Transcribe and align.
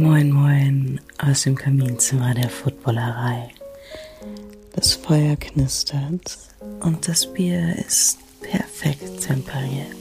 Moin, 0.00 0.32
moin 0.32 0.98
aus 1.18 1.42
dem 1.42 1.54
Kaminzimmer 1.54 2.32
der 2.32 2.48
Footballerei. 2.48 3.50
Das 4.72 4.94
Feuer 4.94 5.36
knistert 5.36 6.38
und 6.80 7.06
das 7.06 7.30
Bier 7.30 7.76
ist 7.76 8.18
perfekt 8.40 9.20
temperiert. 9.20 9.98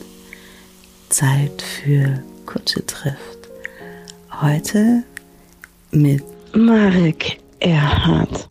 Zeit 1.09 1.61
für 1.61 2.23
Kutsche 2.45 2.85
trifft. 2.85 3.49
Heute 4.41 5.03
mit 5.91 6.23
Marek 6.55 7.41
Erhard. 7.59 8.49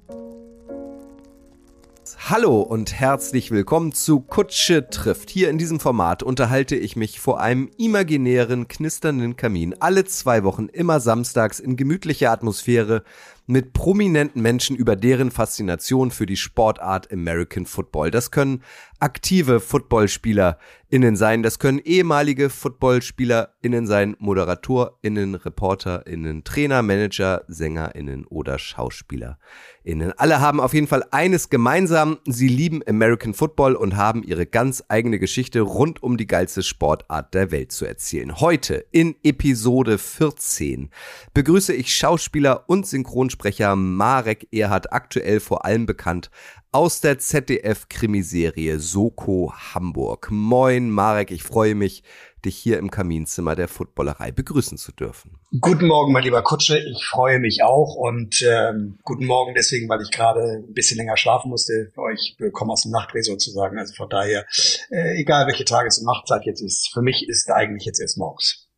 Hallo 2.31 2.61
und 2.61 2.93
herzlich 2.93 3.51
willkommen 3.53 3.93
zu 3.93 4.21
Kutsche 4.21 4.91
trifft. 4.91 5.31
Hier 5.31 5.49
in 5.49 5.57
diesem 5.57 5.81
Format 5.81 6.23
unterhalte 6.23 6.77
ich 6.77 6.95
mich 6.95 7.21
vor 7.21 7.41
einem 7.41 7.71
imaginären, 7.79 8.69
knisternden 8.69 9.37
Kamin 9.37 9.75
alle 9.81 10.05
zwei 10.05 10.45
Wochen 10.45 10.67
immer 10.67 11.01
samstags 11.01 11.59
in 11.59 11.77
gemütlicher 11.77 12.31
Atmosphäre 12.31 13.03
mit 13.47 13.73
prominenten 13.73 14.43
Menschen 14.43 14.77
über 14.77 14.95
deren 14.95 15.31
Faszination 15.31 16.11
für 16.11 16.27
die 16.27 16.37
Sportart 16.37 17.11
American 17.11 17.65
Football. 17.65 18.11
Das 18.11 18.31
können 18.31 18.63
aktive 19.01 19.61
FootballspielerInnen 19.61 21.17
sein, 21.17 21.43
das 21.43 21.59
können 21.59 21.79
ehemalige 21.79 22.51
FootballspielerInnen 22.51 23.87
sein, 23.87 24.17
ModeratorInnen, 24.19 25.35
ReporterInnen, 25.35 26.45
Trainer, 26.45 26.83
Manager, 26.83 27.45
SängerInnen 27.49 28.27
oder 28.27 28.59
SchauspielerInnen. 28.59 30.13
Alle 30.17 30.41
haben 30.41 30.61
auf 30.61 30.75
jeden 30.75 30.87
Fall 30.87 31.05
eines 31.11 31.51
gemeinsam, 31.51 32.19
sie 32.27 32.49
lieben 32.49 32.83
American 32.87 33.35
Football 33.35 33.77
und 33.77 33.97
haben 33.97 34.23
ihre 34.23 34.47
ganz 34.47 34.83
eigene 34.89 35.19
Geschichte 35.19 35.61
rund 35.61 36.03
um 36.03 36.17
die 36.17 36.27
geilste 36.27 36.63
Sportart 36.63 37.35
der 37.35 37.51
Welt 37.51 37.73
zu 37.73 37.85
erzählen. 37.85 38.41
Heute 38.41 38.85
in 38.91 39.15
Episode 39.23 39.99
14 39.99 40.91
begrüße 41.35 41.73
ich 41.73 41.95
Schauspieler 41.95 42.69
und 42.69 42.87
Synchronsprecher 42.87 43.77
Marek 43.77 44.49
Erhard, 44.53 44.93
aktuell 44.93 45.41
vor 45.41 45.65
allem 45.65 45.87
bekannt 45.87 46.31
aus 46.71 47.01
der 47.01 47.19
ZDF-Krimiserie 47.19 48.79
Soko 48.79 49.53
Hamburg. 49.75 50.29
Moin, 50.31 50.91
Marek, 50.91 51.31
ich 51.31 51.43
freue 51.43 51.75
mich, 51.75 52.03
dich 52.45 52.57
hier 52.57 52.79
im 52.79 52.91
Kaminzimmer 52.91 53.57
der 53.57 53.69
Footballerei 53.69 54.33
begrüßen 54.33 54.77
zu 54.77 54.93
dürfen. 54.93 55.39
Guten 55.61 55.87
Morgen, 55.87 56.13
mein 56.13 56.25
lieber 56.25 56.43
Kutsche. 56.43 56.79
Ich 56.79 57.07
freue 57.07 57.39
mich 57.39 57.63
auch 57.63 57.95
und 57.95 58.43
ähm, 58.43 58.99
guten 59.03 59.25
Morgen 59.25 59.55
deswegen, 59.55 59.89
weil 59.89 60.03
ich 60.03 60.11
gerade 60.11 60.65
ein 60.69 60.75
bisschen 60.75 60.99
länger 60.99 61.17
schlafen 61.17 61.49
musste. 61.49 61.91
Ich 62.15 62.37
komme 62.53 62.73
aus 62.73 62.83
dem 62.83 62.93
Nachtdreh 62.93 63.23
sozusagen. 63.23 63.79
Also 63.79 63.95
von 63.95 64.09
daher, 64.09 64.45
äh, 64.91 65.21
egal 65.21 65.47
welche 65.47 65.65
Tages- 65.65 65.99
und 65.99 66.07
Nachtzeit 66.07 66.45
jetzt 66.45 66.61
ist, 66.61 66.91
für 66.93 67.03
mich 67.03 67.27
ist 67.29 67.51
eigentlich 67.51 67.87
jetzt 67.87 68.01
erst 68.01 68.19
morgens. 68.19 68.69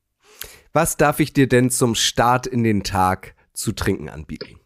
Was 0.72 0.96
darf 0.96 1.18
ich 1.18 1.32
dir 1.32 1.48
denn 1.48 1.70
zum 1.70 1.96
Start 1.96 2.46
in 2.46 2.62
den 2.62 2.84
Tag 2.84 3.34
zu 3.52 3.72
trinken 3.72 4.08
anbieten? 4.08 4.60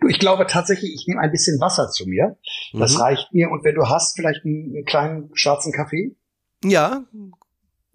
Du, 0.00 0.08
ich 0.08 0.18
glaube 0.18 0.46
tatsächlich, 0.46 0.94
ich 0.94 1.06
nehme 1.06 1.20
ein 1.20 1.30
bisschen 1.30 1.60
Wasser 1.60 1.90
zu 1.90 2.06
mir. 2.06 2.36
Das 2.72 2.94
mhm. 2.94 3.00
reicht 3.00 3.32
mir. 3.32 3.50
Und 3.50 3.64
wenn 3.64 3.74
du 3.74 3.86
hast, 3.86 4.16
vielleicht 4.16 4.44
einen, 4.44 4.74
einen 4.74 4.84
kleinen 4.84 5.30
schwarzen 5.34 5.72
Kaffee? 5.72 6.16
Ja, 6.64 7.04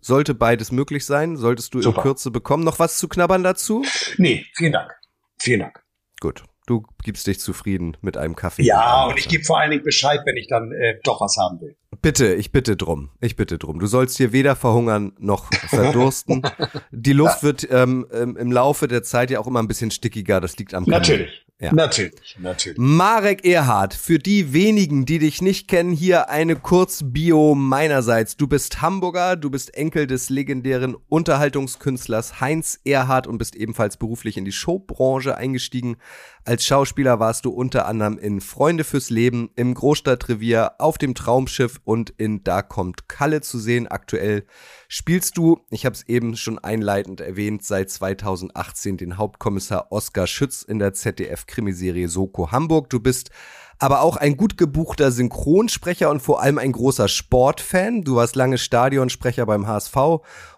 sollte 0.05 0.35
beides 0.35 0.71
möglich 0.71 1.05
sein. 1.05 1.35
Solltest 1.35 1.73
du 1.73 1.81
Super. 1.81 1.97
in 1.97 2.03
Kürze 2.03 2.31
bekommen. 2.31 2.63
Noch 2.63 2.79
was 2.79 2.97
zu 2.99 3.07
knabbern 3.07 3.43
dazu? 3.43 3.83
Nee, 4.17 4.45
vielen 4.53 4.73
Dank. 4.73 4.91
Vielen 5.39 5.61
Dank. 5.61 5.83
Gut. 6.19 6.43
Du 6.67 6.83
gibst 7.03 7.27
dich 7.27 7.39
zufrieden 7.39 7.95
mit 8.01 8.17
einem 8.17 8.35
Kaffee. 8.35 8.63
Ja, 8.63 9.05
und 9.05 9.19
ich 9.19 9.27
gebe 9.27 9.43
vor 9.43 9.59
allen 9.59 9.69
Dingen 9.69 9.83
Bescheid, 9.83 10.21
wenn 10.25 10.35
ich 10.35 10.47
dann 10.47 10.71
äh, 10.71 10.99
doch 11.03 11.21
was 11.21 11.37
haben 11.37 11.61
will. 11.61 11.75
Bitte, 12.01 12.33
ich 12.35 12.51
bitte 12.51 12.75
drum. 12.75 13.09
Ich 13.21 13.35
bitte 13.35 13.57
drum. 13.57 13.79
Du 13.79 13.87
sollst 13.87 14.17
hier 14.17 14.31
weder 14.31 14.55
verhungern 14.55 15.13
noch 15.19 15.51
verdursten. 15.69 16.41
Die 16.91 17.13
Luft 17.13 17.37
ja. 17.37 17.43
wird 17.43 17.67
ähm, 17.71 18.07
im 18.11 18.51
Laufe 18.51 18.87
der 18.87 19.03
Zeit 19.03 19.31
ja 19.31 19.39
auch 19.39 19.47
immer 19.47 19.61
ein 19.61 19.67
bisschen 19.67 19.91
stickiger. 19.91 20.41
Das 20.41 20.57
liegt 20.57 20.73
am 20.73 20.85
Kamin. 20.85 20.99
Natürlich. 20.99 21.45
Ja. 21.57 21.73
Natürlich, 21.73 22.35
natürlich. 22.37 22.77
Marek 22.77 23.45
Erhard, 23.45 23.93
für 23.93 24.19
die 24.19 24.51
wenigen, 24.51 25.05
die 25.05 25.19
dich 25.19 25.41
nicht 25.41 25.69
kennen, 25.69 25.93
hier 25.93 26.29
eine 26.29 26.57
Kurzbio 26.57 27.55
meinerseits. 27.55 28.35
Du 28.35 28.45
bist 28.45 28.81
Hamburger, 28.81 29.37
du 29.37 29.49
bist 29.49 29.73
Enkel 29.73 30.05
des 30.05 30.29
legendären 30.29 30.97
Unterhaltungskünstlers 31.07 32.41
Heinz 32.41 32.81
Erhard 32.83 33.25
und 33.25 33.37
bist 33.37 33.55
ebenfalls 33.55 33.95
beruflich 33.95 34.35
in 34.35 34.43
die 34.43 34.51
Showbranche 34.51 35.37
eingestiegen. 35.37 35.95
Als 36.43 36.65
Schauspieler 36.65 37.21
warst 37.21 37.45
du 37.45 37.51
unter 37.51 37.85
anderem 37.85 38.17
in 38.17 38.41
Freunde 38.41 38.83
fürs 38.83 39.09
Leben, 39.09 39.49
im 39.55 39.73
Großstadtrevier, 39.73 40.73
auf 40.79 40.97
dem 40.97 41.15
Traumschiff 41.15 41.79
und 41.85 42.09
in 42.09 42.43
Da 42.43 42.61
kommt 42.61 43.07
Kalle 43.07 43.41
zu 43.41 43.59
sehen. 43.59 43.87
Aktuell 43.87 44.45
spielst 44.87 45.37
du, 45.37 45.61
ich 45.69 45.85
habe 45.85 45.95
es 45.95 46.07
eben 46.07 46.35
schon 46.35 46.59
einleitend 46.59 47.21
erwähnt, 47.21 47.63
seit 47.63 47.89
2018 47.89 48.97
den 48.97 49.17
Hauptkommissar 49.17 49.91
Oskar 49.91 50.27
Schütz 50.27 50.63
in 50.63 50.79
der 50.79 50.93
ZDF-Krimiserie 50.93 52.09
Soko 52.09 52.51
Hamburg. 52.51 52.89
Du 52.89 52.99
bist 52.99 53.29
aber 53.77 54.01
auch 54.01 54.15
ein 54.15 54.37
gut 54.37 54.57
gebuchter 54.57 55.11
Synchronsprecher 55.11 56.09
und 56.09 56.21
vor 56.21 56.41
allem 56.41 56.57
ein 56.57 56.71
großer 56.71 57.07
Sportfan. 57.07 58.03
Du 58.03 58.15
warst 58.15 58.35
lange 58.35 58.57
Stadionsprecher 58.57 59.45
beim 59.45 59.67
HSV 59.67 59.95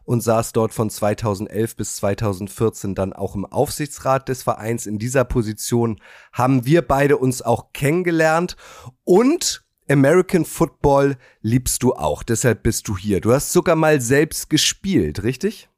und 0.04 0.22
saß 0.22 0.54
dort 0.54 0.74
von 0.74 0.90
2011 0.90 1.76
bis 1.76 1.96
2014 1.98 2.96
dann 2.96 3.14
auch 3.14 3.36
im 3.36 3.46
Aufsichtsrat 3.46 4.30
des 4.30 4.44
Vereins. 4.44 4.86
In 4.86 5.00
dieser 5.00 5.24
Position 5.24 6.00
haben 6.32 6.66
wir 6.66 6.84
beide 6.84 7.18
uns 7.18 7.42
auch 7.42 7.74
kennengelernt 7.74 8.56
und 9.04 9.67
American 9.90 10.46
Football 10.46 11.18
liebst 11.42 11.84
du 11.84 11.94
auch, 11.94 12.24
deshalb 12.24 12.64
bist 12.64 12.88
du 12.88 12.98
hier. 12.98 13.22
Du 13.22 13.32
hast 13.32 13.52
sogar 13.52 13.76
mal 13.76 14.02
selbst 14.02 14.50
gespielt, 14.50 15.24
richtig? 15.24 15.70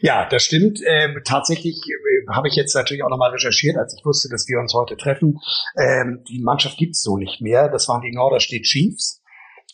Ja, 0.00 0.28
das 0.28 0.44
stimmt. 0.44 0.80
Ähm, 0.86 1.20
tatsächlich 1.24 1.76
äh, 1.76 2.34
habe 2.34 2.48
ich 2.48 2.54
jetzt 2.54 2.74
natürlich 2.74 3.02
auch 3.02 3.10
nochmal 3.10 3.30
recherchiert, 3.30 3.76
als 3.76 3.94
ich 3.96 4.04
wusste, 4.04 4.28
dass 4.28 4.46
wir 4.48 4.58
uns 4.58 4.74
heute 4.74 4.96
treffen. 4.96 5.38
Ähm, 5.76 6.22
die 6.28 6.40
Mannschaft 6.40 6.78
gibt's 6.78 7.02
so 7.02 7.16
nicht 7.16 7.40
mehr. 7.40 7.68
Das 7.68 7.88
waren 7.88 8.02
die 8.02 8.14
Norderstedt 8.14 8.64
Chiefs. 8.64 9.22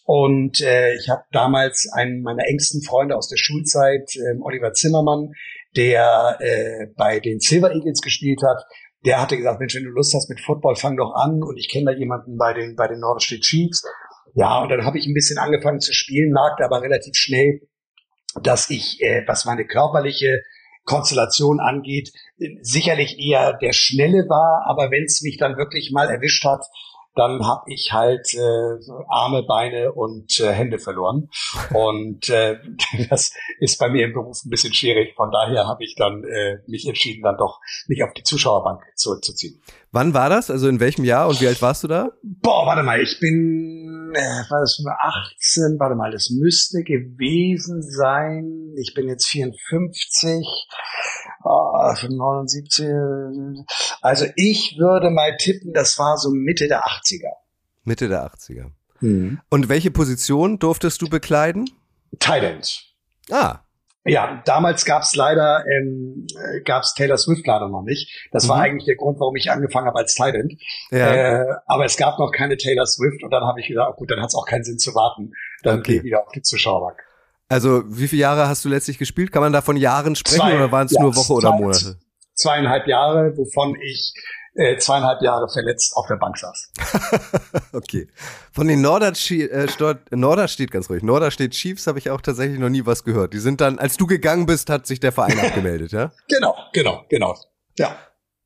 Und 0.05 0.61
äh, 0.61 0.95
ich 0.95 1.09
habe 1.09 1.23
damals 1.33 1.89
einen 1.93 2.23
meiner 2.23 2.47
engsten 2.47 2.83
Freunde 2.83 3.17
aus 3.17 3.29
der 3.29 3.37
Schulzeit, 3.37 4.11
ähm, 4.17 4.43
Oliver 4.43 4.73
Zimmermann, 4.73 5.31
der 5.77 6.39
äh, 6.41 6.87
bei 6.97 7.21
den 7.21 7.41
Silver 7.41 7.73
Eagles 7.73 8.01
gespielt 8.01 8.43
hat, 8.43 8.65
der 9.05 9.21
hatte 9.21 9.37
gesagt, 9.37 9.61
Mensch, 9.61 9.75
wenn 9.75 9.85
du 9.85 9.91
Lust 9.91 10.15
hast 10.15 10.29
mit 10.29 10.41
Football, 10.41 10.77
fang 10.77 10.97
doch 10.97 11.15
an. 11.15 11.43
Und 11.43 11.57
ich 11.59 11.69
kenne 11.69 11.93
da 11.93 11.99
jemanden 11.99 12.37
bei 12.37 12.53
den, 12.53 12.77
bei 12.77 12.89
den 12.89 13.01
Norderstedt 13.01 13.43
Chiefs. 13.43 13.83
Ja, 14.35 14.63
und 14.63 14.69
dann 14.71 14.85
habe 14.85 14.99
ich 14.99 15.07
ein 15.07 15.15
bisschen 15.15 15.39
angefangen 15.39 15.81
zu 15.81 15.93
spielen, 15.93 16.33
merkte 16.33 16.65
aber 16.65 16.83
relativ 16.83 17.15
schnell, 17.17 17.61
dass 18.43 18.71
ich, 18.71 19.01
äh, 19.01 19.23
was 19.27 19.45
meine 19.45 19.67
körperliche 19.67 20.43
Konstellation 20.85 21.61
angeht, 21.61 22.11
sicherlich 22.61 23.19
eher 23.19 23.53
der 23.53 23.73
Schnelle 23.73 24.27
war, 24.29 24.65
aber 24.67 24.91
wenn 24.91 25.05
es 25.05 25.23
mich 25.23 25.37
dann 25.37 25.57
wirklich 25.57 25.93
mal 25.93 26.09
erwischt 26.09 26.45
hat, 26.45 26.65
dann 27.15 27.47
habe 27.47 27.65
ich 27.67 27.93
halt 27.93 28.33
äh, 28.35 28.79
Arme, 29.09 29.43
Beine 29.43 29.93
und 29.93 30.41
äh, 30.41 30.53
Hände 30.53 30.79
verloren. 30.79 31.29
Und 31.75 32.29
äh, 32.31 32.59
das 33.11 33.33
ist 33.59 33.79
bei 33.79 33.89
mir 33.89 34.07
im 34.07 34.13
Beruf 34.13 34.45
ein 34.45 34.51
bisschen 34.51 34.73
schwierig. 34.73 35.15
Von 35.15 35.31
daher 35.31 35.67
habe 35.67 35.85
ich 35.85 35.95
dann 35.95 36.25
äh, 36.25 36.59
mich 36.67 36.87
entschieden, 36.87 37.23
dann 37.23 37.37
doch 37.37 37.61
mich 37.87 38.03
auf 38.03 38.13
die 38.15 38.23
Zuschauerbank 38.23 38.83
zurückzuziehen. 38.97 39.63
Wann 39.93 40.15
war 40.15 40.31
das? 40.31 40.51
Also 40.51 40.69
in 40.69 40.81
welchem 40.81 41.05
Jahr 41.05 41.29
und 41.29 41.41
wie 41.43 41.47
alt 41.47 41.61
warst 41.61 41.85
du 41.85 41.89
da? 41.89 42.11
Boah, 42.23 42.67
warte 42.67 42.83
mal, 42.83 43.01
ich 43.01 43.21
bin, 43.21 44.13
äh, 44.15 44.51
war 44.51 44.61
das 44.61 44.83
18, 44.87 45.79
warte 45.79 45.95
mal, 45.95 46.11
das 46.11 46.31
müsste 46.31 46.83
gewesen 46.83 47.83
sein. 47.83 48.73
Ich 48.79 48.95
bin 48.95 49.07
jetzt 49.07 49.27
54 49.27 50.47
oh, 51.45 51.95
79. 52.09 52.89
Also 54.01 54.27
ich 54.37 54.77
würde 54.79 55.11
mal 55.11 55.37
tippen, 55.37 55.75
das 55.75 55.99
war 55.99 56.17
so 56.17 56.31
Mitte 56.31 56.69
der 56.69 56.85
80er. 56.85 57.33
Mitte 57.85 58.09
der 58.09 58.27
80er. 58.27 58.71
Mhm. 59.01 59.41
Und 59.51 59.69
welche 59.69 59.91
Position 59.91 60.59
durftest 60.59 61.03
du 61.03 61.09
bekleiden? 61.09 61.69
Thailand. 62.19 62.95
Ah. 63.31 63.61
Ja, 64.05 64.43
damals 64.45 64.85
gab's 64.85 65.15
leider 65.15 65.65
ähm, 65.67 66.27
gab's 66.65 66.95
Taylor 66.95 67.17
Swift 67.17 67.47
leider 67.47 67.69
noch 67.69 67.83
nicht. 67.83 68.29
Das 68.33 68.45
mhm. 68.45 68.49
war 68.49 68.61
eigentlich 68.61 68.87
der 68.87 68.97
Grund, 68.97 69.21
warum 69.21 69.37
ich 69.37 69.51
angefangen 69.51 69.87
habe 69.87 69.99
als 69.99 70.15
Thailand. 70.15 70.55
Ja. 70.91 71.15
Äh, 71.15 71.55
aber 71.67 71.85
es 71.85 71.97
gab 71.97 72.19
noch 72.19 72.33
keine 72.33 72.57
Taylor 72.57 72.87
Swift 72.87 73.23
und 73.23 73.31
dann 73.31 73.45
habe 73.45 73.61
ich 73.61 73.69
gesagt, 73.69 73.89
oh 73.93 73.97
gut, 73.97 74.11
dann 74.11 74.21
hat 74.21 74.29
es 74.29 74.35
auch 74.35 74.47
keinen 74.47 74.65
Sinn 74.65 74.79
zu 74.79 74.95
warten. 74.95 75.33
Dann 75.63 75.79
okay. 75.79 75.93
gehe 75.93 75.97
ich 75.99 76.05
wieder 76.05 76.23
auf 76.23 76.33
die 76.33 76.43
Zuschauerbank. 76.43 76.99
Also 77.49 77.83
wie 77.87 78.09
viele 78.09 78.23
Jahre 78.23 78.49
hast 78.49 78.65
du 78.65 78.69
letztlich 78.69 78.99
gespielt? 78.99 79.31
Kann 79.31 79.43
man 79.43 79.53
da 79.53 79.61
von 79.61 79.77
Jahren 79.77 80.17
sprechen 80.17 80.41
Zwei, 80.41 80.57
oder 80.57 80.73
waren 80.73 80.87
es 80.87 80.93
ja, 80.93 81.03
nur 81.03 81.15
Woche 81.15 81.35
oder 81.35 81.53
Monate? 81.53 81.99
Zweieinhalb 82.35 82.89
Jahre, 82.89 83.37
wovon 83.37 83.77
ich 83.81 84.15
äh, 84.55 84.77
zweieinhalb 84.77 85.23
Jahre 85.23 85.49
verletzt 85.49 85.97
auf 85.97 86.07
der 86.07 86.17
Bank 86.17 86.37
saß. 86.37 86.73
okay. 87.73 88.09
Von 88.53 88.69
den 88.69 88.83
Norderstedt, 88.83 89.51
äh, 89.51 89.67
Norderstedt, 90.11 90.71
ganz 90.71 90.91
ruhig, 90.91 91.03
Norderstedt 91.03 91.53
Chiefs 91.53 91.87
habe 91.87 91.99
ich 91.99 92.11
auch 92.11 92.21
tatsächlich 92.21 92.59
noch 92.59 92.69
nie 92.69 92.85
was 92.85 93.05
gehört. 93.05 93.33
Die 93.33 93.39
sind 93.39 93.61
dann, 93.61 93.79
als 93.79 93.97
du 93.97 94.07
gegangen 94.07 94.47
bist, 94.47 94.69
hat 94.69 94.87
sich 94.87 95.01
der 95.01 95.13
Verein 95.13 95.39
abgemeldet, 95.45 95.93
ja? 95.93 96.13
Genau, 96.29 96.55
genau, 96.73 97.05
genau. 97.09 97.37
Ja. 97.79 97.97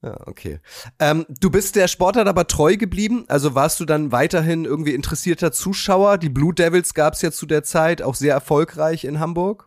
Ja, 0.03 0.17
okay. 0.27 0.61
Ähm, 1.01 1.27
du 1.41 1.51
bist 1.51 1.75
der 1.75 1.89
Sportart 1.89 2.29
aber 2.29 2.47
treu 2.47 2.77
geblieben. 2.77 3.25
Also 3.29 3.55
warst 3.55 3.81
du 3.81 3.85
dann 3.85 4.13
weiterhin 4.13 4.65
irgendwie 4.65 4.95
interessierter 4.95 5.51
Zuschauer? 5.51 6.19
Die 6.19 6.29
Blue 6.29 6.55
Devils 6.55 6.95
gab 6.95 7.15
es 7.15 7.23
ja 7.23 7.33
zu 7.33 7.47
der 7.47 7.65
Zeit 7.65 8.03
auch 8.03 8.15
sehr 8.15 8.35
erfolgreich 8.35 9.05
in 9.05 9.19
Hamburg. 9.19 9.67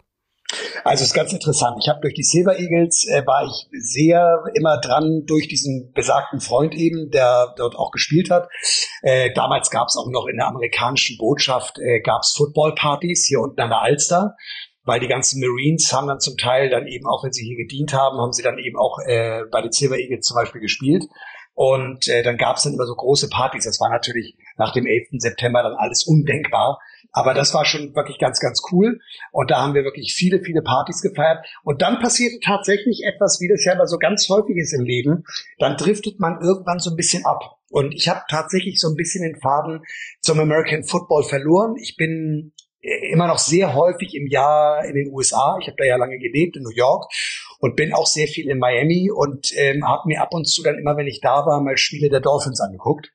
Also 0.83 1.03
es 1.03 1.09
ist 1.09 1.13
ganz 1.13 1.31
interessant. 1.31 1.77
Ich 1.81 1.89
habe 1.89 2.01
durch 2.01 2.15
die 2.15 2.23
Silver 2.23 2.57
Eagles 2.57 3.07
äh, 3.07 3.25
war 3.25 3.45
ich 3.45 3.67
sehr 3.71 4.43
immer 4.55 4.79
dran 4.79 5.23
durch 5.27 5.47
diesen 5.47 5.91
besagten 5.93 6.39
Freund 6.39 6.73
eben, 6.73 7.11
der 7.11 7.53
dort 7.57 7.75
auch 7.75 7.91
gespielt 7.91 8.31
hat. 8.31 8.49
Äh, 9.01 9.31
damals 9.33 9.69
gab 9.69 9.87
es 9.87 9.97
auch 9.97 10.09
noch 10.09 10.25
in 10.27 10.37
der 10.37 10.47
amerikanischen 10.47 11.17
Botschaft 11.17 11.77
äh, 11.79 12.01
gab 12.01 12.21
es 12.21 12.33
Footballpartys 12.35 13.25
hier 13.27 13.41
unten 13.41 13.61
an 13.61 13.69
der 13.69 13.81
Alster, 13.81 14.35
weil 14.83 14.99
die 14.99 15.07
ganzen 15.07 15.39
Marines 15.39 15.93
haben 15.93 16.07
dann 16.07 16.19
zum 16.19 16.35
Teil 16.37 16.69
dann 16.69 16.87
eben 16.87 17.05
auch, 17.05 17.23
wenn 17.23 17.33
sie 17.33 17.45
hier 17.45 17.57
gedient 17.57 17.93
haben, 17.93 18.19
haben 18.19 18.33
sie 18.33 18.43
dann 18.43 18.57
eben 18.57 18.77
auch 18.77 18.97
äh, 19.05 19.41
bei 19.51 19.61
den 19.61 19.71
Silver 19.71 19.97
Eagles 19.97 20.25
zum 20.25 20.35
Beispiel 20.35 20.61
gespielt. 20.61 21.03
Und 21.53 22.07
äh, 22.07 22.23
dann 22.23 22.37
gab 22.37 22.55
es 22.55 22.63
dann 22.63 22.73
immer 22.73 22.85
so 22.85 22.95
große 22.95 23.27
Partys. 23.27 23.65
Das 23.65 23.81
war 23.81 23.89
natürlich 23.89 24.37
nach 24.57 24.71
dem 24.71 24.85
11. 24.85 25.19
September 25.19 25.61
dann 25.61 25.73
alles 25.73 26.05
undenkbar. 26.05 26.79
Aber 27.11 27.33
das 27.33 27.53
war 27.53 27.65
schon 27.65 27.95
wirklich 27.95 28.19
ganz, 28.19 28.39
ganz 28.39 28.61
cool. 28.71 28.99
Und 29.31 29.51
da 29.51 29.61
haben 29.61 29.73
wir 29.73 29.83
wirklich 29.83 30.13
viele, 30.13 30.41
viele 30.41 30.61
Partys 30.61 31.01
gefeiert. 31.01 31.45
Und 31.63 31.81
dann 31.81 31.99
passierte 31.99 32.39
tatsächlich 32.43 33.01
etwas, 33.05 33.39
wie 33.41 33.47
das 33.47 33.65
ja 33.65 33.73
immer 33.73 33.87
so 33.87 33.97
ganz 33.97 34.27
häufig 34.29 34.57
ist 34.57 34.73
im 34.73 34.85
Leben. 34.85 35.23
Dann 35.57 35.77
driftet 35.77 36.19
man 36.19 36.39
irgendwann 36.41 36.79
so 36.79 36.91
ein 36.91 36.95
bisschen 36.95 37.25
ab. 37.25 37.57
Und 37.69 37.93
ich 37.93 38.09
habe 38.09 38.21
tatsächlich 38.29 38.79
so 38.79 38.89
ein 38.89 38.95
bisschen 38.95 39.23
den 39.23 39.39
Faden 39.39 39.81
zum 40.21 40.39
American 40.39 40.83
Football 40.83 41.23
verloren. 41.23 41.75
Ich 41.81 41.95
bin 41.97 42.53
äh, 42.81 43.11
immer 43.11 43.27
noch 43.27 43.39
sehr 43.39 43.73
häufig 43.73 44.15
im 44.15 44.27
Jahr 44.27 44.85
in 44.85 44.95
den 44.95 45.13
USA. 45.13 45.57
Ich 45.61 45.67
habe 45.67 45.77
da 45.77 45.85
ja 45.85 45.97
lange 45.97 46.17
gelebt 46.17 46.55
in 46.57 46.63
New 46.63 46.75
York 46.75 47.11
und 47.59 47.75
bin 47.75 47.93
auch 47.93 48.07
sehr 48.07 48.27
viel 48.27 48.49
in 48.49 48.57
Miami 48.57 49.11
und 49.11 49.51
ähm, 49.55 49.87
habe 49.87 50.07
mir 50.07 50.21
ab 50.21 50.33
und 50.33 50.47
zu 50.47 50.63
dann 50.63 50.79
immer, 50.79 50.97
wenn 50.97 51.07
ich 51.07 51.21
da 51.21 51.45
war, 51.45 51.61
mal 51.61 51.77
Spiele 51.77 52.09
der 52.09 52.21
Dolphins 52.21 52.61
angeguckt 52.61 53.11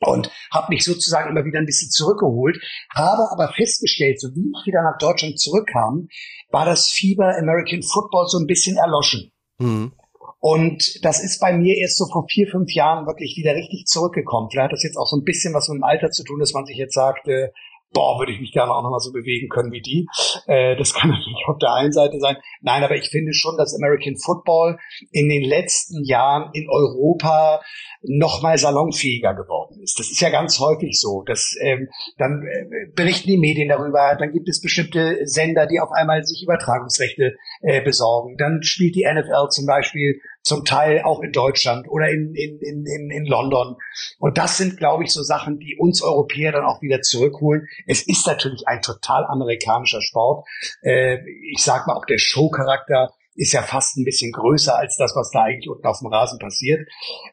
und 0.00 0.30
habe 0.52 0.72
mich 0.72 0.84
sozusagen 0.84 1.30
immer 1.30 1.44
wieder 1.44 1.58
ein 1.58 1.66
bisschen 1.66 1.90
zurückgeholt, 1.90 2.58
habe 2.94 3.30
aber 3.32 3.52
festgestellt, 3.52 4.20
so 4.20 4.28
wie 4.34 4.52
ich 4.54 4.66
wieder 4.66 4.82
nach 4.82 4.98
Deutschland 4.98 5.38
zurückkam, 5.38 6.08
war 6.50 6.64
das 6.64 6.88
Fieber 6.88 7.36
American 7.36 7.82
Football 7.82 8.26
so 8.28 8.38
ein 8.38 8.46
bisschen 8.46 8.76
erloschen. 8.76 9.32
Mhm. 9.58 9.92
Und 10.40 11.04
das 11.04 11.22
ist 11.22 11.40
bei 11.40 11.52
mir 11.52 11.76
erst 11.76 11.96
so 11.96 12.06
vor 12.06 12.26
vier, 12.30 12.46
fünf 12.46 12.72
Jahren 12.72 13.06
wirklich 13.06 13.36
wieder 13.36 13.54
richtig 13.54 13.86
zurückgekommen. 13.86 14.48
Vielleicht 14.50 14.66
hat 14.66 14.72
das 14.72 14.84
jetzt 14.84 14.96
auch 14.96 15.08
so 15.08 15.16
ein 15.16 15.24
bisschen 15.24 15.52
was 15.52 15.68
mit 15.68 15.78
dem 15.78 15.84
Alter 15.84 16.10
zu 16.10 16.22
tun, 16.22 16.38
dass 16.38 16.52
man 16.52 16.64
sich 16.64 16.76
jetzt 16.76 16.94
sagt, 16.94 17.26
äh, 17.26 17.48
boah, 17.92 18.18
würde 18.18 18.32
ich 18.32 18.40
mich 18.40 18.52
gerne 18.52 18.72
auch 18.72 18.82
nochmal 18.82 19.00
so 19.00 19.12
bewegen 19.12 19.48
können 19.48 19.72
wie 19.72 19.80
die. 19.80 20.06
Äh, 20.46 20.76
das 20.76 20.94
kann 20.94 21.10
natürlich 21.10 21.44
auf 21.46 21.58
der 21.58 21.72
einen 21.72 21.92
Seite 21.92 22.18
sein. 22.18 22.36
Nein, 22.60 22.84
aber 22.84 22.96
ich 22.96 23.08
finde 23.08 23.32
schon, 23.32 23.56
dass 23.56 23.74
American 23.74 24.16
Football 24.16 24.78
in 25.10 25.28
den 25.28 25.42
letzten 25.42 26.04
Jahren 26.04 26.50
in 26.52 26.68
Europa 26.68 27.60
noch 28.02 28.42
mal 28.42 28.58
salonfähiger 28.58 29.34
geworden 29.34 29.80
ist. 29.82 29.98
Das 29.98 30.10
ist 30.10 30.20
ja 30.20 30.30
ganz 30.30 30.60
häufig 30.60 30.98
so. 31.00 31.22
Dass, 31.26 31.54
ähm, 31.60 31.88
dann 32.16 32.42
äh, 32.42 32.92
berichten 32.94 33.28
die 33.28 33.38
Medien 33.38 33.68
darüber, 33.68 34.16
dann 34.18 34.32
gibt 34.32 34.48
es 34.48 34.60
bestimmte 34.60 35.18
Sender, 35.24 35.66
die 35.66 35.80
auf 35.80 35.90
einmal 35.92 36.24
sich 36.24 36.42
Übertragungsrechte 36.42 37.36
äh, 37.62 37.82
besorgen. 37.82 38.36
Dann 38.36 38.62
spielt 38.62 38.94
die 38.94 39.06
NFL 39.06 39.48
zum 39.50 39.66
Beispiel 39.66 40.20
zum 40.48 40.64
Teil 40.64 41.02
auch 41.02 41.20
in 41.20 41.30
Deutschland 41.30 41.88
oder 41.88 42.08
in, 42.08 42.34
in, 42.34 42.58
in, 42.60 42.86
in, 42.86 43.10
in 43.10 43.26
London. 43.26 43.76
Und 44.18 44.38
das 44.38 44.56
sind, 44.56 44.78
glaube 44.78 45.04
ich, 45.04 45.12
so 45.12 45.22
Sachen, 45.22 45.58
die 45.58 45.76
uns 45.78 46.02
Europäer 46.02 46.52
dann 46.52 46.64
auch 46.64 46.80
wieder 46.80 47.02
zurückholen. 47.02 47.68
Es 47.86 48.02
ist 48.06 48.26
natürlich 48.26 48.66
ein 48.66 48.80
total 48.80 49.26
amerikanischer 49.26 50.00
Sport. 50.00 50.46
Äh, 50.82 51.18
ich 51.52 51.62
sag 51.62 51.86
mal, 51.86 51.94
auch 51.94 52.06
der 52.06 52.18
Showcharakter 52.18 53.12
ist 53.34 53.52
ja 53.52 53.62
fast 53.62 53.96
ein 53.96 54.04
bisschen 54.04 54.32
größer 54.32 54.76
als 54.76 54.96
das, 54.96 55.14
was 55.14 55.30
da 55.30 55.42
eigentlich 55.42 55.68
unten 55.68 55.86
auf 55.86 56.00
dem 56.00 56.08
Rasen 56.08 56.38
passiert. 56.38 56.88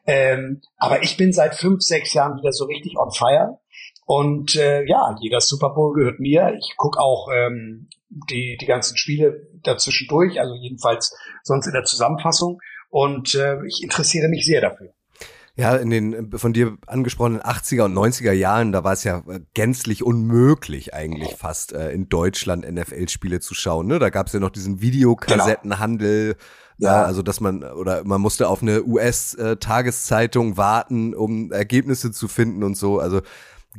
Ähm, 0.06 0.60
aber 0.76 1.02
ich 1.02 1.16
bin 1.16 1.32
seit 1.32 1.56
fünf, 1.56 1.82
sechs 1.82 2.12
Jahren 2.12 2.38
wieder 2.38 2.52
so 2.52 2.66
richtig 2.66 2.96
on 2.96 3.10
fire. 3.10 3.58
Und 4.04 4.54
äh, 4.54 4.84
ja, 4.84 5.16
jeder 5.20 5.40
Super 5.40 5.70
Bowl 5.70 5.94
gehört 5.94 6.20
mir. 6.20 6.54
Ich 6.58 6.76
gucke 6.76 7.00
auch 7.00 7.28
ähm, 7.34 7.88
die, 8.30 8.56
die 8.60 8.66
ganzen 8.66 8.96
Spiele 8.96 9.48
dazwischen 9.62 10.06
durch, 10.06 10.38
also 10.38 10.54
jedenfalls 10.54 11.16
sonst 11.42 11.66
in 11.66 11.72
der 11.72 11.84
Zusammenfassung. 11.84 12.60
Und 12.96 13.34
äh, 13.34 13.62
ich 13.66 13.82
interessiere 13.82 14.26
mich 14.28 14.46
sehr 14.46 14.62
dafür. 14.62 14.94
Ja, 15.54 15.76
in 15.76 15.90
den 15.90 16.32
von 16.32 16.54
dir 16.54 16.78
angesprochenen 16.86 17.42
80er 17.42 17.82
und 17.82 17.92
90er 17.92 18.32
Jahren, 18.32 18.72
da 18.72 18.84
war 18.84 18.94
es 18.94 19.04
ja 19.04 19.22
äh, 19.28 19.40
gänzlich 19.52 20.02
unmöglich 20.02 20.94
eigentlich 20.94 21.34
fast 21.36 21.74
äh, 21.74 21.90
in 21.90 22.08
Deutschland 22.08 22.66
NFL-Spiele 22.66 23.40
zu 23.40 23.52
schauen. 23.52 23.86
Ne? 23.86 23.98
Da 23.98 24.08
gab 24.08 24.28
es 24.28 24.32
ja 24.32 24.40
noch 24.40 24.48
diesen 24.48 24.80
Videokassettenhandel, 24.80 26.36
genau. 26.78 26.90
ja. 26.90 27.02
also 27.02 27.20
dass 27.20 27.40
man 27.40 27.64
oder 27.64 28.02
man 28.04 28.22
musste 28.22 28.48
auf 28.48 28.62
eine 28.62 28.82
US-Tageszeitung 28.82 30.54
äh, 30.54 30.56
warten, 30.56 31.14
um 31.14 31.52
Ergebnisse 31.52 32.12
zu 32.12 32.28
finden 32.28 32.62
und 32.62 32.78
so. 32.78 32.98
Also 32.98 33.20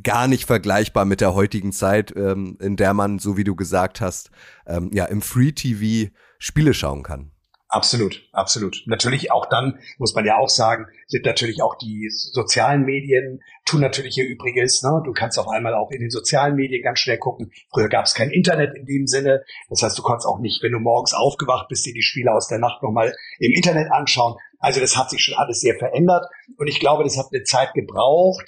gar 0.04 0.28
nicht 0.28 0.44
vergleichbar 0.44 1.06
mit 1.06 1.20
der 1.20 1.34
heutigen 1.34 1.72
Zeit, 1.72 2.14
ähm, 2.16 2.56
in 2.60 2.76
der 2.76 2.94
man, 2.94 3.18
so 3.18 3.36
wie 3.36 3.42
du 3.42 3.56
gesagt 3.56 4.00
hast, 4.00 4.30
ähm, 4.64 4.90
ja 4.92 5.06
im 5.06 5.22
Free 5.22 5.50
TV 5.50 6.12
Spiele 6.38 6.72
schauen 6.72 7.02
kann. 7.02 7.32
Absolut, 7.70 8.26
absolut. 8.32 8.82
Natürlich 8.86 9.30
auch 9.30 9.44
dann, 9.46 9.78
muss 9.98 10.14
man 10.14 10.24
ja 10.24 10.38
auch 10.38 10.48
sagen, 10.48 10.86
sind 11.06 11.26
natürlich 11.26 11.60
auch 11.62 11.76
die 11.76 12.08
sozialen 12.08 12.84
Medien, 12.84 13.42
tun 13.66 13.82
natürlich 13.82 14.16
ihr 14.16 14.26
Übriges. 14.26 14.82
Ne? 14.82 15.02
Du 15.04 15.12
kannst 15.12 15.38
auf 15.38 15.48
einmal 15.48 15.74
auch 15.74 15.90
in 15.90 16.00
den 16.00 16.08
sozialen 16.08 16.56
Medien 16.56 16.82
ganz 16.82 17.00
schnell 17.00 17.18
gucken. 17.18 17.52
Früher 17.70 17.90
gab 17.90 18.06
es 18.06 18.14
kein 18.14 18.30
Internet 18.30 18.74
in 18.74 18.86
dem 18.86 19.06
Sinne. 19.06 19.44
Das 19.68 19.82
heißt, 19.82 19.98
du 19.98 20.02
konntest 20.02 20.26
auch 20.26 20.38
nicht, 20.38 20.62
wenn 20.62 20.72
du 20.72 20.78
morgens 20.78 21.12
aufgewacht 21.12 21.68
bist, 21.68 21.84
dir 21.84 21.92
die 21.92 22.02
Spiele 22.02 22.32
aus 22.32 22.48
der 22.48 22.58
Nacht 22.58 22.82
nochmal 22.82 23.14
im 23.38 23.52
Internet 23.52 23.92
anschauen. 23.92 24.36
Also 24.60 24.80
das 24.80 24.96
hat 24.96 25.10
sich 25.10 25.22
schon 25.22 25.36
alles 25.36 25.60
sehr 25.60 25.76
verändert 25.78 26.24
und 26.56 26.66
ich 26.66 26.80
glaube, 26.80 27.04
das 27.04 27.16
hat 27.16 27.26
eine 27.32 27.44
Zeit 27.44 27.74
gebraucht. 27.74 28.44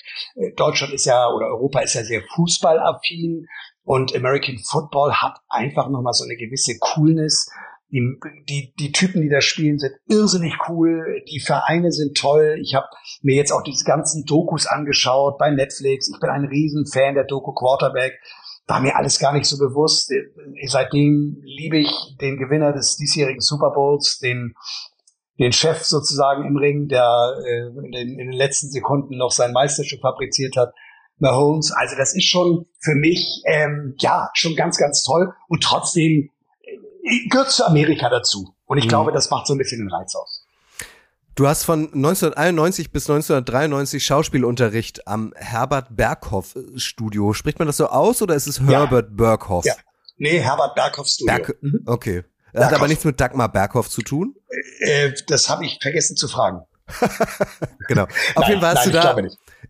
Deutschland 0.56 0.92
ist 0.92 1.04
ja 1.04 1.28
oder 1.28 1.46
Europa 1.46 1.80
ist 1.80 1.94
ja 1.94 2.02
sehr 2.02 2.22
fußballaffin 2.34 3.46
und 3.84 4.14
American 4.16 4.58
Football 4.58 5.12
hat 5.12 5.38
einfach 5.48 5.88
nochmal 5.88 6.12
so 6.12 6.24
eine 6.24 6.36
gewisse 6.36 6.78
Coolness, 6.80 7.48
die, 7.90 8.18
die, 8.48 8.74
die 8.78 8.92
Typen, 8.92 9.20
die 9.22 9.28
da 9.28 9.40
spielen, 9.40 9.78
sind 9.78 9.92
irrsinnig 10.06 10.54
cool. 10.68 11.22
Die 11.28 11.40
Vereine 11.40 11.92
sind 11.92 12.16
toll. 12.16 12.58
Ich 12.62 12.74
habe 12.74 12.86
mir 13.22 13.34
jetzt 13.34 13.52
auch 13.52 13.62
diese 13.62 13.84
ganzen 13.84 14.24
Dokus 14.24 14.66
angeschaut 14.66 15.38
bei 15.38 15.50
Netflix. 15.50 16.08
Ich 16.08 16.20
bin 16.20 16.30
ein 16.30 16.44
Riesenfan 16.44 17.14
der 17.14 17.24
Doku 17.24 17.52
Quarterback. 17.52 18.20
War 18.66 18.80
mir 18.80 18.96
alles 18.96 19.18
gar 19.18 19.32
nicht 19.32 19.46
so 19.46 19.58
bewusst. 19.58 20.12
Seitdem 20.66 21.38
liebe 21.42 21.78
ich 21.78 21.90
den 22.20 22.38
Gewinner 22.38 22.72
des 22.72 22.96
diesjährigen 22.96 23.40
Super 23.40 23.70
Bowls, 23.70 24.18
den 24.18 24.54
den 25.40 25.52
Chef 25.52 25.82
sozusagen 25.84 26.44
im 26.44 26.58
Ring, 26.58 26.86
der 26.86 27.08
äh, 27.42 27.68
in, 27.68 27.92
den, 27.92 28.08
in 28.18 28.30
den 28.30 28.32
letzten 28.32 28.68
Sekunden 28.68 29.16
noch 29.16 29.30
sein 29.30 29.52
Meisterstück 29.52 30.02
fabriziert 30.02 30.54
hat. 30.56 30.74
Mahomes. 31.18 31.72
Also 31.72 31.96
das 31.96 32.14
ist 32.14 32.26
schon 32.26 32.66
für 32.78 32.94
mich 32.94 33.42
ähm, 33.46 33.94
ja 33.98 34.30
schon 34.34 34.54
ganz, 34.54 34.78
ganz 34.78 35.02
toll. 35.02 35.32
Und 35.48 35.62
trotzdem 35.62 36.30
gehört 37.28 37.50
zu 37.50 37.64
Amerika 37.66 38.08
dazu. 38.08 38.54
Und 38.66 38.78
ich 38.78 38.84
mhm. 38.84 38.90
glaube, 38.90 39.12
das 39.12 39.30
macht 39.30 39.46
so 39.46 39.54
ein 39.54 39.58
bisschen 39.58 39.80
den 39.80 39.92
Reiz 39.92 40.14
aus. 40.14 40.46
Du 41.34 41.46
hast 41.46 41.64
von 41.64 41.84
1991 41.86 42.92
bis 42.92 43.08
1993 43.08 44.04
Schauspielunterricht 44.04 45.06
am 45.06 45.32
Herbert 45.36 45.96
Berghoff 45.96 46.54
Studio. 46.76 47.32
Spricht 47.32 47.58
man 47.58 47.66
das 47.66 47.78
so 47.78 47.86
aus 47.86 48.20
oder 48.20 48.34
ist 48.34 48.46
es 48.46 48.60
Herbert 48.60 49.08
ja. 49.10 49.16
Berghoff? 49.16 49.64
Ja. 49.64 49.74
Nee, 50.18 50.40
Herbert 50.40 50.74
Berghoff 50.74 51.06
Studio. 51.06 51.34
Berg 51.34 51.56
mhm. 51.62 51.82
Okay. 51.86 52.24
Das 52.52 52.66
hat 52.66 52.74
aber 52.74 52.88
nichts 52.88 53.04
mit 53.04 53.20
Dagmar 53.20 53.50
Berghoff 53.50 53.88
zu 53.88 54.02
tun? 54.02 54.34
Äh, 54.80 55.12
das 55.28 55.48
habe 55.48 55.64
ich 55.64 55.78
vergessen 55.80 56.16
zu 56.16 56.28
fragen. 56.28 56.62
genau. 57.88 58.02
Auf 58.02 58.10
nein, 58.36 58.48
jeden 58.48 58.60
Fall 58.60 58.74
hast 58.74 58.86
nein, 58.86 58.92
du 58.92 59.00
da 59.00 59.16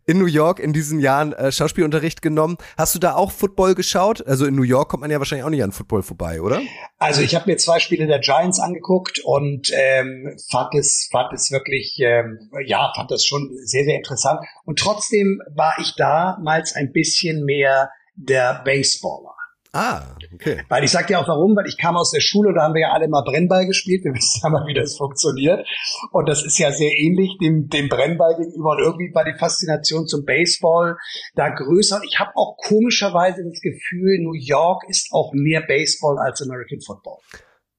in 0.06 0.18
New 0.18 0.26
York 0.26 0.58
in 0.58 0.72
diesen 0.72 1.00
Jahren 1.00 1.32
äh, 1.32 1.52
Schauspielunterricht 1.52 2.22
genommen. 2.22 2.56
Hast 2.76 2.94
du 2.94 2.98
da 2.98 3.14
auch 3.14 3.30
Football 3.30 3.74
geschaut? 3.74 4.26
Also 4.26 4.46
in 4.46 4.54
New 4.54 4.62
York 4.62 4.88
kommt 4.88 5.02
man 5.02 5.10
ja 5.10 5.18
wahrscheinlich 5.18 5.44
auch 5.44 5.50
nicht 5.50 5.62
an 5.62 5.72
Football 5.72 6.02
vorbei, 6.02 6.40
oder? 6.40 6.60
Also 6.98 7.22
ich 7.22 7.34
habe 7.34 7.50
mir 7.50 7.56
zwei 7.56 7.78
Spiele 7.78 8.06
der 8.06 8.20
Giants 8.20 8.60
angeguckt 8.60 9.20
und 9.24 9.70
ähm, 9.72 10.36
fand 10.50 10.74
es 10.74 11.08
fand 11.10 11.32
es 11.32 11.50
wirklich 11.50 11.98
ähm, 12.00 12.50
ja 12.66 12.92
fand 12.94 13.10
das 13.10 13.24
schon 13.24 13.50
sehr 13.64 13.84
sehr 13.84 13.96
interessant. 13.96 14.40
Und 14.64 14.78
trotzdem 14.78 15.40
war 15.54 15.74
ich 15.78 15.94
damals 15.96 16.74
ein 16.74 16.92
bisschen 16.92 17.44
mehr 17.44 17.90
der 18.14 18.62
Baseballer. 18.64 19.39
Ah, 19.72 20.16
okay. 20.34 20.62
Weil 20.68 20.82
ich 20.82 20.90
sag 20.90 21.06
dir 21.06 21.20
auch 21.20 21.28
warum, 21.28 21.54
weil 21.54 21.66
ich 21.66 21.78
kam 21.78 21.96
aus 21.96 22.10
der 22.10 22.20
Schule, 22.20 22.52
da 22.54 22.62
haben 22.62 22.74
wir 22.74 22.80
ja 22.82 22.92
alle 22.92 23.08
mal 23.08 23.22
Brennball 23.22 23.66
gespielt, 23.66 24.04
wir 24.04 24.12
wissen 24.14 24.40
ja 24.42 24.50
mal, 24.50 24.66
wie 24.66 24.74
das 24.74 24.96
funktioniert. 24.96 25.66
Und 26.10 26.28
das 26.28 26.44
ist 26.44 26.58
ja 26.58 26.72
sehr 26.72 26.90
ähnlich 26.90 27.38
dem, 27.40 27.68
dem 27.68 27.88
Brennball 27.88 28.36
gegenüber. 28.36 28.70
Und 28.70 28.80
irgendwie 28.80 29.14
war 29.14 29.24
die 29.24 29.38
Faszination 29.38 30.06
zum 30.06 30.24
Baseball 30.24 30.96
da 31.34 31.48
größer. 31.50 31.96
Und 31.96 32.04
ich 32.04 32.18
habe 32.18 32.32
auch 32.34 32.56
komischerweise 32.56 33.44
das 33.44 33.60
Gefühl, 33.60 34.18
New 34.22 34.34
York 34.34 34.82
ist 34.88 35.12
auch 35.12 35.32
mehr 35.32 35.60
Baseball 35.60 36.18
als 36.18 36.42
American 36.42 36.80
Football. 36.80 37.18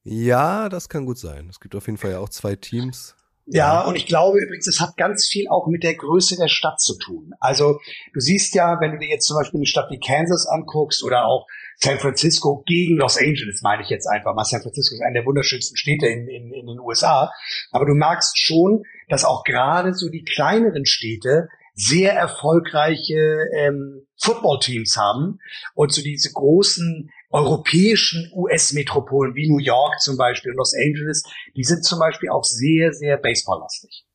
Ja, 0.04 0.70
das 0.70 0.90
kann 0.90 1.06
gut 1.06 1.20
sein. 1.20 1.48
Es 1.50 1.60
gibt 1.60 1.76
auf 1.76 1.86
jeden 1.86 1.98
Fall 1.98 2.12
ja 2.12 2.20
auch 2.20 2.30
zwei 2.30 2.56
Teams. 2.56 3.16
Ja, 3.54 3.82
und 3.82 3.96
ich 3.96 4.06
glaube 4.06 4.40
übrigens, 4.40 4.68
es 4.68 4.80
hat 4.80 4.96
ganz 4.96 5.28
viel 5.28 5.48
auch 5.50 5.68
mit 5.68 5.84
der 5.84 5.96
Größe 5.96 6.38
der 6.38 6.48
Stadt 6.48 6.80
zu 6.80 6.98
tun. 6.98 7.34
Also 7.40 7.80
du 8.14 8.20
siehst 8.22 8.56
ja, 8.56 8.80
wenn 8.80 8.92
du 8.92 8.98
dir 8.98 9.10
jetzt 9.10 9.28
zum 9.28 9.38
Beispiel 9.38 9.60
eine 9.60 9.66
Stadt 9.66 9.92
wie 9.92 10.00
Kansas 10.00 10.48
anguckst 10.48 11.04
oder 11.04 11.26
auch 11.26 11.48
San 11.76 12.00
Francisco 12.00 12.64
gegen 12.66 12.96
Los 12.96 13.18
Angeles, 13.18 13.62
meine 13.62 13.84
ich 13.84 13.90
jetzt 13.90 14.08
einfach 14.08 14.34
mal. 14.36 14.46
San 14.46 14.62
Francisco 14.62 14.96
ist 14.96 15.02
eine 15.02 15.20
der 15.20 15.26
wunderschönsten 15.26 15.76
Städte 15.76 16.08
in, 16.08 16.28
in, 16.30 16.54
in 16.54 16.68
den 16.68 16.80
USA. 16.80 17.32
Aber 17.72 17.86
du 17.86 17.94
merkst 17.94 18.40
schon, 18.40 18.84
dass 19.10 19.26
auch 19.26 19.44
gerade 19.44 19.94
so 19.94 20.08
die 20.08 20.24
kleineren 20.24 20.86
Städte 20.86 21.50
sehr 21.74 22.14
erfolgreiche 22.14 23.48
ähm, 23.54 24.06
Footballteams 24.18 24.98
haben 24.98 25.40
und 25.74 25.92
so 25.92 26.02
diese 26.02 26.32
großen 26.32 27.10
europäischen 27.32 28.32
US-Metropolen 28.34 29.36
wie 29.36 29.50
New 29.50 29.60
York 29.60 30.00
zum 30.02 30.18
Beispiel, 30.18 30.52
Los 30.54 30.74
Angeles, 30.74 31.24
die 31.56 31.64
sind 31.64 31.84
zum 31.84 32.00
Beispiel 32.00 32.30
auch 32.30 32.44
sehr, 32.44 32.94
sehr 32.94 33.18
baseballlastig. 33.18 34.06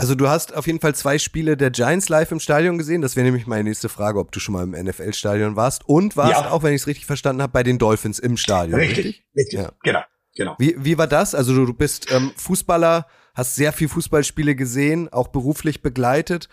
Also 0.00 0.14
du 0.14 0.28
hast 0.28 0.54
auf 0.54 0.68
jeden 0.68 0.78
Fall 0.78 0.94
zwei 0.94 1.18
Spiele 1.18 1.56
der 1.56 1.70
Giants 1.70 2.08
live 2.08 2.30
im 2.30 2.38
Stadion 2.38 2.78
gesehen. 2.78 3.02
Das 3.02 3.16
wäre 3.16 3.24
nämlich 3.24 3.48
meine 3.48 3.64
nächste 3.64 3.88
Frage, 3.88 4.20
ob 4.20 4.30
du 4.30 4.38
schon 4.38 4.52
mal 4.52 4.62
im 4.62 4.70
NFL-Stadion 4.70 5.56
warst. 5.56 5.88
Und 5.88 6.16
warst 6.16 6.40
ja. 6.40 6.50
auch, 6.52 6.62
wenn 6.62 6.72
ich 6.72 6.82
es 6.82 6.86
richtig 6.86 7.04
verstanden 7.04 7.42
habe, 7.42 7.52
bei 7.52 7.64
den 7.64 7.78
Dolphins 7.78 8.20
im 8.20 8.36
Stadion. 8.36 8.78
Richtig, 8.78 9.06
richtig. 9.06 9.24
richtig. 9.36 9.58
Ja. 9.58 9.72
Genau, 9.82 10.00
genau. 10.36 10.54
Wie, 10.60 10.76
wie 10.78 10.98
war 10.98 11.08
das? 11.08 11.34
Also 11.34 11.52
du, 11.52 11.66
du 11.66 11.74
bist 11.74 12.12
ähm, 12.12 12.30
Fußballer, 12.36 13.08
hast 13.34 13.56
sehr 13.56 13.72
viel 13.72 13.88
Fußballspiele 13.88 14.54
gesehen, 14.54 15.12
auch 15.12 15.28
beruflich 15.28 15.82
begleitet. 15.82 16.48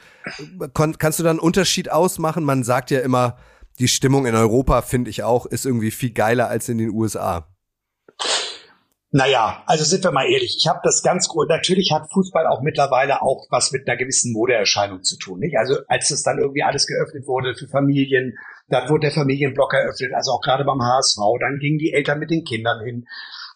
Kon 0.73 0.97
kannst 0.97 1.19
du 1.19 1.23
da 1.23 1.29
einen 1.29 1.37
Unterschied 1.37 1.91
ausmachen? 1.91 2.43
Man 2.43 2.63
sagt 2.63 2.89
ja 2.89 3.01
immer, 3.01 3.37
die 3.79 3.87
Stimmung 3.87 4.25
in 4.25 4.35
Europa, 4.35 4.81
finde 4.81 5.09
ich 5.09 5.23
auch, 5.23 5.45
ist 5.45 5.65
irgendwie 5.65 5.91
viel 5.91 6.11
geiler 6.11 6.49
als 6.49 6.69
in 6.69 6.77
den 6.77 6.89
USA. 6.91 7.47
Naja, 9.11 9.63
also 9.65 9.85
sind 9.85 10.03
wir 10.03 10.11
mal 10.11 10.29
ehrlich. 10.29 10.57
Ich 10.59 10.67
habe 10.67 10.81
das 10.83 11.01
ganz 11.01 11.29
gut. 11.29 11.47
Natürlich 11.47 11.93
hat 11.93 12.11
Fußball 12.11 12.47
auch 12.47 12.61
mittlerweile 12.61 13.21
auch 13.21 13.47
was 13.49 13.71
mit 13.71 13.87
einer 13.87 13.95
gewissen 13.95 14.33
Modeerscheinung 14.33 15.03
zu 15.03 15.17
tun. 15.17 15.39
Nicht? 15.39 15.57
Also 15.57 15.77
als 15.87 16.11
es 16.11 16.21
dann 16.23 16.37
irgendwie 16.37 16.63
alles 16.63 16.85
geöffnet 16.85 17.25
wurde 17.25 17.55
für 17.55 17.69
Familien, 17.69 18.37
dann 18.67 18.89
wurde 18.89 19.07
der 19.07 19.11
Familienblock 19.11 19.73
eröffnet, 19.73 20.11
also 20.13 20.31
auch 20.31 20.41
gerade 20.41 20.65
beim 20.65 20.81
HSV. 20.81 21.17
Dann 21.39 21.59
gingen 21.59 21.77
die 21.77 21.93
Eltern 21.93 22.19
mit 22.19 22.29
den 22.29 22.43
Kindern 22.43 22.83
hin. 22.83 23.05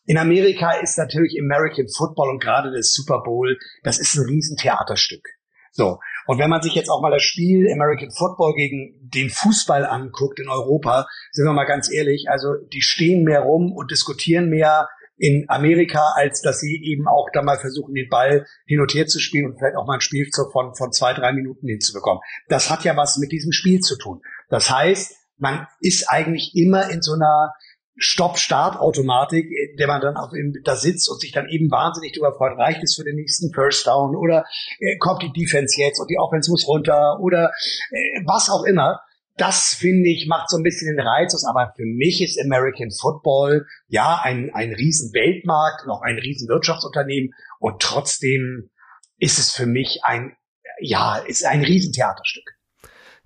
In 0.05 0.17
Amerika 0.17 0.71
ist 0.71 0.97
natürlich 0.97 1.37
American 1.37 1.89
Football 1.89 2.29
und 2.29 2.41
gerade 2.41 2.71
das 2.71 2.93
Super 2.93 3.21
Bowl, 3.21 3.57
das 3.83 3.99
ist 3.99 4.15
ein 4.15 4.25
Riesentheaterstück. 4.27 5.27
So. 5.71 5.99
Und 6.29 6.37
wenn 6.37 6.51
man 6.51 6.61
sich 6.61 6.75
jetzt 6.75 6.89
auch 6.89 7.01
mal 7.01 7.09
das 7.09 7.23
Spiel 7.23 7.67
American 7.73 8.11
Football 8.11 8.53
gegen 8.53 8.93
den 9.01 9.31
Fußball 9.31 9.83
anguckt 9.83 10.39
in 10.39 10.47
Europa, 10.47 11.07
sind 11.31 11.43
wir 11.45 11.53
mal 11.53 11.65
ganz 11.65 11.91
ehrlich, 11.91 12.27
also 12.29 12.49
die 12.71 12.83
stehen 12.83 13.23
mehr 13.23 13.39
rum 13.39 13.71
und 13.71 13.89
diskutieren 13.89 14.47
mehr, 14.47 14.87
in 15.17 15.45
Amerika, 15.49 16.13
als 16.15 16.41
dass 16.41 16.59
sie 16.59 16.79
eben 16.83 17.07
auch 17.07 17.29
da 17.33 17.41
mal 17.41 17.57
versuchen, 17.57 17.95
den 17.95 18.09
Ball 18.09 18.45
hin 18.67 18.79
und 18.79 18.93
her 18.93 19.07
zu 19.07 19.19
spielen 19.19 19.47
und 19.47 19.57
vielleicht 19.57 19.75
auch 19.75 19.87
mal 19.87 19.95
ein 19.95 20.01
Spielzug 20.01 20.51
von, 20.51 20.75
von 20.75 20.91
zwei, 20.91 21.15
drei 21.15 21.33
Minuten 21.33 21.67
hinzubekommen. 21.67 22.21
Das 22.47 22.69
hat 22.69 22.83
ja 22.83 22.95
was 22.95 23.17
mit 23.17 23.31
diesem 23.31 23.51
Spiel 23.51 23.79
zu 23.79 23.97
tun. 23.97 24.21
Das 24.49 24.69
heißt, 24.69 25.15
man 25.37 25.65
ist 25.81 26.09
eigentlich 26.09 26.51
immer 26.53 26.91
in 26.91 27.01
so 27.01 27.13
einer 27.13 27.53
Stopp-Start-Automatik, 27.97 29.47
der 29.77 29.87
man 29.87 30.01
dann 30.01 30.17
auch 30.17 30.31
da 30.63 30.75
sitzt 30.75 31.09
und 31.09 31.19
sich 31.21 31.31
dann 31.31 31.47
eben 31.49 31.69
wahnsinnig 31.69 32.13
darüber 32.13 32.35
freut, 32.37 32.57
reicht 32.57 32.83
es 32.83 32.95
für 32.95 33.03
den 33.03 33.15
nächsten 33.15 33.53
First 33.53 33.85
Down 33.85 34.15
oder 34.15 34.45
äh, 34.79 34.97
kommt 34.97 35.21
die 35.21 35.31
Defense 35.31 35.79
jetzt 35.79 35.99
und 35.99 36.09
die 36.09 36.17
Offense 36.17 36.49
muss 36.49 36.67
runter 36.67 37.19
oder 37.19 37.51
äh, 37.91 38.21
was 38.25 38.49
auch 38.49 38.63
immer 38.63 39.01
das 39.39 39.73
finde 39.73 40.09
ich 40.09 40.27
macht 40.27 40.49
so 40.49 40.57
ein 40.57 40.63
bisschen 40.63 40.95
den 40.95 41.05
Reiz 41.05 41.33
aus. 41.33 41.45
Aber 41.45 41.73
für 41.75 41.85
mich 41.85 42.21
ist 42.21 42.39
American 42.39 42.91
Football 42.91 43.65
ja 43.87 44.19
ein, 44.21 44.51
ein 44.53 44.73
riesen 44.73 45.13
Weltmarkt, 45.13 45.87
noch 45.87 46.01
ein 46.01 46.19
riesen 46.19 46.49
Wirtschaftsunternehmen 46.49 47.33
und 47.59 47.81
trotzdem 47.81 48.69
ist 49.17 49.39
es 49.39 49.51
für 49.51 49.65
mich 49.65 50.01
ein, 50.03 50.35
ja, 50.79 51.17
ist 51.17 51.45
ein 51.45 51.63
Riesentheaterstück. 51.63 52.58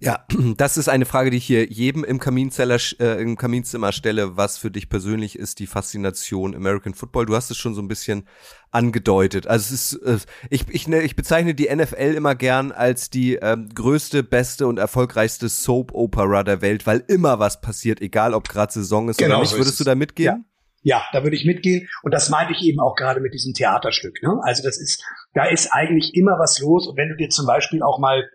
Ja, 0.03 0.25
das 0.57 0.77
ist 0.77 0.89
eine 0.89 1.05
Frage, 1.05 1.31
die 1.31 1.37
ich 1.37 1.45
hier 1.45 1.65
jedem 1.71 2.03
im, 2.03 2.19
Kaminzeller, 2.19 2.77
äh, 2.99 3.21
im 3.21 3.37
Kaminzimmer 3.37 3.93
stelle. 3.93 4.35
Was 4.35 4.57
für 4.57 4.69
dich 4.69 4.89
persönlich 4.89 5.39
ist 5.39 5.59
die 5.59 5.67
Faszination 5.67 6.55
American 6.55 6.93
Football? 6.93 7.25
Du 7.25 7.35
hast 7.35 7.49
es 7.49 7.57
schon 7.57 7.73
so 7.73 7.81
ein 7.81 7.87
bisschen 7.87 8.27
angedeutet. 8.71 9.47
Also 9.47 9.73
es 9.73 9.93
ist, 9.93 10.01
äh, 10.03 10.17
ich, 10.49 10.65
ich, 10.69 10.87
ne, 10.89 11.01
ich 11.01 11.15
bezeichne 11.15 11.55
die 11.55 11.73
NFL 11.73 12.15
immer 12.15 12.35
gern 12.35 12.73
als 12.73 13.09
die 13.09 13.35
ähm, 13.35 13.69
größte, 13.73 14.23
beste 14.23 14.67
und 14.67 14.77
erfolgreichste 14.77 15.47
Soap 15.47 15.93
Opera 15.93 16.43
der 16.43 16.61
Welt, 16.61 16.85
weil 16.85 17.03
immer 17.07 17.39
was 17.39 17.61
passiert, 17.61 18.01
egal 18.01 18.33
ob 18.33 18.49
gerade 18.49 18.73
Saison 18.73 19.07
ist 19.07 19.17
genau 19.17 19.35
oder 19.35 19.43
nicht. 19.43 19.55
Würdest 19.55 19.79
du 19.79 19.85
da 19.85 19.95
mitgehen? 19.95 20.25
Ja. 20.25 20.45
Ja, 20.85 21.01
da 21.13 21.23
würde 21.23 21.37
ich 21.37 21.45
mitgehen. 21.45 21.87
Und 22.01 22.13
das 22.13 22.29
meinte 22.29 22.51
ich 22.51 22.61
eben 22.61 22.81
auch 22.81 22.95
gerade 22.95 23.21
mit 23.21 23.33
diesem 23.33 23.53
Theaterstück. 23.53 24.21
Ne? 24.21 24.37
Also 24.43 24.63
das 24.63 24.77
ist, 24.77 25.01
da 25.33 25.45
ist 25.45 25.71
eigentlich 25.71 26.13
immer 26.13 26.37
was 26.39 26.59
los. 26.59 26.89
Und 26.89 26.97
wenn 26.97 27.07
du 27.07 27.15
dir 27.15 27.29
zum 27.29 27.45
Beispiel 27.45 27.81
auch 27.81 27.99
mal 27.99 28.29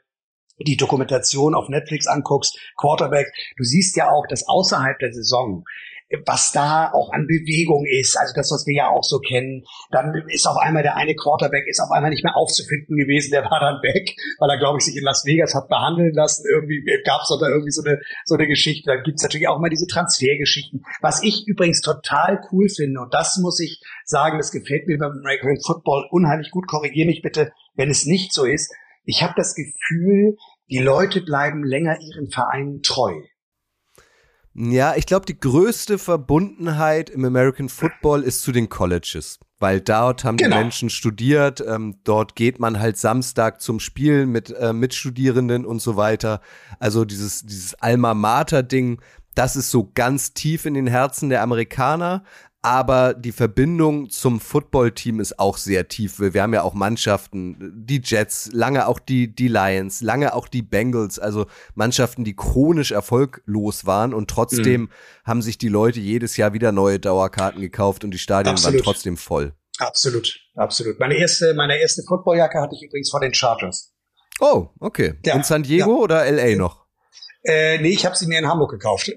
die 0.58 0.76
Dokumentation 0.76 1.54
auf 1.54 1.68
Netflix 1.68 2.06
anguckst, 2.06 2.58
Quarterback, 2.76 3.26
du 3.56 3.64
siehst 3.64 3.96
ja 3.96 4.10
auch, 4.10 4.26
dass 4.28 4.46
außerhalb 4.48 4.98
der 4.98 5.12
Saison 5.12 5.64
was 6.24 6.52
da 6.52 6.90
auch 6.92 7.12
an 7.12 7.26
Bewegung 7.26 7.84
ist, 7.84 8.16
also 8.16 8.32
das, 8.34 8.50
was 8.50 8.66
wir 8.66 8.74
ja 8.74 8.88
auch 8.88 9.04
so 9.04 9.18
kennen, 9.18 9.64
dann 9.90 10.14
ist 10.28 10.46
auf 10.46 10.56
einmal 10.56 10.82
der 10.82 10.96
eine 10.96 11.14
Quarterback 11.14 11.66
ist 11.66 11.80
auf 11.80 11.90
einmal 11.90 12.10
nicht 12.10 12.24
mehr 12.24 12.36
aufzufinden 12.36 12.96
gewesen, 12.96 13.30
der 13.30 13.44
war 13.44 13.60
dann 13.60 13.82
weg, 13.82 14.16
weil 14.38 14.50
er, 14.50 14.58
glaube 14.58 14.78
ich, 14.78 14.84
sich 14.84 14.96
in 14.96 15.04
Las 15.04 15.24
Vegas 15.26 15.54
hat 15.54 15.68
behandeln 15.68 16.14
lassen. 16.14 16.44
Irgendwie 16.50 16.82
gab 17.04 17.20
es 17.22 17.36
da 17.38 17.48
irgendwie 17.48 17.70
so 17.70 17.82
eine, 17.82 18.00
so 18.24 18.36
eine 18.36 18.46
Geschichte. 18.46 18.90
Dann 18.90 19.02
gibt's 19.02 19.22
natürlich 19.22 19.48
auch 19.48 19.58
mal 19.58 19.68
diese 19.68 19.86
Transfergeschichten. 19.86 20.82
Was 21.02 21.22
ich 21.22 21.46
übrigens 21.46 21.82
total 21.82 22.40
cool 22.52 22.68
finde, 22.68 23.00
und 23.00 23.12
das 23.12 23.36
muss 23.36 23.60
ich 23.60 23.82
sagen, 24.04 24.38
das 24.38 24.50
gefällt 24.50 24.86
mir 24.86 24.98
beim 24.98 25.12
American 25.12 25.60
Football 25.60 26.08
unheimlich 26.10 26.50
gut. 26.50 26.66
Korrigiere 26.66 27.06
mich 27.06 27.20
bitte, 27.20 27.52
wenn 27.74 27.90
es 27.90 28.06
nicht 28.06 28.32
so 28.32 28.44
ist 28.44 28.72
ich 29.08 29.22
habe 29.22 29.32
das 29.36 29.54
Gefühl, 29.54 30.36
die 30.68 30.78
Leute 30.78 31.22
bleiben 31.22 31.64
länger 31.64 31.98
ihren 31.98 32.30
Vereinen 32.30 32.82
treu. 32.82 33.14
Ja, 34.54 34.96
ich 34.96 35.06
glaube, 35.06 35.24
die 35.24 35.38
größte 35.38 35.98
Verbundenheit 35.98 37.08
im 37.08 37.24
American 37.24 37.70
Football 37.70 38.22
ist 38.22 38.42
zu 38.42 38.52
den 38.52 38.68
Colleges, 38.68 39.38
weil 39.58 39.80
dort 39.80 40.24
haben 40.24 40.36
genau. 40.36 40.56
die 40.56 40.62
Menschen 40.62 40.90
studiert, 40.90 41.64
ähm, 41.66 42.00
dort 42.04 42.34
geht 42.36 42.58
man 42.58 42.80
halt 42.80 42.98
Samstag 42.98 43.62
zum 43.62 43.80
Spiel 43.80 44.26
mit 44.26 44.50
äh, 44.50 44.74
Mitstudierenden 44.74 45.64
und 45.64 45.80
so 45.80 45.96
weiter. 45.96 46.42
Also 46.78 47.06
dieses, 47.06 47.46
dieses 47.46 47.74
Alma 47.76 48.12
Mater-Ding, 48.12 49.00
das 49.34 49.56
ist 49.56 49.70
so 49.70 49.90
ganz 49.94 50.34
tief 50.34 50.66
in 50.66 50.74
den 50.74 50.88
Herzen 50.88 51.30
der 51.30 51.42
Amerikaner 51.42 52.24
aber 52.68 53.14
die 53.14 53.32
Verbindung 53.32 54.10
zum 54.10 54.40
Footballteam 54.40 55.20
ist 55.20 55.38
auch 55.38 55.56
sehr 55.56 55.88
tief. 55.88 56.18
Wir 56.18 56.42
haben 56.42 56.52
ja 56.52 56.62
auch 56.62 56.74
Mannschaften, 56.74 57.72
die 57.74 58.02
Jets, 58.04 58.50
lange 58.52 58.86
auch 58.88 58.98
die, 58.98 59.34
die 59.34 59.48
Lions, 59.48 60.02
lange 60.02 60.34
auch 60.34 60.48
die 60.48 60.60
Bengals, 60.60 61.18
also 61.18 61.46
Mannschaften, 61.74 62.24
die 62.24 62.36
chronisch 62.36 62.92
erfolglos 62.92 63.86
waren 63.86 64.12
und 64.12 64.28
trotzdem 64.28 64.82
mhm. 64.82 64.90
haben 65.24 65.40
sich 65.40 65.56
die 65.56 65.68
Leute 65.68 65.98
jedes 65.98 66.36
Jahr 66.36 66.52
wieder 66.52 66.70
neue 66.70 67.00
Dauerkarten 67.00 67.62
gekauft 67.62 68.04
und 68.04 68.10
die 68.10 68.18
Stadien 68.18 68.52
absolut. 68.52 68.80
waren 68.80 68.84
trotzdem 68.84 69.16
voll. 69.16 69.54
Absolut, 69.78 70.38
absolut. 70.54 71.00
Meine 71.00 71.14
erste, 71.16 71.54
meine 71.54 71.80
erste 71.80 72.02
Footballjacke 72.02 72.60
hatte 72.60 72.74
ich 72.74 72.82
übrigens 72.82 73.10
von 73.10 73.22
den 73.22 73.32
Chargers. 73.32 73.94
Oh, 74.40 74.68
okay. 74.78 75.14
Ja, 75.24 75.36
in 75.36 75.42
San 75.42 75.62
Diego 75.62 75.96
ja. 75.96 76.02
oder 76.02 76.30
LA 76.30 76.56
noch? 76.56 76.84
Äh, 77.44 77.78
nee, 77.78 77.94
ich 77.94 78.04
habe 78.04 78.14
sie 78.14 78.26
mir 78.26 78.38
in 78.38 78.46
Hamburg 78.46 78.72
gekauft. 78.72 79.10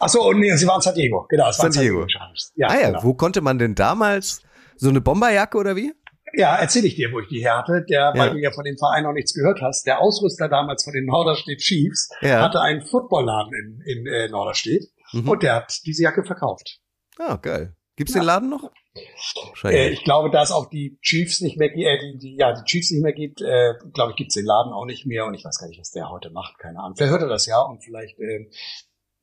Ach 0.00 0.08
so, 0.08 0.32
nee, 0.32 0.54
sie 0.56 0.66
waren 0.66 0.76
in 0.76 0.82
San 0.82 0.94
Diego. 0.94 1.26
Genau, 1.28 1.50
San 1.52 1.72
Diego. 1.72 2.06
Ja, 2.54 2.68
ah 2.68 2.80
ja, 2.80 2.86
genau. 2.88 3.02
wo 3.02 3.14
konnte 3.14 3.40
man 3.40 3.58
denn 3.58 3.74
damals 3.74 4.42
so 4.76 4.88
eine 4.88 5.00
Bomberjacke 5.00 5.58
oder 5.58 5.76
wie? 5.76 5.92
Ja, 6.34 6.56
erzähle 6.56 6.88
ich 6.88 6.96
dir, 6.96 7.10
wo 7.12 7.20
ich 7.20 7.28
die 7.28 7.40
her 7.40 7.58
hatte. 7.58 7.84
Der, 7.88 8.12
ja. 8.14 8.18
weil 8.18 8.30
du 8.30 8.38
ja 8.38 8.50
von 8.50 8.64
dem 8.64 8.76
Verein 8.76 9.04
noch 9.04 9.12
nichts 9.12 9.32
gehört 9.32 9.60
hast. 9.62 9.86
Der 9.86 10.00
Ausrüster 10.00 10.48
damals 10.48 10.84
von 10.84 10.92
den 10.92 11.06
Norderstedt 11.06 11.60
Chiefs 11.60 12.10
ja. 12.20 12.42
hatte 12.42 12.60
einen 12.60 12.84
Footballladen 12.84 13.52
in, 13.54 13.98
in 13.98 14.06
äh, 14.06 14.28
Norderstedt 14.28 14.84
mhm. 15.12 15.28
und 15.28 15.42
der 15.42 15.56
hat 15.56 15.72
diese 15.86 16.02
Jacke 16.02 16.24
verkauft. 16.24 16.80
Ah, 17.18 17.36
geil. 17.36 17.74
Gibt's 17.96 18.14
ja. 18.14 18.20
den 18.20 18.26
Laden 18.26 18.50
noch? 18.50 18.70
Äh, 19.64 19.90
ich 19.90 20.04
glaube, 20.04 20.30
da 20.30 20.42
es 20.42 20.50
auch 20.50 20.68
die 20.68 20.98
Chiefs 21.02 21.40
nicht 21.40 21.56
mehr, 21.56 21.70
äh, 21.74 21.98
die, 21.98 22.18
die, 22.18 22.36
ja, 22.36 22.52
die 22.52 22.64
Chiefs 22.64 22.90
nicht 22.90 23.02
mehr 23.02 23.12
gibt, 23.12 23.40
äh, 23.40 23.74
glaube 23.92 24.12
ich, 24.12 24.16
gibt's 24.16 24.34
den 24.34 24.44
Laden 24.44 24.72
auch 24.72 24.84
nicht 24.84 25.06
mehr 25.06 25.26
und 25.26 25.34
ich 25.34 25.44
weiß 25.44 25.58
gar 25.58 25.68
nicht, 25.68 25.80
was 25.80 25.90
der 25.90 26.10
heute 26.10 26.30
macht, 26.30 26.58
keine 26.58 26.78
Ahnung. 26.78 26.94
Wer 26.96 27.10
hörte 27.10 27.28
das 27.28 27.46
ja 27.46 27.60
und 27.60 27.82
vielleicht 27.82 28.18
äh, 28.18 28.48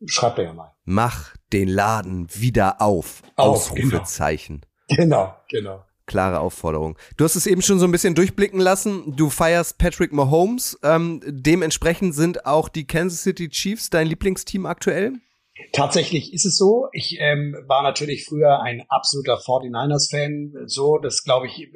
Schreibt 0.07 0.39
er 0.39 0.45
ja 0.45 0.53
mal. 0.53 0.75
Mach 0.85 1.35
den 1.51 1.67
Laden 1.67 2.27
wieder 2.33 2.81
auf. 2.81 3.21
auf 3.35 3.71
Ausrufezeichen. 3.71 4.61
Genau. 4.87 5.35
genau, 5.49 5.73
genau. 5.73 5.85
Klare 6.05 6.39
Aufforderung. 6.39 6.97
Du 7.17 7.23
hast 7.23 7.35
es 7.35 7.47
eben 7.47 7.63
schon 7.63 7.79
so 7.79 7.85
ein 7.85 7.91
bisschen 7.91 8.13
durchblicken 8.13 8.59
lassen. 8.59 9.15
Du 9.15 9.31
feierst 9.31 9.79
Patrick 9.79 10.13
Mahomes. 10.13 10.77
Ähm, 10.83 11.19
dementsprechend 11.25 12.13
sind 12.13 12.45
auch 12.45 12.69
die 12.69 12.85
Kansas 12.85 13.23
City 13.23 13.49
Chiefs 13.49 13.89
dein 13.89 14.05
Lieblingsteam 14.05 14.67
aktuell? 14.67 15.13
Tatsächlich 15.71 16.33
ist 16.33 16.45
es 16.45 16.57
so. 16.57 16.89
Ich 16.91 17.17
ähm, 17.19 17.55
war 17.67 17.81
natürlich 17.81 18.25
früher 18.25 18.61
ein 18.61 18.83
absoluter 18.89 19.39
49ers-Fan. 19.39 20.67
So, 20.67 20.99
das 20.99 21.23
glaube 21.23 21.47
ich, 21.47 21.69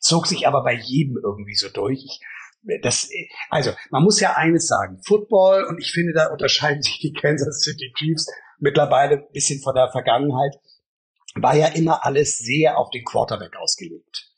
zog 0.00 0.26
sich 0.26 0.46
aber 0.46 0.62
bei 0.62 0.74
jedem 0.74 1.18
irgendwie 1.22 1.54
so 1.54 1.68
durch. 1.68 2.04
Ich 2.04 2.20
das, 2.82 3.08
also, 3.50 3.72
man 3.90 4.02
muss 4.02 4.20
ja 4.20 4.34
eines 4.34 4.66
sagen. 4.66 5.00
Football, 5.06 5.64
und 5.64 5.78
ich 5.78 5.92
finde, 5.92 6.12
da 6.12 6.30
unterscheiden 6.30 6.82
sich 6.82 6.98
die 6.98 7.12
Kansas 7.12 7.60
City 7.60 7.92
Chiefs 7.96 8.26
mittlerweile 8.58 9.16
ein 9.16 9.32
bisschen 9.32 9.60
von 9.62 9.74
der 9.74 9.90
Vergangenheit, 9.90 10.54
war 11.34 11.56
ja 11.56 11.68
immer 11.68 12.04
alles 12.04 12.38
sehr 12.38 12.78
auf 12.78 12.90
den 12.90 13.04
Quarterback 13.04 13.56
ausgelegt. 13.56 14.30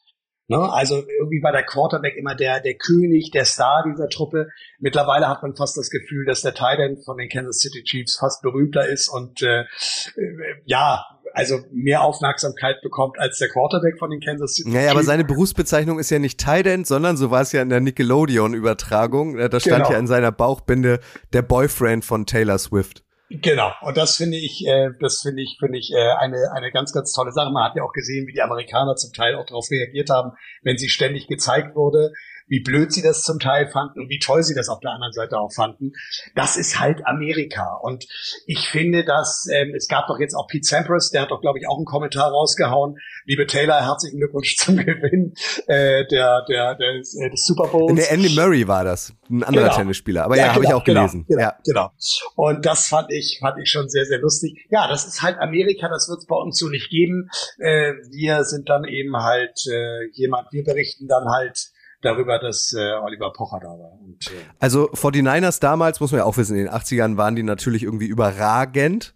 Ne? 0.49 0.59
Also 0.59 0.97
irgendwie 0.97 1.42
war 1.42 1.52
der 1.52 1.64
Quarterback 1.64 2.16
immer 2.16 2.35
der, 2.35 2.61
der 2.61 2.75
König, 2.75 3.30
der 3.33 3.45
Star 3.45 3.85
dieser 3.85 4.09
Truppe. 4.09 4.49
Mittlerweile 4.78 5.28
hat 5.28 5.42
man 5.42 5.56
fast 5.56 5.76
das 5.76 5.90
Gefühl, 5.90 6.25
dass 6.25 6.42
der 6.42 6.54
Titan 6.54 6.99
von 7.04 7.16
den 7.16 7.28
Kansas 7.28 7.59
City 7.59 7.83
Chiefs 7.83 8.18
fast 8.18 8.42
berühmter 8.42 8.87
ist 8.87 9.09
und 9.09 9.42
äh, 9.42 9.62
äh 9.62 10.62
ja, 10.64 11.04
also 11.37 11.59
mehr 11.71 12.00
Aufmerksamkeit 12.00 12.81
bekommt 12.81 13.19
als 13.19 13.38
der 13.38 13.49
Quarterback 13.50 13.99
von 13.99 14.09
den 14.09 14.21
Kansas 14.21 14.55
City. 14.55 14.71
Naja, 14.71 14.90
aber 14.90 15.02
seine 15.02 15.23
Berufsbezeichnung 15.23 15.99
ist 15.99 16.09
ja 16.09 16.19
nicht 16.19 16.40
Tight 16.40 16.66
End, 16.66 16.87
sondern 16.87 17.19
so 17.19 17.31
war 17.31 17.43
es 17.43 17.52
ja 17.52 17.61
in 17.61 17.69
der 17.69 17.81
Nickelodeon-Übertragung. 17.81 19.37
Da 19.37 19.61
stand 19.61 19.85
genau. 19.85 19.90
ja 19.90 19.99
in 19.99 20.07
seiner 20.07 20.33
Bauchbinde 20.33 20.99
der 21.35 21.43
Boyfriend 21.43 22.07
von 22.07 22.25
Taylor 22.25 22.59
Swift. 22.59 23.05
Genau, 23.28 23.71
und 23.83 23.99
das 23.99 24.16
finde 24.16 24.38
ich, 24.38 24.64
äh, 24.66 24.90
das 25.00 25.21
finde 25.21 25.43
ich, 25.43 25.57
finde 25.59 25.78
ich 25.78 25.93
äh, 25.93 26.12
eine 26.21 26.52
eine 26.55 26.71
ganz 26.71 26.93
ganz 26.93 27.12
tolle 27.12 27.33
Sache. 27.33 27.50
Man 27.50 27.64
hat 27.64 27.76
ja 27.76 27.83
auch 27.83 27.93
gesehen, 27.93 28.26
wie 28.28 28.33
die 28.33 28.40
Amerikaner 28.40 28.95
zum 28.95 29.12
Teil 29.12 29.35
auch 29.35 29.45
darauf 29.45 29.69
reagiert 29.71 30.09
haben, 30.09 30.31
wenn 30.62 30.78
sie 30.78 30.88
ständig 30.88 31.26
gezeigt 31.26 31.75
wurde, 31.75 32.12
wie 32.48 32.60
blöd 32.60 32.92
sie 32.92 33.02
das 33.02 33.22
zum 33.22 33.38
Teil 33.38 33.68
fanden 33.68 34.00
und 34.00 34.08
wie 34.08 34.18
toll 34.18 34.42
sie 34.42 34.54
das 34.54 34.68
auf 34.68 34.80
der 34.80 34.92
anderen 34.92 35.12
Seite 35.12 35.38
auch 35.38 35.52
fanden. 35.52 35.92
Das 36.34 36.56
ist 36.56 36.78
halt 36.78 37.06
Amerika. 37.06 37.78
Und 37.82 38.06
ich 38.46 38.68
finde, 38.68 39.04
dass 39.04 39.46
ähm, 39.52 39.74
es 39.74 39.88
gab 39.88 40.06
doch 40.06 40.18
jetzt 40.18 40.34
auch 40.34 40.46
Pete 40.46 40.64
Sampras, 40.64 41.10
der 41.10 41.22
hat 41.22 41.30
doch, 41.30 41.40
glaube 41.40 41.58
ich, 41.58 41.68
auch 41.68 41.76
einen 41.76 41.84
Kommentar 41.86 42.30
rausgehauen. 42.30 42.96
Liebe 43.24 43.46
Taylor, 43.46 43.84
herzlichen 43.84 44.18
Glückwunsch 44.18 44.56
zum 44.56 44.76
Gewinn 44.76 45.34
äh, 45.66 46.06
der, 46.06 46.44
der, 46.48 46.76
des, 46.76 47.16
äh, 47.16 47.30
des 47.30 47.44
Super 47.44 47.68
Bowls. 47.68 47.94
Der 47.96 48.12
Andy 48.12 48.34
Murray 48.34 48.66
war 48.68 48.84
das, 48.84 49.12
ein 49.28 49.42
anderer 49.42 49.66
Genau. 49.66 49.76
Tennisspieler. 49.76 50.24
Aber 50.24 50.36
Ja, 50.36 50.46
ja, 50.46 50.54
habe 50.54 50.64
ich 50.64 50.68
genau, 50.68 50.80
auch 50.80 50.84
gelesen. 50.84 51.24
Genau, 51.28 51.40
ja. 51.40 51.56
genau. 51.64 51.90
Und 52.36 52.64
das 52.64 52.86
fand 52.86 53.10
ich, 53.10 53.38
fand 53.40 53.58
ich 53.60 53.70
schon 53.70 53.88
sehr, 53.88 54.04
sehr 54.04 54.18
lustig. 54.18 54.66
Ja, 54.70 54.88
das 54.88 55.06
ist 55.06 55.22
halt 55.22 55.38
Amerika, 55.38 55.88
das 55.88 56.08
wird 56.08 56.20
es 56.20 56.26
bei 56.26 56.36
uns 56.36 56.58
so 56.58 56.68
nicht 56.68 56.90
geben. 56.90 57.28
Äh, 57.58 57.94
wir 58.10 58.44
sind 58.44 58.68
dann 58.68 58.84
eben 58.84 59.16
halt 59.16 59.58
äh, 59.66 60.06
jemand, 60.12 60.52
wir 60.52 60.62
berichten 60.62 61.08
dann 61.08 61.28
halt 61.28 61.70
darüber, 62.06 62.38
dass 62.38 62.72
äh, 62.72 62.92
Oliver 63.04 63.32
Pocher 63.32 63.58
da 63.60 63.68
war. 63.68 63.92
Und, 64.00 64.26
äh, 64.28 64.30
Also 64.58 64.88
49ers 64.92 65.60
damals, 65.60 66.00
muss 66.00 66.12
man 66.12 66.20
ja 66.20 66.25
auch 66.25 66.36
wissen, 66.38 66.56
in 66.56 66.64
den 66.64 66.72
80ern 66.72 67.16
waren 67.18 67.36
die 67.36 67.42
natürlich 67.42 67.82
irgendwie 67.82 68.06
überragend. 68.06 69.14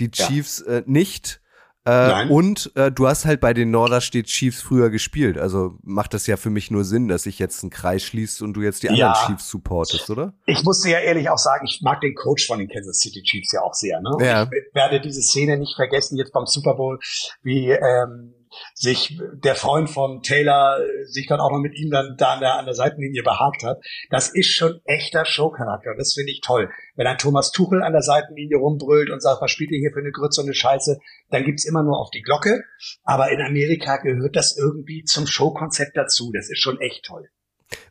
Die 0.00 0.10
Ja. 0.14 0.26
Chiefs 0.26 0.60
äh, 0.62 0.82
nicht. 0.86 1.40
Äh, 1.86 1.90
Nein. 1.90 2.28
und 2.30 2.72
äh, 2.76 2.92
du 2.92 3.08
hast 3.08 3.24
halt 3.24 3.40
bei 3.40 3.54
den 3.54 3.70
Norderstedt 3.70 4.26
Chiefs 4.26 4.60
früher 4.60 4.90
gespielt. 4.90 5.38
Also 5.38 5.78
macht 5.82 6.12
das 6.12 6.26
ja 6.26 6.36
für 6.36 6.50
mich 6.50 6.70
nur 6.70 6.84
Sinn, 6.84 7.08
dass 7.08 7.22
sich 7.22 7.38
jetzt 7.38 7.62
ein 7.62 7.70
Kreis 7.70 8.02
schließt 8.02 8.42
und 8.42 8.52
du 8.52 8.60
jetzt 8.60 8.82
die 8.82 8.88
Ja. 8.88 9.12
anderen 9.12 9.14
Chiefs 9.36 9.48
supportest, 9.48 10.10
oder? 10.10 10.34
ich 10.44 10.62
musste 10.62 10.90
ja 10.90 10.98
ehrlich 10.98 11.30
auch 11.30 11.38
sagen, 11.38 11.64
ich 11.66 11.80
mag 11.82 12.02
den 12.02 12.14
Coach 12.14 12.46
von 12.46 12.58
den 12.58 12.68
Kansas 12.68 12.98
City 12.98 13.22
Chiefs 13.22 13.52
ja 13.52 13.62
auch 13.62 13.72
sehr. 13.72 13.98
Ne? 14.02 14.10
Ja. 14.20 14.42
Ich 14.44 14.74
werde 14.74 15.00
diese 15.00 15.22
Szene 15.22 15.56
nicht 15.56 15.74
vergessen 15.74 16.18
jetzt 16.18 16.32
beim 16.32 16.44
Super 16.44 16.74
Bowl, 16.74 16.98
wie 17.42 17.70
ähm, 17.70 18.34
sich 18.74 19.20
der 19.34 19.54
Freund 19.54 19.88
von 19.90 20.22
Taylor 20.22 20.78
sich 21.06 21.26
dann 21.26 21.40
auch 21.40 21.50
noch 21.50 21.60
mit 21.60 21.74
ihm 21.76 21.90
dann 21.90 22.16
da 22.18 22.34
an 22.34 22.40
der, 22.40 22.58
an 22.58 22.64
der 22.64 22.74
Seitenlinie 22.74 23.22
behagt 23.22 23.62
hat. 23.64 23.78
Das 24.10 24.28
ist 24.28 24.52
schon 24.52 24.80
echter 24.84 25.24
Showcharakter. 25.24 25.94
Das 25.96 26.14
finde 26.14 26.32
ich 26.32 26.40
toll. 26.40 26.70
Wenn 26.96 27.06
ein 27.06 27.18
Thomas 27.18 27.52
Tuchel 27.52 27.82
an 27.82 27.92
der 27.92 28.02
Seitenlinie 28.02 28.58
rumbrüllt 28.58 29.10
und 29.10 29.20
sagt, 29.22 29.40
was 29.42 29.50
spielt 29.50 29.70
ihr 29.70 29.78
hier 29.78 29.92
für 29.92 30.00
eine 30.00 30.12
Grütze 30.12 30.40
und 30.40 30.46
eine 30.48 30.54
Scheiße, 30.54 30.98
dann 31.30 31.44
gibt's 31.44 31.64
immer 31.64 31.82
nur 31.82 31.98
auf 32.00 32.10
die 32.10 32.22
Glocke. 32.22 32.64
Aber 33.04 33.30
in 33.30 33.40
Amerika 33.40 33.96
gehört 33.98 34.36
das 34.36 34.56
irgendwie 34.56 35.04
zum 35.04 35.26
Showkonzept 35.26 35.96
dazu. 35.96 36.30
Das 36.34 36.50
ist 36.50 36.58
schon 36.60 36.80
echt 36.80 37.04
toll. 37.04 37.28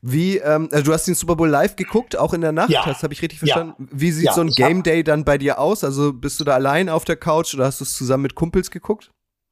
Wie, 0.02 0.38
ähm, 0.40 0.68
also 0.74 0.84
du 0.86 0.94
hast 0.94 1.08
den 1.08 1.16
Super 1.16 1.38
Bowl 1.38 1.48
live 1.48 1.78
geguckt, 1.78 2.18
auch 2.18 2.34
in 2.34 2.42
der 2.42 2.52
Nacht, 2.52 2.70
Ja. 2.70 2.84
das 2.86 3.02
habe 3.02 3.14
ich 3.14 3.22
richtig 3.22 3.40
Ja. 3.42 3.54
verstanden. 3.54 3.88
Wie 3.94 4.12
sieht 4.12 4.26
Ja, 4.26 4.34
so 4.34 4.42
ein 4.42 4.50
Game 4.50 4.84
Day 4.84 5.04
dann 5.06 5.24
bei 5.24 5.38
dir 5.38 5.58
aus? 5.60 5.86
Also 5.86 6.12
bist 6.12 6.38
du 6.40 6.44
da 6.44 6.54
allein 6.56 6.90
auf 6.90 7.06
der 7.06 7.16
Couch 7.16 7.54
oder 7.54 7.66
hast 7.66 7.80
du 7.80 7.86
es 7.86 7.94
zusammen 7.96 8.24
mit 8.24 8.36
Kumpels 8.36 8.72
geguckt? 8.72 9.12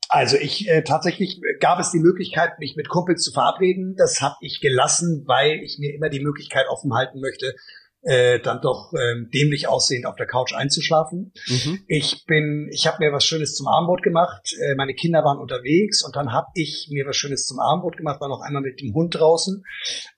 Also 0.09 0.37
ich 0.37 0.67
äh, 0.69 0.83
tatsächlich 0.83 1.41
gab 1.59 1.79
es 1.79 1.91
die 1.91 1.99
Möglichkeit, 1.99 2.59
mich 2.59 2.75
mit 2.75 2.89
Kumpels 2.89 3.23
zu 3.23 3.31
verabreden. 3.31 3.95
Das 3.97 4.21
habe 4.21 4.35
ich 4.41 4.61
gelassen, 4.61 5.23
weil 5.27 5.59
ich 5.63 5.77
mir 5.79 5.93
immer 5.93 6.09
die 6.09 6.21
Möglichkeit 6.21 6.67
offen 6.69 6.93
halten 6.93 7.19
möchte, 7.19 7.55
äh, 8.03 8.39
dann 8.39 8.61
doch 8.61 8.93
ähm, 8.93 9.29
dämlich 9.33 9.67
aussehend 9.67 10.05
auf 10.05 10.15
der 10.15 10.27
Couch 10.27 10.53
einzuschlafen. 10.53 11.33
Mhm. 11.47 11.83
Ich 11.87 12.25
bin, 12.25 12.69
ich 12.71 12.87
habe 12.87 12.97
mir 12.99 13.11
was 13.11 13.25
Schönes 13.25 13.55
zum 13.55 13.67
Abendbrot 13.67 14.01
gemacht. 14.01 14.53
Äh, 14.53 14.75
meine 14.75 14.93
Kinder 14.93 15.23
waren 15.23 15.39
unterwegs 15.39 16.03
und 16.05 16.15
dann 16.15 16.31
habe 16.31 16.47
ich 16.53 16.87
mir 16.89 17.05
was 17.05 17.17
Schönes 17.17 17.45
zum 17.45 17.59
Abendbrot 17.59 17.97
gemacht, 17.97 18.21
war 18.21 18.29
noch 18.29 18.41
einmal 18.41 18.61
mit 18.61 18.79
dem 18.81 18.93
Hund 18.93 19.15
draußen 19.15 19.63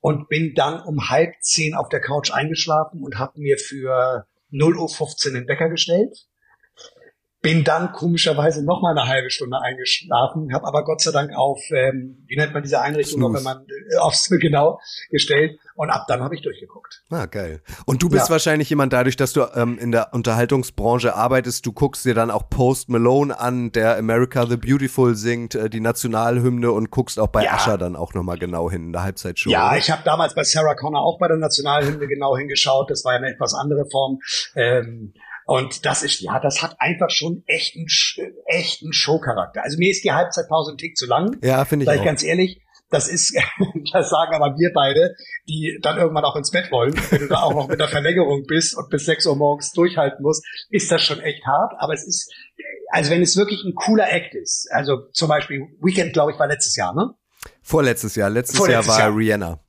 und 0.02 0.28
bin 0.30 0.54
dann 0.54 0.82
um 0.82 1.10
halb 1.10 1.34
zehn 1.42 1.74
auf 1.74 1.90
der 1.90 2.02
Couch 2.02 2.32
eingeschlafen 2.32 3.02
und 3.02 3.18
habe 3.18 3.40
mir 3.40 3.58
für 3.58 4.28
0.15 4.52 5.28
Uhr 5.28 5.34
den 5.34 5.48
Wecker 5.48 5.70
gestellt. 5.70 6.29
Bin 7.42 7.64
dann 7.64 7.94
komischerweise 7.94 8.66
noch 8.66 8.82
mal 8.82 8.92
eine 8.98 9.08
halbe 9.08 9.30
Stunde 9.30 9.58
eingeschlafen, 9.62 10.54
habe 10.54 10.68
aber 10.68 10.84
Gott 10.84 11.00
sei 11.02 11.12
Dank 11.12 11.32
auf, 11.34 11.60
ähm, 11.72 12.24
wie 12.28 12.36
nennt 12.36 12.54
man 12.54 12.64
diese 12.64 12.82
Einrichtung, 12.82 13.22
noch, 13.22 13.30
Snooze. 13.30 13.46
wenn 13.46 13.54
man 13.54 13.66
äh, 13.94 13.98
aufs 13.98 14.28
genau 14.42 14.80
gestellt 15.10 15.58
und 15.76 15.90
ab 15.90 16.04
dann 16.10 16.22
habe 16.22 16.36
ich 16.36 16.42
durchgeguckt. 16.42 17.02
Ah, 17.10 17.28
geil. 17.28 17.62
Und 17.86 18.04
du 18.04 18.10
bist 18.10 18.28
Ja. 18.28 18.32
wahrscheinlich 18.34 18.70
jemand, 18.70 18.92
dadurch, 18.92 19.16
dass 19.16 19.32
du 19.32 19.44
ähm, 19.56 19.78
in 19.80 19.92
der 19.94 20.14
Unterhaltungsbranche 20.14 21.16
arbeitest, 21.16 21.66
du 21.66 21.72
guckst 21.72 22.04
dir 22.04 22.14
dann 22.14 22.30
auch 22.30 22.50
Post 22.50 22.90
Malone 22.90 23.40
an, 23.40 23.72
der 23.72 23.98
America 23.98 24.46
the 24.46 24.58
Beautiful 24.58 25.16
singt, 25.16 25.56
äh, 25.56 25.70
die 25.70 25.80
Nationalhymne 25.80 26.72
und 26.72 26.92
guckst 26.92 27.20
auch 27.20 27.28
bei 27.28 27.46
Ja. 27.46 27.78
Dann 27.78 27.96
auch 27.96 28.14
nochmal 28.14 28.38
genau 28.38 28.70
hin 28.70 28.88
in 28.88 28.92
der 28.94 29.04
Halbzeitshow. 29.04 29.50
Ja, 29.50 29.70
oder? 29.70 29.78
ich 29.78 29.90
habe 29.92 30.02
damals 30.04 30.36
bei 30.36 30.44
Sarah 30.44 30.76
Connor 30.76 31.02
auch 31.04 31.20
bei 31.20 31.28
der 31.30 31.38
Nationalhymne 31.38 32.08
genau 32.08 32.36
hingeschaut. 32.36 32.90
Das 32.92 33.06
war 33.06 33.14
ja 33.14 33.20
eine 33.20 33.30
etwas 33.32 33.54
andere 33.54 33.86
Form. 33.90 34.20
Ähm, 34.56 35.14
und 35.50 35.86
das 35.86 36.04
ist, 36.04 36.20
ja, 36.20 36.40
das 36.40 36.62
hat 36.62 36.76
einfach 36.80 37.10
schon 37.10 37.44
echten, 37.48 37.88
echten 38.46 38.94
Showcharakter. 38.94 39.64
Also 39.64 39.80
mir 39.80 39.90
ist 39.90 40.04
die 40.04 40.12
Halbzeitpause 40.12 40.74
ein 40.74 40.78
Tick 40.78 40.96
zu 40.96 41.08
lang, 41.08 41.38
ja 41.42 41.66
finde 41.66 41.84
ich 41.84 41.88
sag 41.88 41.98
ich 41.98 42.06
ganz 42.06 42.24
ehrlich. 42.24 42.62
Das 42.92 43.08
ist, 43.08 43.36
das 43.94 44.10
sagen 44.10 44.36
aber 44.36 44.56
wir 44.58 44.72
beide, 44.74 45.16
die 45.48 45.80
dann 45.82 45.98
irgendwann 45.98 46.24
auch 46.26 46.36
ins 46.36 46.52
Bett 46.52 46.72
wollen. 46.72 46.94
Wenn 47.10 47.22
du 47.22 47.28
da 47.28 47.42
auch 47.42 47.54
noch 47.56 47.68
mit 47.68 47.80
der 47.80 47.88
Verlängerung 47.88 48.46
bist 48.48 48.78
und 48.78 48.90
bis 48.90 49.06
6 49.06 49.26
Uhr 49.26 49.36
morgens 49.36 49.72
durchhalten 49.72 50.22
musst, 50.22 50.46
ist 50.70 50.92
das 50.92 51.04
schon 51.04 51.20
echt 51.20 51.44
hart. 51.46 51.74
Aber 51.80 51.94
es 51.94 52.06
ist, 52.06 52.32
also 52.92 53.10
wenn 53.10 53.22
es 53.24 53.36
wirklich 53.36 53.64
ein 53.64 53.74
cooler 53.74 54.12
Act 54.12 54.36
ist, 54.36 54.68
also 54.72 55.08
zum 55.14 55.30
Beispiel 55.30 55.62
Weekend, 55.82 56.14
glaube 56.14 56.32
ich, 56.32 56.40
war 56.40 56.48
letztes 56.48 56.76
Jahr, 56.76 56.94
ne? 56.94 57.16
Vorletztes 57.64 58.16
Jahr, 58.16 58.30
letztes 58.30 58.58
Vorletztes 58.58 58.88
Jahr 58.88 58.98
war 58.98 59.06
Jahr. 59.08 59.18
Rihanna. 59.18 59.60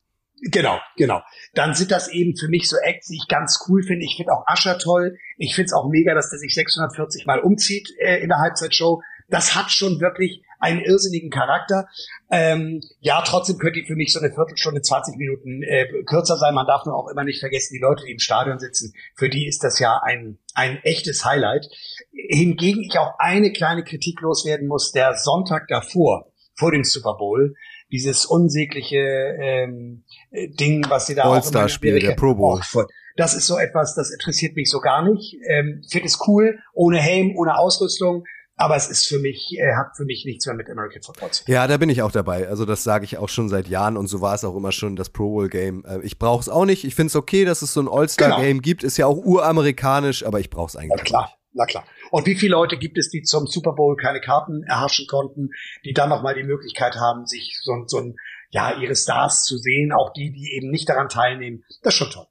Genau, 0.41 0.79
genau. 0.97 1.21
Dann 1.53 1.75
sind 1.75 1.91
das 1.91 2.07
eben 2.07 2.35
für 2.35 2.47
mich 2.47 2.67
so 2.67 2.75
Acts, 2.77 3.07
die 3.07 3.17
ich 3.17 3.27
ganz 3.27 3.63
cool 3.67 3.83
finde. 3.83 4.05
Ich 4.05 4.15
finde 4.17 4.33
auch 4.33 4.47
Ascher 4.47 4.79
toll. 4.79 5.17
Ich 5.37 5.53
finde 5.53 5.67
es 5.67 5.73
auch 5.73 5.87
mega, 5.87 6.15
dass 6.15 6.31
der 6.31 6.39
sich 6.39 6.55
640 6.55 7.27
Mal 7.27 7.39
umzieht 7.39 7.89
äh, 7.99 8.17
in 8.21 8.29
der 8.29 8.39
Halbzeitshow. 8.39 9.01
Das 9.29 9.55
hat 9.55 9.71
schon 9.71 9.99
wirklich 9.99 10.41
einen 10.59 10.81
irrsinnigen 10.81 11.29
Charakter. 11.29 11.87
Ähm, 12.29 12.81
ja, 12.99 13.21
trotzdem 13.21 13.59
könnte 13.59 13.81
die 13.81 13.85
für 13.85 13.95
mich 13.95 14.13
so 14.13 14.19
eine 14.19 14.33
Viertelstunde, 14.33 14.81
20 14.81 15.15
Minuten 15.17 15.61
äh, 15.63 15.87
kürzer 16.05 16.37
sein. 16.37 16.55
Man 16.55 16.67
darf 16.67 16.85
nur 16.85 16.95
auch 16.95 17.09
immer 17.09 17.23
nicht 17.23 17.39
vergessen, 17.39 17.73
die 17.73 17.81
Leute, 17.81 18.05
die 18.05 18.11
im 18.11 18.19
Stadion 18.19 18.59
sitzen, 18.59 18.93
für 19.15 19.29
die 19.29 19.47
ist 19.47 19.63
das 19.63 19.79
ja 19.79 20.01
ein, 20.03 20.39
ein 20.55 20.77
echtes 20.83 21.23
Highlight. 21.23 21.67
Hingegen 22.11 22.83
ich 22.83 22.97
auch 22.97 23.19
eine 23.19 23.51
kleine 23.51 23.83
Kritik 23.83 24.21
loswerden 24.21 24.67
muss. 24.67 24.91
Der 24.91 25.15
Sonntag 25.15 25.67
davor, 25.67 26.31
vor 26.55 26.71
dem 26.71 26.83
Super 26.83 27.15
Bowl, 27.15 27.55
dieses 27.91 28.25
unsägliche 28.25 28.97
ähm, 28.97 30.03
äh, 30.31 30.49
Ding, 30.49 30.85
was 30.89 31.07
sie 31.07 31.15
da 31.15 31.23
auch 31.23 31.33
All-Star-Spiel, 31.33 31.99
der 31.99 32.13
Pro 32.13 32.35
Bowl. 32.35 32.61
Oh, 32.73 32.83
das 33.17 33.33
ist 33.35 33.47
so 33.47 33.57
etwas, 33.57 33.95
das 33.95 34.11
interessiert 34.11 34.55
mich 34.55 34.69
so 34.69 34.79
gar 34.79 35.07
nicht. 35.07 35.35
Ähm, 35.47 35.81
Finde 35.89 36.07
es 36.07 36.19
cool, 36.27 36.59
ohne 36.73 36.99
Helm, 36.99 37.35
ohne 37.35 37.57
Ausrüstung, 37.57 38.23
aber 38.55 38.75
es 38.75 38.89
ist 38.89 39.07
für 39.07 39.19
mich, 39.19 39.57
äh, 39.57 39.75
hat 39.75 39.97
für 39.97 40.05
mich 40.05 40.23
nichts 40.25 40.45
mehr 40.45 40.55
mit 40.55 40.69
American 40.69 41.01
Football 41.01 41.31
zu 41.31 41.45
tun. 41.45 41.53
Ja, 41.53 41.67
da 41.67 41.77
bin 41.77 41.89
ich 41.89 42.01
auch 42.01 42.11
dabei. 42.11 42.47
Also 42.47 42.65
das 42.65 42.83
sage 42.83 43.05
ich 43.05 43.17
auch 43.17 43.29
schon 43.29 43.49
seit 43.49 43.67
Jahren 43.67 43.97
und 43.97 44.07
so 44.07 44.21
war 44.21 44.35
es 44.35 44.43
auch 44.43 44.55
immer 44.55 44.71
schon 44.71 44.95
das 44.95 45.09
Pro 45.09 45.29
Bowl 45.29 45.49
Game. 45.49 45.83
Äh, 45.85 45.99
ich 46.03 46.19
brauche 46.19 46.41
es 46.41 46.49
auch 46.49 46.65
nicht. 46.65 46.83
Ich 46.83 46.95
finde 46.95 47.07
es 47.07 47.15
okay, 47.15 47.43
dass 47.43 47.61
es 47.61 47.73
so 47.73 47.81
ein 47.81 47.89
All-Star 47.89 48.39
Game 48.39 48.61
gibt. 48.61 48.83
Ist 48.83 48.97
ja 48.97 49.07
auch 49.07 49.17
uramerikanisch, 49.17 50.25
aber 50.25 50.39
ich 50.39 50.49
brauche 50.49 50.67
es 50.67 50.73
Na 50.75 50.81
eigentlich 50.81 51.03
klar, 51.03 51.33
na 51.53 51.65
klar. 51.65 51.83
Und 52.11 52.25
wie 52.27 52.35
viele 52.35 52.51
Leute 52.51 52.77
gibt 52.77 52.97
es, 52.97 53.09
die 53.09 53.21
zum 53.23 53.47
Super 53.47 53.73
Bowl 53.73 53.95
keine 53.95 54.19
Karten 54.21 54.63
erhaschen 54.63 55.07
konnten, 55.07 55.49
die 55.85 55.93
dann 55.93 56.09
nochmal 56.09 56.35
die 56.35 56.43
Möglichkeit 56.43 56.95
haben, 56.95 57.25
sich 57.25 57.59
so, 57.63 57.71
ein- 57.73 57.87
so 57.87 57.97
ein, 57.99 58.15
ja, 58.49 58.77
ihre 58.79 58.95
Stars 58.95 59.43
zu 59.45 59.57
sehen, 59.57 59.91
auch 59.93 60.11
die, 60.13 60.31
die 60.31 60.53
eben 60.55 60.69
nicht 60.69 60.87
daran 60.89 61.07
teilnehmen. 61.09 61.63
Das 61.83 61.93
ist 61.93 61.97
schon 61.97 62.09
toll. 62.11 62.27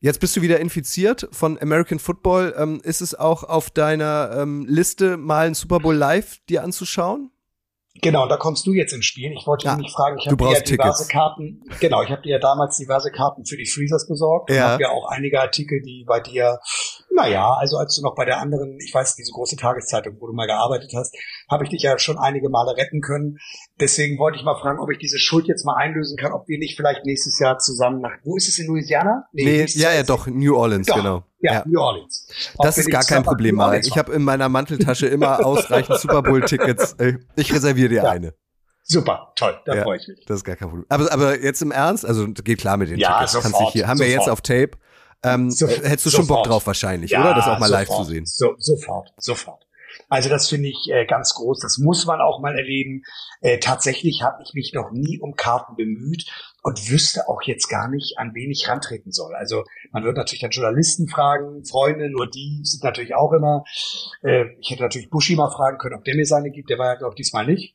Jetzt 0.00 0.20
bist 0.20 0.36
du 0.36 0.42
wieder 0.42 0.60
infiziert 0.60 1.28
von 1.32 1.58
American 1.60 1.98
Football. 1.98 2.54
Ähm, 2.58 2.80
ist 2.84 3.00
es 3.00 3.14
auch 3.14 3.42
auf 3.42 3.70
deiner 3.70 4.36
ähm, 4.38 4.66
Liste, 4.68 5.16
mal 5.16 5.46
ein 5.46 5.54
Super 5.54 5.80
Bowl 5.80 5.94
live 5.94 6.38
dir 6.48 6.62
anzuschauen? 6.62 7.30
Genau, 8.02 8.26
da 8.28 8.36
kommst 8.36 8.66
du 8.66 8.72
jetzt 8.72 8.92
ins 8.92 9.06
Spiel. 9.06 9.32
Ich 9.32 9.46
wollte 9.46 9.66
Ja, 9.66 9.76
dich 9.76 9.90
fragen, 9.92 10.18
ich 10.18 10.26
habe 10.26 10.36
dir 10.36 10.52
ja 10.52 10.60
diverse 10.60 11.04
Tickets. 11.04 11.08
Karten, 11.08 11.62
genau, 11.80 12.02
ich 12.02 12.10
habe 12.10 12.22
dir 12.22 12.32
ja 12.32 12.38
damals 12.40 12.76
diverse 12.76 13.12
Karten 13.12 13.46
für 13.46 13.56
die 13.56 13.66
Freezers 13.66 14.06
besorgt 14.08 14.50
Ja. 14.50 14.72
habe 14.72 14.82
ja 14.82 14.88
auch 14.90 15.06
einige 15.10 15.40
Artikel, 15.40 15.80
die 15.80 16.04
bei 16.06 16.18
dir, 16.20 16.58
naja, 17.14 17.48
also 17.58 17.76
als 17.78 17.94
du 17.96 18.02
noch 18.02 18.14
bei 18.14 18.24
der 18.24 18.38
anderen, 18.40 18.78
ich 18.84 18.92
weiß, 18.92 19.14
diese 19.16 19.32
große 19.32 19.56
Tageszeitung, 19.56 20.16
wo 20.20 20.26
du 20.26 20.32
mal 20.32 20.46
gearbeitet 20.46 20.90
hast, 20.96 21.14
habe 21.50 21.64
ich 21.64 21.70
dich 21.70 21.82
ja 21.82 21.98
schon 21.98 22.18
einige 22.18 22.48
Male 22.48 22.76
retten 22.76 23.00
können. 23.00 23.38
Deswegen 23.80 24.18
wollte 24.18 24.38
ich 24.38 24.44
mal 24.44 24.58
fragen, 24.60 24.78
ob 24.80 24.90
ich 24.90 24.98
diese 24.98 25.18
Schuld 25.18 25.46
jetzt 25.46 25.64
mal 25.64 25.74
einlösen 25.76 26.16
kann, 26.16 26.32
ob 26.32 26.48
wir 26.48 26.58
nicht 26.58 26.76
vielleicht 26.76 27.04
nächstes 27.04 27.38
Jahr 27.38 27.58
zusammen 27.58 28.00
nach, 28.00 28.12
wo 28.24 28.36
ist 28.36 28.48
es 28.48 28.58
in 28.58 28.66
Louisiana? 28.66 29.24
Nee, 29.32 29.44
nächstes 29.44 29.80
ja, 29.82 29.92
ja, 29.92 30.02
doch, 30.02 30.26
New 30.26 30.56
Orleans, 30.56 30.86
Doch, 30.88 30.96
genau. 30.96 31.24
Ja, 31.40 31.62
New 31.66 31.80
Orleans. 31.80 32.26
Ob 32.56 32.64
Das 32.66 32.76
wir 32.76 32.82
ist 32.84 32.90
gar 32.90 33.04
kein 33.04 33.22
Problem, 33.22 33.54
Marek. 33.56 33.86
Ich 33.86 33.96
habe 33.98 34.12
in 34.12 34.22
meiner 34.22 34.48
Manteltasche 34.48 35.06
immer 35.06 35.44
ausreichend 35.46 35.98
Super 35.98 36.22
Bowl-Tickets. 36.22 36.94
Äh, 36.94 37.14
Ich 37.36 37.52
reserviere 37.52 37.88
dir 37.90 38.02
Ja. 38.02 38.10
eine. 38.10 38.34
Super, 38.86 39.32
toll, 39.36 39.58
da 39.64 39.74
Ja. 39.76 39.82
freue 39.82 39.96
ich 39.98 40.06
mich. 40.08 40.24
Das 40.26 40.38
ist 40.38 40.44
gar 40.44 40.56
kein 40.56 40.68
Problem. 40.68 40.86
Aber, 40.90 41.10
aber 41.10 41.40
jetzt 41.40 41.62
im 41.62 41.70
Ernst, 41.70 42.04
also 42.04 42.28
geht 42.28 42.58
klar 42.60 42.76
mit 42.76 42.90
den 42.90 42.98
Ja, 42.98 43.14
Tickets. 43.14 43.32
Kannst 43.32 43.48
sofort, 43.48 43.62
dich 43.68 43.72
hier, 43.72 43.88
haben 43.88 43.98
wir 43.98 44.06
sofort. 44.06 44.20
jetzt 44.26 44.30
auf 44.32 44.40
Tape. 44.42 44.70
Ähm, 45.24 45.50
So- 45.50 45.66
äh, 45.66 45.80
hättest 45.88 46.06
du 46.06 46.10
schon 46.10 46.26
Bock 46.26 46.38
sofort. 46.38 46.46
drauf 46.48 46.66
wahrscheinlich, 46.66 47.12
oder? 47.16 47.34
Das 47.34 47.46
auch 47.46 47.58
mal 47.58 47.68
live 47.70 47.88
zu 47.88 47.92
sofort, 47.94 48.08
sehen. 48.08 48.26
So, 48.26 48.54
sofort, 48.58 49.12
sofort. 49.18 49.66
Also 50.08 50.28
das 50.28 50.48
finde 50.48 50.68
ich 50.68 50.90
äh, 50.92 51.06
ganz 51.06 51.34
groß. 51.34 51.60
Das 51.60 51.78
muss 51.78 52.04
man 52.04 52.20
auch 52.20 52.40
mal 52.40 52.56
erleben. 52.56 53.02
Äh, 53.40 53.58
tatsächlich 53.58 54.22
habe 54.22 54.42
ich 54.44 54.52
mich 54.52 54.72
noch 54.74 54.90
nie 54.90 55.18
um 55.20 55.34
Karten 55.36 55.76
bemüht 55.76 56.26
und 56.62 56.90
wüsste 56.90 57.28
auch 57.28 57.42
jetzt 57.42 57.68
gar 57.68 57.88
nicht, 57.88 58.18
an 58.18 58.32
wen 58.34 58.50
ich 58.50 58.68
rantreten 58.68 59.12
soll. 59.12 59.34
Also 59.34 59.64
man 59.92 60.02
wird 60.04 60.16
natürlich 60.16 60.40
dann 60.40 60.50
Journalisten 60.50 61.08
fragen, 61.08 61.64
Freunde, 61.64 62.10
nur 62.10 62.28
die 62.28 62.60
sind 62.64 62.82
natürlich 62.82 63.14
auch 63.14 63.32
immer. 63.32 63.64
Äh, 64.22 64.46
ich 64.60 64.70
hätte 64.70 64.82
natürlich 64.82 65.10
Buschi 65.10 65.36
mal 65.36 65.50
fragen 65.50 65.78
können, 65.78 65.94
ob 65.94 66.04
der 66.04 66.16
mir 66.16 66.26
seine 66.26 66.50
gibt. 66.50 66.70
Der 66.70 66.78
war 66.78 66.86
ja, 66.86 66.94
glaube 66.96 67.12
ich, 67.14 67.16
diesmal 67.16 67.46
nicht. 67.46 67.74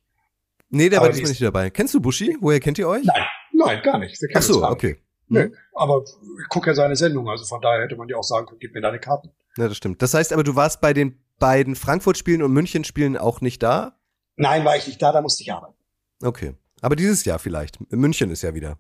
Nee, 0.70 0.90
der 0.90 1.00
aber 1.00 1.08
war 1.08 1.14
diesmal 1.14 1.32
nicht 1.32 1.42
dabei. 1.42 1.70
Kennst 1.70 1.94
du 1.94 2.02
Buschi? 2.02 2.38
Woher 2.42 2.60
kennt 2.60 2.78
ihr 2.78 2.88
euch? 2.88 3.04
Nein, 3.06 3.24
nein, 3.54 3.82
gar 3.82 3.98
nicht. 3.98 4.20
Ach 4.36 4.42
so, 4.42 4.64
okay. 4.66 4.98
Nee, 5.30 5.44
hm. 5.44 5.54
aber 5.74 6.04
ich 6.04 6.50
gucke 6.50 6.70
ja 6.70 6.76
seine 6.76 6.96
Sendung, 6.96 7.30
also 7.30 7.46
von 7.46 7.62
daher 7.62 7.84
hätte 7.84 7.96
man 7.96 8.10
ja 8.10 8.18
auch 8.18 8.24
sagen 8.24 8.48
können, 8.48 8.60
gib 8.60 8.74
mir 8.74 8.82
deine 8.82 9.00
Karten. 9.00 9.32
Ja, 9.58 9.68
das 9.68 9.78
stimmt. 9.78 10.02
Das 10.02 10.14
heißt 10.14 10.34
aber, 10.34 10.44
du 10.44 10.56
warst 10.56 10.82
bei 10.82 10.94
den 10.94 11.20
beiden 11.38 11.76
Frankfurt-Spielen 11.76 12.44
und 12.44 12.52
München-Spielen 12.52 13.18
auch 13.18 13.42
nicht 13.42 13.64
da? 13.64 13.98
Nein, 14.36 14.66
war 14.66 14.76
ich 14.76 14.88
nicht 14.88 15.02
da, 15.02 15.12
da 15.12 15.22
musste 15.22 15.44
ich 15.44 15.54
arbeiten. 15.54 15.76
Okay. 16.22 16.54
Aber 16.82 16.96
dieses 16.96 17.26
Jahr 17.26 17.40
vielleicht. 17.40 17.80
München 17.92 18.32
ist 18.32 18.42
ja 18.42 18.54
wieder. 18.54 18.78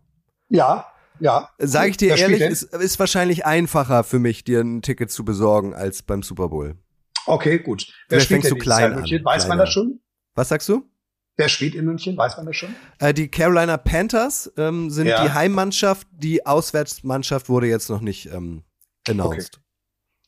Ja, 0.48 0.88
ja. 1.20 1.50
Sag 1.58 1.90
ich 1.90 1.98
dir 1.98 2.10
das 2.12 2.22
ehrlich, 2.22 2.42
ist, 2.42 2.64
ist 2.64 3.00
wahrscheinlich 3.00 3.46
einfacher 3.46 4.04
für 4.04 4.20
mich, 4.20 4.44
dir 4.44 4.62
ein 4.62 4.82
Ticket 4.82 5.12
zu 5.12 5.26
besorgen, 5.26 5.74
als 5.74 6.02
beim 6.02 6.24
Super 6.24 6.50
Bowl. 6.50 6.76
Okay, 7.26 7.60
gut. 7.60 7.88
Wer 8.08 8.22
fängst 8.22 8.50
du 8.50 8.56
klein 8.56 8.94
an. 8.94 9.04
Weiß 9.04 9.22
kleiner. 9.22 9.48
man 9.48 9.58
das 9.58 9.70
schon? 9.72 10.00
Was 10.36 10.50
sagst 10.50 10.70
du? 10.70 10.90
Wer 11.40 11.48
spielt 11.50 11.74
in 11.74 11.86
München? 11.86 12.18
Weiß 12.18 12.36
man 12.36 12.46
das 12.46 12.58
schon? 12.58 12.76
Äh, 13.00 13.14
die 13.14 13.30
Carolina 13.30 13.78
Panthers 13.78 14.52
ähm, 14.58 14.90
sind 14.90 15.08
ja. 15.08 15.24
die 15.24 15.32
Heimmannschaft. 15.32 16.06
Die 16.12 16.46
Auswärtsmannschaft 16.46 17.48
wurde 17.48 17.68
jetzt 17.68 17.90
noch 17.90 18.02
nicht 18.02 18.26
ähm, 18.28 18.64
announced. 19.08 19.62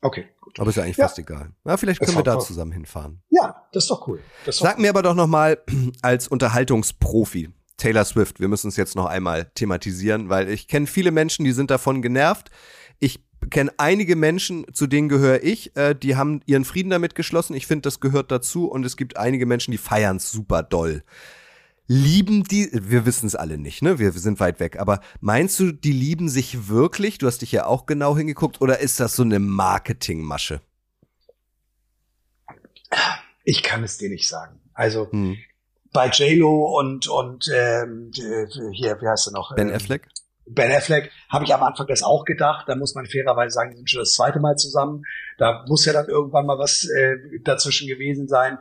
Okay. 0.02 0.22
okay 0.22 0.30
gut. 0.52 0.60
Aber 0.60 0.70
ist 0.70 0.76
ja 0.76 0.84
eigentlich 0.84 0.98
ja. 0.98 1.08
fast 1.08 1.20
egal. 1.20 1.52
Na, 1.64 1.78
vielleicht 1.78 2.00
können 2.00 2.18
wir 2.18 2.24
da 2.24 2.36
toll. 2.36 2.46
zusammen 2.46 2.72
hinfahren. 2.72 3.22
Ja, 3.30 3.68
das 3.72 3.84
ist 3.84 3.92
doch 3.92 4.08
cool. 4.08 4.22
Ist 4.46 4.60
doch 4.60 4.68
Sag 4.68 4.78
cool. 4.78 4.82
mir 4.82 4.90
aber 4.90 5.02
doch 5.02 5.16
noch 5.16 5.28
mal 5.28 5.62
als 6.02 6.28
Unterhaltungsprofi, 6.28 7.50
Taylor 7.78 8.06
Swift, 8.06 8.40
wir 8.40 8.48
müssen 8.48 8.68
es 8.68 8.78
jetzt 8.78 8.96
noch 8.96 9.06
einmal 9.06 9.52
thematisieren, 9.56 10.30
weil 10.30 10.50
ich 10.50 10.68
kenne 10.68 10.88
viele 10.88 11.12
Menschen, 11.12 11.46
die 11.46 11.52
sind 11.52 11.72
davon 11.72 12.02
genervt. 12.02 12.52
Ich 13.00 13.26
kenne 13.50 13.72
einige 13.78 14.16
Menschen, 14.16 14.66
zu 14.74 14.88
denen 14.88 15.10
gehöre 15.10 15.44
ich, 15.44 15.76
äh, 15.76 15.96
die 15.96 16.16
haben 16.16 16.42
ihren 16.46 16.66
Frieden 16.66 16.90
damit 16.90 17.16
geschlossen. 17.16 17.56
Ich 17.56 17.68
finde, 17.68 17.84
das 17.84 18.00
gehört 18.00 18.32
dazu. 18.32 18.68
Und 18.68 18.86
es 18.86 18.98
gibt 18.98 19.18
einige 19.18 19.46
Menschen, 19.46 19.72
die 19.72 19.78
feiern 19.78 20.18
es 20.18 20.32
super 20.32 20.64
doll. 20.64 21.04
Lieben 21.88 22.44
die, 22.44 22.70
wir 22.72 23.06
wissen 23.06 23.26
es 23.26 23.36
alle 23.36 23.58
nicht, 23.58 23.82
ne? 23.82 24.00
Wir, 24.00 24.14
wir 24.14 24.22
sind 24.22 24.40
weit 24.40 24.60
weg. 24.60 24.80
Aber 24.80 25.02
meinst 25.20 25.60
du, 25.60 25.72
die 25.72 25.92
lieben 25.92 26.30
sich 26.30 26.70
wirklich? 26.70 27.18
Du 27.18 27.28
hast 27.28 27.42
dich 27.42 27.52
ja 27.52 27.66
auch 27.66 27.86
genau 27.86 28.16
hingeguckt. 28.16 28.62
Oder 28.62 28.80
ist 28.80 29.00
das 29.00 29.16
so 29.16 29.24
eine 29.24 29.40
Marketingmasche? 29.40 30.62
Ich 33.44 33.64
kann 33.64 33.84
es 33.84 33.98
dir 33.98 34.10
nicht 34.10 34.28
sagen. 34.28 34.60
Also 34.74 35.12
hm. 35.12 35.38
bei 35.92 36.10
JLo 36.10 36.80
und 36.80 37.08
und 37.08 37.50
ähm, 37.54 38.12
hier, 38.14 39.02
wie 39.02 39.08
heißt 39.08 39.28
er 39.28 39.34
noch? 39.34 39.56
Ben 39.56 39.72
Affleck. 39.72 40.08
Ben 40.54 40.72
Affleck 40.72 41.12
habe 41.30 41.46
ich 41.46 41.54
am 41.54 41.64
Anfang 41.64 41.88
das 41.88 42.04
auch 42.04 42.26
gedacht. 42.26 42.68
Da 42.68 42.76
muss 42.76 42.96
man 42.96 43.06
fairerweise 43.06 43.54
sagen, 43.54 43.72
die 43.72 43.78
sind 43.78 43.90
schon 43.90 44.02
das 44.02 44.12
zweite 44.12 44.40
Mal 44.40 44.56
zusammen. 44.56 45.04
Da 45.38 45.66
muss 45.68 45.86
ja 45.86 45.94
dann 45.94 46.08
irgendwann 46.08 46.46
mal 46.46 46.60
was 46.60 46.88
äh, 46.90 47.40
dazwischen 47.44 47.88
gewesen 47.88 48.28
sein. 48.28 48.58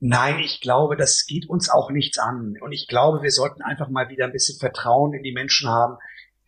Nein, 0.00 0.40
ich 0.40 0.60
glaube, 0.60 0.96
das 0.96 1.26
geht 1.26 1.48
uns 1.48 1.70
auch 1.70 1.90
nichts 1.90 2.18
an. 2.18 2.56
Und 2.60 2.72
ich 2.72 2.88
glaube, 2.88 3.22
wir 3.22 3.30
sollten 3.30 3.62
einfach 3.62 3.88
mal 3.88 4.08
wieder 4.08 4.24
ein 4.24 4.32
bisschen 4.32 4.58
Vertrauen 4.58 5.14
in 5.14 5.22
die 5.22 5.32
Menschen 5.32 5.68
haben. 5.68 5.96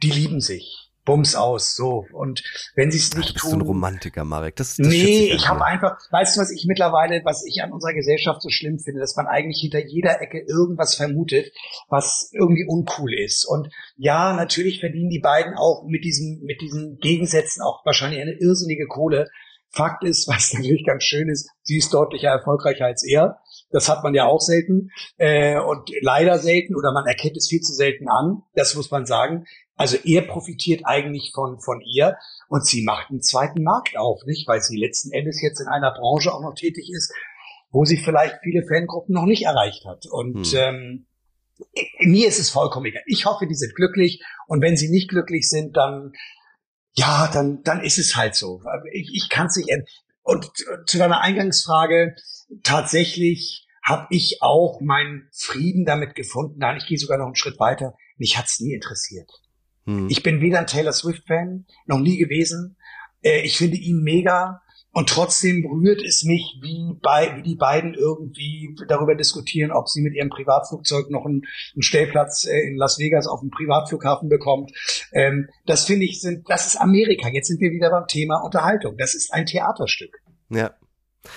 Die 0.03 0.11
lieben 0.11 0.40
sich. 0.40 0.84
Bums 1.05 1.35
aus, 1.35 1.75
so. 1.75 2.07
Und 2.12 2.43
wenn 2.75 2.90
sie 2.90 2.99
es 2.99 3.14
nicht 3.14 3.25
Ach, 3.25 3.29
du 3.29 3.33
bist 3.35 3.43
tun. 3.43 3.51
so 3.51 3.57
ein 3.59 3.62
Romantiker, 3.62 4.25
Marek. 4.25 4.57
Das, 4.57 4.77
das 4.77 4.87
nee, 4.87 5.33
ich 5.33 5.49
habe 5.49 5.64
einfach, 5.64 5.99
weißt 6.11 6.37
du, 6.37 6.40
was 6.40 6.51
ich 6.51 6.64
mittlerweile, 6.67 7.21
was 7.25 7.45
ich 7.47 7.62
an 7.62 7.73
unserer 7.73 7.93
Gesellschaft 7.93 8.40
so 8.40 8.49
schlimm 8.49 8.79
finde, 8.79 9.01
dass 9.01 9.17
man 9.17 9.27
eigentlich 9.27 9.61
hinter 9.61 9.85
jeder 9.85 10.21
Ecke 10.21 10.40
irgendwas 10.40 10.95
vermutet, 10.95 11.53
was 11.88 12.31
irgendwie 12.33 12.67
uncool 12.67 13.12
ist. 13.12 13.45
Und 13.45 13.69
ja, 13.97 14.33
natürlich 14.33 14.81
verdienen 14.81 15.11
die 15.11 15.21
beiden 15.21 15.55
auch 15.55 15.85
mit 15.87 16.05
diesen, 16.05 16.43
mit 16.45 16.61
diesen 16.61 16.99
Gegensätzen 16.99 17.62
auch 17.62 17.85
wahrscheinlich 17.85 18.21
eine 18.21 18.33
irrsinnige 18.33 18.87
Kohle. 18.87 19.29
Fakt 19.69 20.05
ist, 20.05 20.29
was 20.33 20.55
natürlich 20.55 20.87
ganz 20.87 21.05
schön 21.05 21.29
ist, 21.29 21.51
sie 21.62 21.79
ist 21.79 21.93
deutlicher 21.93 22.29
erfolgreicher 22.29 22.87
als 22.87 23.05
er. 23.05 23.38
Das 23.71 23.88
hat 23.88 24.05
man 24.05 24.14
ja 24.14 24.27
auch 24.27 24.40
selten 24.40 24.90
äh, 25.17 25.59
und 25.59 25.90
leider 26.01 26.38
selten 26.38 26.77
oder 26.77 26.93
man 26.93 27.07
erkennt 27.07 27.37
es 27.37 27.49
viel 27.49 27.61
zu 27.61 27.73
selten 27.73 28.09
an. 28.09 28.43
Das 28.55 28.75
muss 28.77 28.90
man 28.90 29.05
sagen. 29.05 29.47
Also 29.77 29.97
er 30.05 30.23
profitiert 30.23 30.83
eigentlich 30.85 31.33
von, 31.35 31.61
von 31.61 31.81
ihr 31.81 32.17
und 32.49 32.65
sie 32.65 32.85
macht 32.85 33.11
einen 33.11 33.23
zweiten 33.23 33.63
Markt 33.63 33.97
auf, 33.97 34.21
nicht? 34.25 34.47
Weil 34.47 34.61
sie 34.61 34.79
letzten 34.79 35.11
Endes 35.11 35.43
jetzt 35.43 35.61
in 35.61 35.67
einer 35.67 35.93
Branche 35.93 36.33
auch 36.33 36.43
noch 36.43 36.55
tätig 36.55 36.89
ist, 36.93 37.13
wo 37.71 37.85
sie 37.85 37.97
vielleicht 37.97 38.37
viele 38.43 38.65
Fangruppen 38.67 39.15
noch 39.15 39.27
nicht 39.27 39.45
erreicht 39.45 39.85
hat. 39.85 40.07
Und 40.07 40.47
hm. 40.47 40.55
ähm, 40.55 41.07
mir 42.01 42.29
ist 42.29 42.39
es 42.39 42.51
vollkommen 42.51 42.87
egal. 42.87 43.03
Ich 43.07 43.27
hoffe, 43.27 43.47
die 43.49 43.55
sind 43.55 43.75
glücklich 43.75 44.23
und 44.47 44.63
wenn 44.63 44.77
sie 44.77 44.89
nicht 44.89 45.09
glücklich 45.09 45.49
sind, 45.49 45.77
dann 45.77 46.13
ja, 46.97 47.29
dann 47.33 47.63
dann 47.65 47.83
ist 47.83 47.99
es 47.99 48.15
halt 48.15 48.37
so. 48.37 48.63
Ich, 48.93 49.11
ich 49.13 49.29
kann 49.29 49.47
es 49.47 49.57
nicht. 49.57 49.69
Und 50.23 50.51
zu 50.87 50.99
deiner 50.99 51.21
Eingangsfrage 51.21 52.15
tatsächlich 52.63 53.67
habe 53.83 54.07
ich 54.11 54.39
auch 54.41 54.81
meinen 54.81 55.29
Frieden 55.33 55.85
damit 55.85 56.15
gefunden. 56.15 56.59
Nein, 56.59 56.79
ich 56.79 56.87
gehe 56.87 56.99
sogar 56.99 57.19
noch 57.19 57.27
einen 57.27 57.37
Schritt 57.37 57.59
weiter. 57.59 57.95
Mich 58.17 58.39
hat's 58.39 58.61
nie 58.61 58.73
interessiert. 58.73 59.31
Hm. 59.87 60.09
Ich 60.11 60.23
bin 60.23 60.40
weder 60.40 60.61
ein 60.61 60.66
Taylor 60.66 60.92
Swift-Fan, 60.92 61.66
noch 61.87 61.99
nie 61.99 62.16
gewesen. 62.16 62.77
Äh, 63.23 63.42
ich 63.42 63.57
finde 63.57 63.77
ihn 63.77 64.03
mega. 64.03 64.61
Und 64.97 65.09
trotzdem 65.09 65.62
berührt 65.62 66.03
es 66.05 66.23
mich, 66.23 66.59
wie, 66.62 66.97
bei, 67.03 67.37
wie 67.37 67.42
die 67.42 67.57
beiden 67.57 67.94
irgendwie 67.94 68.77
darüber 68.87 69.16
diskutieren, 69.16 69.73
ob 69.73 69.88
sie 69.88 70.01
mit 70.01 70.14
ihrem 70.14 70.29
Privatflugzeug 70.29 71.11
noch 71.11 71.25
einen, 71.25 71.42
einen 71.75 71.83
Stellplatz 71.83 72.47
äh, 72.47 72.68
in 72.68 72.77
Las 72.77 73.01
Vegas 73.01 73.27
auf 73.27 73.40
dem 73.40 73.51
Privatflughafen 73.51 74.29
bekommt. 74.29 74.70
Ähm, 75.12 75.49
das 75.66 75.85
finde 75.85 76.05
ich, 76.05 76.20
sind, 76.20 76.49
das 76.49 76.68
ist 76.68 76.77
Amerika. 76.77 77.29
Jetzt 77.29 77.49
sind 77.49 77.61
wir 77.61 77.73
wieder 77.73 77.90
beim 77.90 78.07
Thema 78.07 78.37
Unterhaltung. 78.44 78.97
Das 78.97 79.16
ist 79.16 79.35
ein 79.35 79.47
Theaterstück. 79.47 80.20
Ja. 80.49 80.73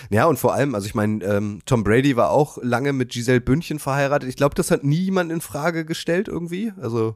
Ja, 0.10 0.25
und 0.25 0.38
vor 0.38 0.53
allem, 0.53 0.75
also 0.75 0.86
ich 0.86 0.95
meine, 0.95 1.23
ähm, 1.23 1.62
Tom 1.65 1.83
Brady 1.83 2.15
war 2.15 2.29
auch 2.29 2.57
lange 2.62 2.93
mit 2.93 3.12
Giselle 3.12 3.41
Bündchen 3.41 3.79
verheiratet. 3.79 4.29
Ich 4.29 4.36
glaube, 4.36 4.53
das 4.53 4.69
hat 4.69 4.83
nie 4.83 5.05
jemand 5.05 5.31
in 5.31 5.41
Frage 5.41 5.86
gestellt 5.86 6.27
irgendwie. 6.27 6.73
Also 6.79 7.15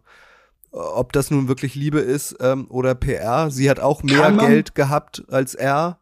ob 0.72 1.12
das 1.14 1.32
nun 1.32 1.48
wirklich 1.48 1.76
Liebe 1.76 2.00
ist 2.00 2.36
ähm, 2.40 2.68
oder 2.70 2.96
PR. 2.96 3.52
Sie 3.52 3.70
hat 3.70 3.80
auch 3.80 4.04
mehr 4.04 4.32
Geld 4.32 4.76
gehabt 4.76 5.24
als 5.30 5.54
er. 5.54 6.00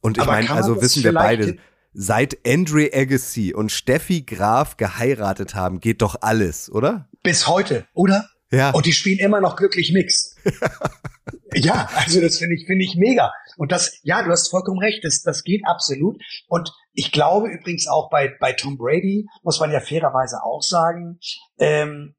Und 0.00 0.18
ich 0.18 0.24
meine, 0.24 0.50
also 0.50 0.80
wissen 0.80 1.02
wir 1.02 1.12
beide, 1.12 1.58
seit 1.92 2.38
Andre 2.46 2.90
Agassi 2.92 3.54
und 3.54 3.72
Steffi 3.72 4.22
Graf 4.22 4.76
geheiratet 4.76 5.54
haben, 5.54 5.80
geht 5.80 6.02
doch 6.02 6.16
alles, 6.20 6.70
oder? 6.70 7.08
Bis 7.22 7.46
heute, 7.46 7.86
oder? 7.94 8.28
Ja. 8.50 8.70
Und 8.70 8.86
die 8.86 8.92
spielen 8.92 9.18
immer 9.18 9.40
noch 9.40 9.56
glücklich 9.56 9.92
Mix. 9.92 10.36
ja, 11.54 11.88
also 11.94 12.20
das 12.20 12.38
finde 12.38 12.54
ich, 12.54 12.66
finde 12.66 12.84
ich 12.84 12.94
mega. 12.96 13.32
Und 13.56 13.72
das, 13.72 13.98
ja, 14.02 14.22
du 14.22 14.30
hast 14.30 14.48
vollkommen 14.48 14.78
recht, 14.78 15.04
das, 15.04 15.22
das 15.22 15.42
geht 15.42 15.62
absolut. 15.66 16.22
Und 16.46 16.72
ich 16.92 17.10
glaube 17.10 17.48
übrigens 17.48 17.88
auch 17.88 18.08
bei, 18.10 18.32
bei 18.38 18.52
Tom 18.52 18.76
Brady, 18.76 19.26
muss 19.42 19.58
man 19.58 19.72
ja 19.72 19.80
fairerweise 19.80 20.42
auch 20.44 20.62
sagen, 20.62 21.18
ähm, 21.58 22.14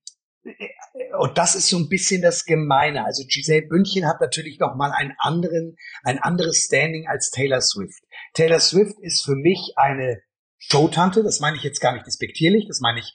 und 1.17 1.37
das 1.37 1.55
ist 1.55 1.69
so 1.69 1.77
ein 1.77 1.89
bisschen 1.89 2.21
das 2.21 2.45
Gemeine. 2.45 3.05
Also 3.05 3.23
Giselle 3.27 3.67
Bündchen 3.67 4.07
hat 4.07 4.21
natürlich 4.21 4.59
noch 4.59 4.75
mal 4.75 4.91
einen 4.91 5.13
anderen, 5.19 5.75
ein 6.03 6.19
anderes 6.19 6.63
Standing 6.63 7.07
als 7.07 7.29
Taylor 7.31 7.61
Swift. 7.61 8.03
Taylor 8.33 8.59
Swift 8.59 8.97
ist 9.01 9.23
für 9.23 9.35
mich 9.35 9.73
eine 9.75 10.21
Showtante. 10.57 11.23
Das 11.23 11.39
meine 11.39 11.57
ich 11.57 11.63
jetzt 11.63 11.79
gar 11.79 11.93
nicht 11.93 12.07
despektierlich. 12.07 12.65
Das 12.67 12.79
meine 12.79 12.99
ich 12.99 13.13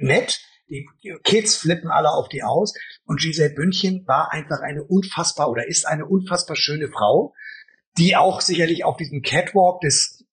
nett. 0.00 0.40
Die 0.68 0.86
Kids 1.24 1.56
flippen 1.56 1.90
alle 1.90 2.10
auf 2.10 2.28
die 2.28 2.42
aus. 2.42 2.74
Und 3.04 3.20
Giselle 3.20 3.54
Bündchen 3.54 4.06
war 4.06 4.32
einfach 4.32 4.60
eine 4.60 4.84
unfassbar 4.84 5.50
oder 5.50 5.66
ist 5.66 5.86
eine 5.86 6.06
unfassbar 6.06 6.56
schöne 6.56 6.88
Frau, 6.88 7.34
die 7.98 8.16
auch 8.16 8.40
sicherlich 8.40 8.84
auf 8.84 8.96
diesem 8.96 9.22
Catwalk 9.22 9.80
des, 9.80 10.24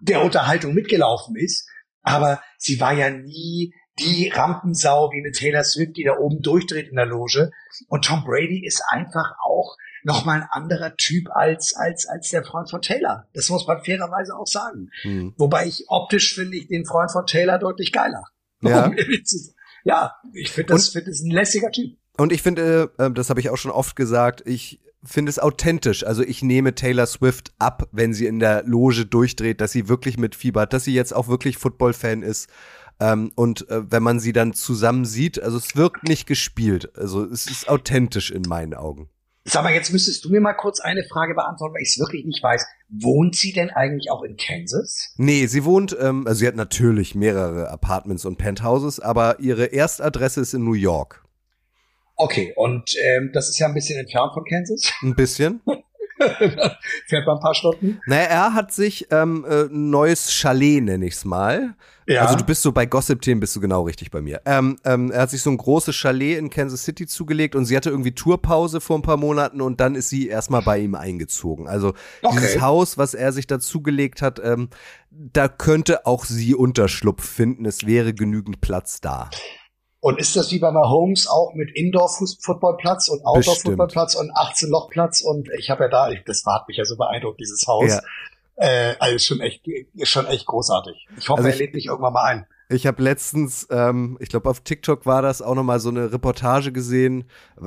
der 0.00 0.22
Unterhaltung 0.22 0.74
mitgelaufen 0.74 1.36
ist. 1.36 1.68
Aber 2.02 2.42
sie 2.58 2.80
war 2.80 2.92
ja 2.92 3.10
nie 3.10 3.72
die 3.98 4.28
Rampensau 4.28 5.10
wie 5.12 5.18
eine 5.18 5.32
Taylor 5.32 5.64
Swift, 5.64 5.96
die 5.96 6.04
da 6.04 6.16
oben 6.18 6.42
durchdreht 6.42 6.88
in 6.88 6.96
der 6.96 7.06
Loge. 7.06 7.50
Und 7.88 8.04
Tom 8.04 8.24
Brady 8.24 8.64
ist 8.66 8.82
einfach 8.88 9.34
auch 9.44 9.76
nochmal 10.06 10.42
ein 10.42 10.48
anderer 10.50 10.96
Typ 10.96 11.28
als, 11.30 11.74
als, 11.74 12.06
als 12.06 12.30
der 12.30 12.44
Freund 12.44 12.70
von 12.70 12.80
Taylor. 12.80 13.26
Das 13.34 13.48
muss 13.48 13.66
man 13.66 13.82
fairerweise 13.82 14.36
auch 14.36 14.46
sagen. 14.46 14.90
Mhm. 15.02 15.34
Wobei 15.36 15.66
ich 15.66 15.84
optisch 15.88 16.34
finde 16.34 16.56
ich 16.56 16.68
den 16.68 16.84
Freund 16.84 17.10
von 17.10 17.26
Taylor 17.26 17.58
deutlich 17.58 17.92
geiler. 17.92 18.22
Ja, 18.60 18.92
ja 19.84 20.14
ich 20.32 20.50
finde 20.50 20.74
das, 20.74 20.90
find 20.90 21.08
das 21.08 21.20
ein 21.22 21.30
lässiger 21.30 21.70
Typ. 21.70 21.96
Und 22.18 22.32
ich 22.32 22.42
finde, 22.42 22.92
äh, 22.98 23.10
das 23.10 23.30
habe 23.30 23.40
ich 23.40 23.50
auch 23.50 23.56
schon 23.56 23.72
oft 23.72 23.96
gesagt, 23.96 24.42
ich 24.46 24.80
finde 25.02 25.30
es 25.30 25.38
authentisch. 25.38 26.04
Also 26.04 26.22
ich 26.22 26.42
nehme 26.42 26.74
Taylor 26.74 27.06
Swift 27.06 27.52
ab, 27.58 27.88
wenn 27.92 28.14
sie 28.14 28.26
in 28.26 28.38
der 28.38 28.62
Loge 28.64 29.06
durchdreht, 29.06 29.60
dass 29.60 29.72
sie 29.72 29.88
wirklich 29.88 30.18
mitfiebert, 30.18 30.72
dass 30.72 30.84
sie 30.84 30.94
jetzt 30.94 31.14
auch 31.14 31.28
wirklich 31.28 31.58
Football-Fan 31.58 32.22
ist 32.22 32.48
ähm, 33.00 33.32
und 33.34 33.68
äh, 33.68 33.90
wenn 33.90 34.02
man 34.02 34.20
sie 34.20 34.32
dann 34.32 34.54
zusammen 34.54 35.04
sieht, 35.04 35.42
also 35.42 35.58
es 35.58 35.76
wirkt 35.76 36.08
nicht 36.08 36.26
gespielt. 36.26 36.96
Also 36.96 37.24
es 37.24 37.46
ist 37.46 37.68
authentisch 37.68 38.30
in 38.30 38.42
meinen 38.42 38.74
Augen. 38.74 39.08
Sag 39.48 39.62
mal, 39.62 39.72
jetzt 39.72 39.92
müsstest 39.92 40.24
du 40.24 40.30
mir 40.30 40.40
mal 40.40 40.54
kurz 40.54 40.80
eine 40.80 41.04
Frage 41.04 41.34
beantworten, 41.34 41.74
weil 41.74 41.82
ich 41.82 41.90
es 41.90 41.98
wirklich 42.00 42.24
nicht 42.24 42.42
weiß. 42.42 42.66
Wohnt 42.88 43.36
sie 43.36 43.52
denn 43.52 43.70
eigentlich 43.70 44.10
auch 44.10 44.24
in 44.24 44.36
Kansas? 44.36 45.14
Nee, 45.18 45.46
sie 45.46 45.64
wohnt, 45.64 45.96
ähm, 46.00 46.26
also 46.26 46.40
sie 46.40 46.48
hat 46.48 46.56
natürlich 46.56 47.14
mehrere 47.14 47.70
Apartments 47.70 48.24
und 48.24 48.38
Penthouses, 48.38 48.98
aber 48.98 49.38
ihre 49.38 49.66
Erstadresse 49.66 50.40
ist 50.40 50.54
in 50.54 50.64
New 50.64 50.72
York. 50.72 51.24
Okay, 52.16 52.54
und 52.56 52.96
ähm, 53.04 53.30
das 53.32 53.48
ist 53.48 53.58
ja 53.58 53.68
ein 53.68 53.74
bisschen 53.74 54.00
entfernt 54.00 54.32
von 54.34 54.44
Kansas. 54.44 54.92
Ein 55.02 55.14
bisschen. 55.14 55.60
Fährt 56.18 57.26
man 57.26 57.36
ein 57.36 57.42
paar 57.42 57.54
Stunden. 57.54 58.00
Naja, 58.06 58.22
er 58.22 58.54
hat 58.54 58.72
sich 58.72 59.06
ähm, 59.10 59.44
äh, 59.46 59.64
ein 59.64 59.90
neues 59.90 60.32
Chalet, 60.32 60.82
nenne 60.82 61.04
ich's 61.04 61.26
mal. 61.26 61.74
Ja. 62.08 62.22
Also 62.22 62.36
du 62.36 62.44
bist 62.44 62.62
so 62.62 62.70
bei 62.70 62.86
Gossip-Themen 62.86 63.40
bist 63.40 63.56
du 63.56 63.60
genau 63.60 63.82
richtig 63.82 64.10
bei 64.12 64.20
mir. 64.20 64.40
Ähm, 64.44 64.78
ähm, 64.84 65.10
er 65.10 65.22
hat 65.22 65.30
sich 65.30 65.42
so 65.42 65.50
ein 65.50 65.56
großes 65.56 65.94
Chalet 65.94 66.38
in 66.38 66.50
Kansas 66.50 66.84
City 66.84 67.06
zugelegt 67.06 67.56
und 67.56 67.64
sie 67.64 67.76
hatte 67.76 67.90
irgendwie 67.90 68.12
Tourpause 68.12 68.80
vor 68.80 68.96
ein 68.96 69.02
paar 69.02 69.16
Monaten 69.16 69.60
und 69.60 69.80
dann 69.80 69.96
ist 69.96 70.08
sie 70.08 70.28
erstmal 70.28 70.62
bei 70.62 70.78
ihm 70.78 70.94
eingezogen. 70.94 71.66
Also 71.66 71.94
Okay. 72.22 72.36
dieses 72.38 72.60
Haus, 72.60 72.96
was 72.96 73.14
er 73.14 73.32
sich 73.32 73.48
da 73.48 73.58
zugelegt 73.58 74.22
hat, 74.22 74.40
ähm, 74.42 74.68
da 75.10 75.48
könnte 75.48 76.06
auch 76.06 76.24
sie 76.24 76.54
Unterschlupf 76.54 77.24
finden. 77.26 77.64
Es 77.64 77.86
wäre 77.86 78.14
genügend 78.14 78.60
Platz 78.60 79.00
da. 79.00 79.30
Und 79.98 80.20
ist 80.20 80.36
das 80.36 80.52
wie 80.52 80.60
bei 80.60 80.70
Mahomes 80.70 81.26
auch 81.26 81.54
mit 81.54 81.70
Indoor-Footballplatz 81.74 83.08
und 83.08 83.24
Outdoor-Footballplatz 83.24 84.14
und 84.14 84.30
18-Loch-Platz? 84.30 85.22
Und 85.22 85.48
ich 85.58 85.70
habe 85.70 85.84
ja 85.84 85.88
da, 85.88 86.10
das 86.24 86.44
hat 86.46 86.68
mich 86.68 86.76
ja 86.76 86.84
so 86.84 86.96
beeindruckt, 86.96 87.40
dieses 87.40 87.66
Haus. 87.66 87.90
Ja. 87.90 88.00
Äh, 88.56 88.94
also 88.98 89.16
ist 89.16 89.26
schon 89.26 89.40
echt, 89.40 89.62
schon 90.04 90.26
echt 90.26 90.46
großartig. 90.46 91.06
Ich 91.18 91.28
hoffe, 91.28 91.38
Also 91.38 91.48
er 91.48 91.54
ich- 91.54 91.60
lädt 91.60 91.74
mich 91.74 91.86
irgendwann 91.86 92.12
mal 92.14 92.24
ein. 92.24 92.46
Ich 92.68 92.84
habe 92.84 93.00
letztens, 93.00 93.68
ähm, 93.70 94.16
ich 94.18 94.28
glaube 94.28 94.50
auf 94.50 94.58
TikTok 94.58 95.06
war 95.06 95.22
das 95.22 95.40
auch 95.40 95.54
noch 95.54 95.62
mal 95.62 95.78
so 95.78 95.88
eine 95.88 96.10
Reportage 96.12 96.72
gesehen, 96.72 97.22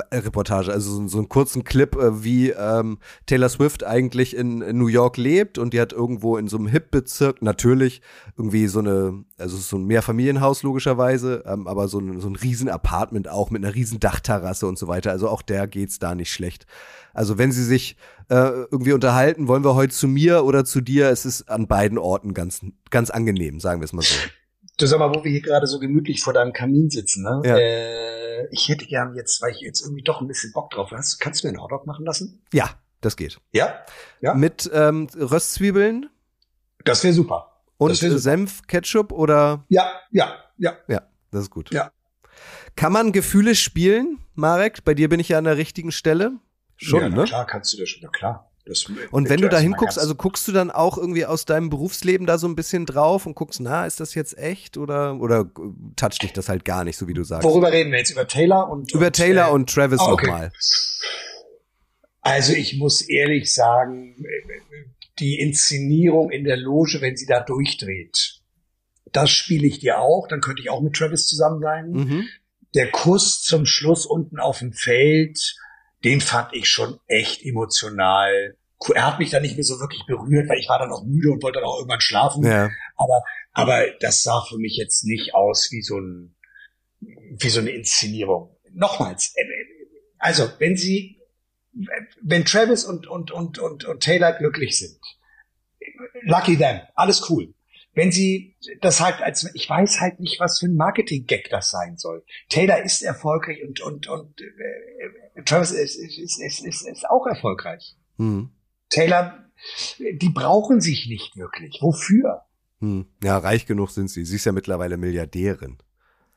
äh, 0.10 0.18
Reportage, 0.18 0.74
also 0.74 0.92
so, 0.94 1.08
so 1.08 1.20
einen 1.20 1.30
kurzen 1.30 1.64
Clip, 1.64 1.96
äh, 1.96 2.22
wie 2.22 2.50
ähm, 2.50 2.98
Taylor 3.26 3.48
Swift 3.48 3.86
eigentlich 3.86 4.36
in, 4.36 4.62
in 4.62 4.78
New 4.78 4.88
York 4.88 5.16
lebt 5.16 5.58
und 5.58 5.74
die 5.74 5.80
hat 5.80 5.94
irgendwo 5.94 6.36
in 6.36 6.50
so 6.50 6.58
einem 6.58 6.68
Hip-Bezirk 6.68 7.42
natürlich 7.42 8.02
irgendwie 8.38 8.68
so 8.68 8.80
eine, 8.80 9.24
also 9.38 9.56
so 9.56 9.78
ein 9.78 9.86
Mehrfamilienhaus 9.86 10.64
logischerweise, 10.64 11.44
ähm, 11.46 11.66
aber 11.68 11.88
so 11.88 12.00
ein, 12.00 12.20
so 12.20 12.28
ein 12.28 12.36
riesen 12.36 12.68
Apartment 12.68 13.30
auch 13.30 13.52
mit 13.52 13.64
einer 13.64 13.74
riesen 13.76 14.02
Dachterrasse 14.02 14.68
und 14.68 14.78
so 14.78 14.90
weiter. 14.90 15.12
Also 15.12 15.30
auch 15.30 15.42
der 15.44 15.68
geht's 15.68 16.00
da 16.00 16.14
nicht 16.14 16.34
schlecht. 16.34 16.66
Also 17.14 17.38
wenn 17.38 17.54
sie 17.54 17.64
sich 17.64 17.96
äh, 18.30 18.36
irgendwie 18.72 18.94
unterhalten, 18.94 19.48
wollen 19.48 19.64
wir 19.64 19.76
heute 19.76 19.94
zu 19.94 20.08
mir 20.08 20.46
oder 20.46 20.64
zu 20.66 20.82
dir, 20.82 21.10
es 21.10 21.26
ist 21.26 21.50
an 21.50 21.68
beiden 21.68 21.98
Orten 21.98 22.34
ganz, 22.34 22.62
ganz 22.90 23.10
angenehm, 23.10 23.60
sagen 23.60 23.82
wir 23.82 23.86
es 23.86 23.94
mal 23.94 24.02
so. 24.04 24.16
Du 24.78 24.86
sag 24.86 25.00
mal, 25.00 25.14
wo 25.14 25.24
wir 25.24 25.32
hier 25.32 25.42
gerade 25.42 25.68
so 25.68 25.80
gemütlich 25.80 26.24
vor 26.24 26.32
deinem 26.34 26.54
Kamin 26.54 26.90
sitzen, 26.90 27.24
ne? 27.24 27.42
Ja. 27.44 27.58
Äh, 27.58 28.48
ich 28.52 28.70
hätte 28.70 28.86
gern 28.86 29.14
jetzt, 29.16 29.42
weil 29.42 29.52
ich 29.52 29.60
jetzt 29.60 29.82
irgendwie 29.82 30.04
doch 30.04 30.22
ein 30.22 30.28
bisschen 30.28 30.54
Bock 30.54 30.70
drauf 30.72 30.92
hast, 30.92 31.20
kannst 31.20 31.44
du 31.44 31.48
mir 31.48 31.54
einen 31.54 31.62
Hotdog 31.62 31.86
machen 31.86 32.06
lassen? 32.06 32.42
Ja, 32.54 32.70
das 33.02 33.18
geht. 33.18 33.40
Ja? 33.52 33.74
Ja? 34.22 34.34
Mit 34.34 34.70
ähm, 34.74 35.08
Röstzwiebeln 35.16 36.10
Das 36.86 37.04
wäre 37.04 37.14
super. 37.14 37.62
und 37.78 38.02
wär 38.02 38.10
super. 38.10 38.20
Senf, 38.22 38.62
Ketchup 38.68 39.12
oder 39.12 39.66
Ja, 39.68 39.92
ja, 40.12 40.36
ja. 40.58 40.78
ja, 40.88 41.02
das 41.32 41.44
ist 41.44 41.50
gut. 41.50 41.74
Ja. 41.74 41.92
Kann 42.76 42.94
man 42.94 43.12
Gefühle 43.12 43.56
spielen, 43.56 44.20
Marek? 44.36 44.86
Bei 44.86 44.94
dir 44.94 45.10
bin 45.10 45.20
ich 45.20 45.30
ja 45.30 45.38
an 45.38 45.44
der 45.44 45.58
richtigen 45.58 45.92
Stelle. 45.92 46.34
Schon, 46.82 47.02
ja, 47.02 47.10
ne? 47.10 47.24
klar, 47.26 47.46
kannst 47.46 47.74
du 47.74 47.78
das 47.78 47.90
schon, 47.90 48.00
na 48.04 48.10
klar. 48.10 48.50
Das, 48.66 48.86
Und 49.12 49.30
wenn 49.30 49.42
du 49.42 49.50
da 49.50 49.58
hinguckst, 49.58 49.98
also 49.98 50.14
guckst 50.14 50.48
du 50.48 50.52
dann 50.52 50.70
auch 50.70 50.98
irgendwie 50.98 51.26
aus 51.26 51.46
deinem 51.46 51.70
Berufsleben 51.70 52.28
da 52.28 52.38
so 52.38 52.48
ein 52.48 52.56
bisschen 52.56 52.86
drauf 52.86 53.26
und 53.26 53.34
guckst, 53.34 53.60
na, 53.60 53.86
ist 53.88 54.00
das 54.00 54.14
jetzt 54.14 54.38
echt 54.38 54.78
oder 54.78 55.20
oder 55.20 55.50
toucht 55.96 56.22
dich 56.22 56.34
das 56.34 56.50
halt 56.50 56.66
gar 56.66 56.84
nicht, 56.84 56.96
so 56.96 57.08
wie 57.08 57.16
du 57.16 57.24
sagst? 57.24 57.44
Worüber 57.44 57.72
reden 57.72 57.92
wir 57.92 57.98
jetzt? 57.98 58.12
Über 58.12 58.28
Taylor 58.28 58.70
und 58.70 58.94
Über 58.94 59.08
und, 59.08 59.16
Taylor 59.16 59.48
äh, 59.48 59.52
und 59.52 59.74
Travis 59.74 60.00
ah, 60.00 60.12
okay. 60.12 60.28
nochmal. 60.28 60.52
Also 62.22 62.54
ich 62.54 62.78
muss 62.78 63.02
ehrlich 63.02 63.52
sagen, 63.52 64.24
die 65.18 65.40
Inszenierung 65.40 66.30
in 66.30 66.44
der 66.44 66.58
Loge, 66.58 67.00
wenn 67.02 67.18
sie 67.18 67.26
da 67.26 67.40
durchdreht, 67.40 68.40
das 69.12 69.32
spiele 69.32 69.66
ich 69.66 69.80
dir 69.80 70.00
auch. 70.00 70.28
Dann 70.28 70.42
könnte 70.42 70.62
ich 70.62 70.70
auch 70.70 70.82
mit 70.82 70.94
Travis 70.94 71.26
zusammen 71.26 71.62
sein. 71.62 71.92
Mhm. 71.92 72.28
Der 72.76 72.92
Kuss 72.92 73.42
zum 73.42 73.66
Schluss 73.66 74.06
unten 74.06 74.40
auf 74.40 74.60
dem 74.60 74.74
Feld, 74.74 75.56
den 76.04 76.22
fand 76.22 76.54
ich 76.54 76.68
schon 76.68 77.00
echt 77.08 77.44
emotional. 77.44 78.56
Er 78.94 79.06
hat 79.06 79.20
mich 79.20 79.30
dann 79.30 79.42
nicht 79.42 79.56
mehr 79.56 79.64
so 79.64 79.80
wirklich 79.80 80.06
berührt, 80.06 80.48
weil 80.48 80.60
ich 80.60 80.70
war 80.70 80.80
dann 80.80 80.92
auch 80.92 81.04
müde 81.04 81.32
und 81.32 81.44
wollte 81.44 81.60
dann 81.60 81.68
auch 81.68 81.78
irgendwann 81.78 82.02
schlafen. 82.02 82.46
Ja. 82.46 82.70
Aber, 82.96 83.24
aber 83.52 83.86
das 84.00 84.24
sah 84.24 84.42
für 84.48 84.58
mich 84.58 84.78
jetzt 84.78 85.04
nicht 85.04 85.36
aus 85.36 85.70
wie 85.72 85.82
so 85.82 86.00
ein, 86.00 86.36
wie 87.02 87.50
so 87.50 87.60
eine 87.60 87.72
Inszenierung. 87.72 88.56
Nochmals, 88.72 89.34
äh, 89.36 89.44
also 90.18 90.50
wenn 90.60 90.78
sie, 90.78 91.20
wenn 92.22 92.46
Travis 92.46 92.86
und, 92.86 93.08
und, 93.08 93.32
und, 93.32 93.60
und, 93.60 93.86
und 93.86 94.00
Taylor 94.02 94.34
glücklich 94.34 94.78
sind, 94.78 95.00
lucky 96.24 96.58
them, 96.58 96.82
alles 96.96 97.30
cool. 97.30 97.54
Wenn 98.00 98.14
sie 98.14 98.56
das 98.80 99.02
halt 99.02 99.22
als, 99.22 99.54
ich 99.54 99.70
weiß 99.70 100.00
halt 100.00 100.22
nicht, 100.22 100.40
was 100.40 100.60
für 100.60 100.68
ein 100.68 100.78
Marketing-Gag 100.78 101.50
das 101.50 101.70
sein 101.70 101.98
soll. 101.98 102.24
Taylor 102.48 102.82
ist 102.82 103.02
erfolgreich 103.02 103.62
und, 103.68 103.82
und, 103.82 104.08
und 104.08 104.40
äh, 104.40 105.44
Travis 105.44 105.72
ist, 105.72 105.98
ist, 105.98 106.40
ist, 106.40 106.66
ist, 106.66 106.88
ist, 106.88 107.10
auch 107.10 107.28
erfolgreich. 107.28 107.98
Hm. 108.16 108.52
Taylor, 108.90 109.44
die 110.00 110.30
brauchen 110.30 110.80
sich 110.80 111.10
nicht 111.10 111.36
wirklich. 111.36 111.80
Wofür? 111.82 112.46
Hm. 112.80 113.06
Ja, 113.22 113.38
reich 113.38 113.66
genug 113.66 113.90
sind 113.90 114.10
sie. 114.10 114.24
Sie 114.24 114.38
ist 114.38 114.46
ja 114.46 114.54
mittlerweile 114.54 114.96
Milliardärin. 114.96 115.78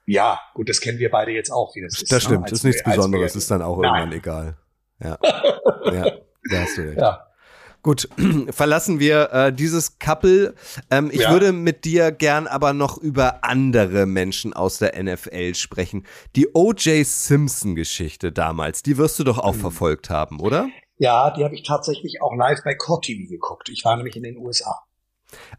Ja, 0.05 0.41
gut, 0.55 0.69
das 0.69 0.81
kennen 0.81 0.99
wir 0.99 1.13
beide 1.13 1.31
jetzt 1.31 1.53
auch, 1.53 1.77
wie 1.77 1.83
das 1.83 2.03
ist. 2.03 2.11
Das 2.11 2.25
ne? 2.25 2.29
stimmt, 2.29 2.45
Als 2.47 2.53
ist 2.55 2.65
nichts 2.65 2.83
Besonderes, 2.83 3.37
ist 3.37 3.49
dann 3.53 3.63
auch 3.63 3.79
Nein. 3.79 4.11
irgendwann 4.11 4.19
egal. 4.19 4.57
Ja. 4.99 5.17
ja, 5.93 6.19
da 6.51 6.61
hast 6.61 6.77
du 6.77 6.89
recht. 6.89 6.99
Ja. 7.01 7.32
Gut, 7.83 8.09
verlassen 8.51 9.01
wir 9.01 9.33
äh, 9.33 9.53
dieses 9.53 9.99
Couple. 9.99 10.55
Ähm, 10.91 11.11
ich 11.13 11.23
Ja. 11.23 11.33
würde 11.33 11.53
mit 11.53 11.85
dir 11.85 12.13
gern 12.13 12.47
aber 12.47 12.73
noch 12.73 12.97
über 12.99 13.43
andere 13.45 14.07
Menschen 14.07 14.53
aus 14.53 14.79
der 14.79 15.03
NFL 15.03 15.55
sprechen. 15.57 16.05
Die 16.37 16.49
O.J. 16.55 17.05
Simpson-Geschichte 17.05 18.31
damals, 18.33 18.83
die 18.83 18.99
wirst 18.99 19.19
du 19.19 19.25
doch 19.25 19.37
Mhm. 19.39 19.43
auch 19.43 19.55
verfolgt 19.55 20.11
haben, 20.11 20.41
oder? 20.41 20.69
ja, 20.99 21.33
die 21.33 21.43
habe 21.43 21.55
ich 21.57 21.65
tatsächlich 21.65 22.23
auch 22.23 22.33
live 22.37 22.61
bei 22.65 22.75
Core 22.77 23.01
TV 23.01 23.29
geguckt. 23.29 23.69
Ich 23.71 23.85
war 23.85 23.97
nämlich 23.97 24.15
in 24.15 24.23
den 24.23 24.37
USA. 24.37 24.83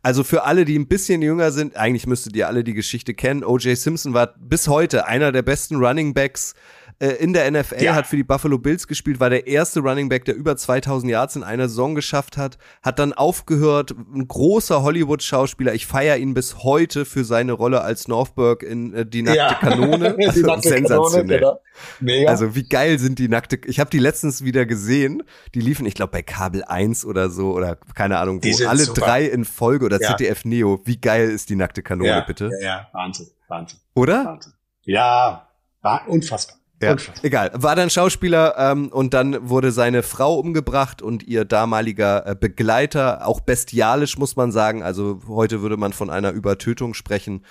Also 0.02 0.24
für 0.24 0.44
alle, 0.46 0.64
die 0.64 0.80
ein 0.80 0.88
bisschen 0.88 1.22
jünger 1.22 1.52
sind, 1.52 1.76
eigentlich 1.76 2.08
müsstet 2.08 2.36
ihr 2.38 2.48
alle 2.48 2.64
die 2.64 2.74
Geschichte 2.76 3.14
kennen. 3.14 3.44
O.J. 3.44 3.78
Simpson 3.78 4.14
war 4.14 4.36
bis 4.38 4.70
heute 4.70 5.06
einer 5.08 5.34
der 5.34 5.42
besten 5.42 5.76
Running 5.84 6.14
Backs 6.14 6.54
äh, 7.00 7.08
in 7.16 7.34
der 7.34 7.50
NFL, 7.52 7.82
Ja. 7.84 7.96
hat 7.96 8.08
für 8.08 8.16
die 8.16 8.24
Buffalo 8.24 8.58
Bills 8.58 8.88
gespielt, 8.88 9.20
war 9.20 9.30
der 9.30 9.48
erste 9.48 9.80
Running 9.82 10.10
Back, 10.10 10.26
der 10.26 10.36
über 10.36 10.56
2000 10.58 11.12
Yards 11.12 11.36
in 11.36 11.44
einer 11.44 11.68
Saison 11.70 11.96
geschafft 11.96 12.38
hat, 12.38 12.58
hat 12.82 13.00
dann 13.00 13.14
aufgehört, 13.14 13.92
ein 13.92 14.28
großer 14.28 14.84
Hollywood-Schauspieler. 14.84 15.74
Ich 15.74 15.86
feiere 15.88 16.18
ihn 16.18 16.34
bis 16.34 16.64
heute 16.64 17.06
für 17.06 17.24
seine 17.26 17.54
Rolle 17.54 17.82
als 17.82 18.08
Northburg 18.08 18.64
in 18.64 18.94
äh, 18.94 19.06
Die 19.06 19.22
nackte 19.22 19.38
Ja. 19.38 19.54
Kanone. 19.56 20.16
die 20.20 20.28
Also 20.28 20.42
nackte 20.46 20.70
sensationell. 20.70 21.40
Kanone, 21.40 21.60
genau. 21.60 21.60
Mega. 22.00 22.30
Also 22.30 22.56
wie 22.56 22.64
geil 22.68 23.00
sind 23.00 23.20
die 23.20 23.28
nackte, 23.28 23.60
ich 23.66 23.80
habe 23.80 23.90
die 23.90 24.00
letztens 24.00 24.44
wieder 24.44 24.66
gesehen, 24.66 25.24
die 25.56 25.60
liefen, 25.60 25.86
ich 25.86 25.96
glaube 25.96 26.12
bei 26.12 26.22
Kabel 26.22 26.64
1 26.64 27.04
oder 27.06 27.30
so 27.30 27.52
oder 27.54 27.78
keine 27.96 28.20
Ahnung 28.20 28.42
Die 28.42 28.54
wo, 28.54 28.68
alle 28.68 28.84
super. 28.84 29.02
drei 29.02 29.26
in 29.26 29.44
Folge 29.46 29.86
oder 29.86 30.00
Ja. 30.00 30.10
ZDF 30.16 30.46
Neo, 30.46 30.82
wie 30.86 30.98
geil 30.98 31.30
ist 31.30 31.50
die 31.50 31.56
nackte 31.56 31.82
Kanone 31.82 32.10
ja, 32.10 32.20
bitte, 32.22 32.50
Ja, 32.60 32.66
ja, 32.66 32.88
Wahnsinn, 32.94 33.28
Wahnsinn, 33.48 33.80
oder? 33.96 34.26
Wahnsinn. 34.26 34.54
Ja, 34.84 35.48
war 35.82 36.08
unfassbar. 36.08 36.58
Ja, 36.84 36.92
Unfassbar. 36.92 37.26
egal. 37.26 37.52
War 37.54 37.76
dann 37.76 37.90
Schauspieler 37.90 38.56
ähm, 38.58 38.90
und 38.90 39.14
dann 39.14 39.50
wurde 39.50 39.72
seine 39.72 40.04
Frau 40.04 40.38
umgebracht 40.40 41.02
und 41.02 41.24
ihr 41.24 41.46
damaliger 41.46 42.26
äh, 42.28 42.36
Begleiter, 42.36 43.28
auch 43.28 43.40
bestialisch 43.42 44.18
muss 44.18 44.36
man 44.36 44.52
sagen. 44.52 44.84
Also 44.84 45.22
heute 45.28 45.62
würde 45.62 45.78
man 45.78 45.94
von 45.94 46.10
einer 46.10 46.32
Übertötung 46.32 46.94
sprechen. 46.94 47.46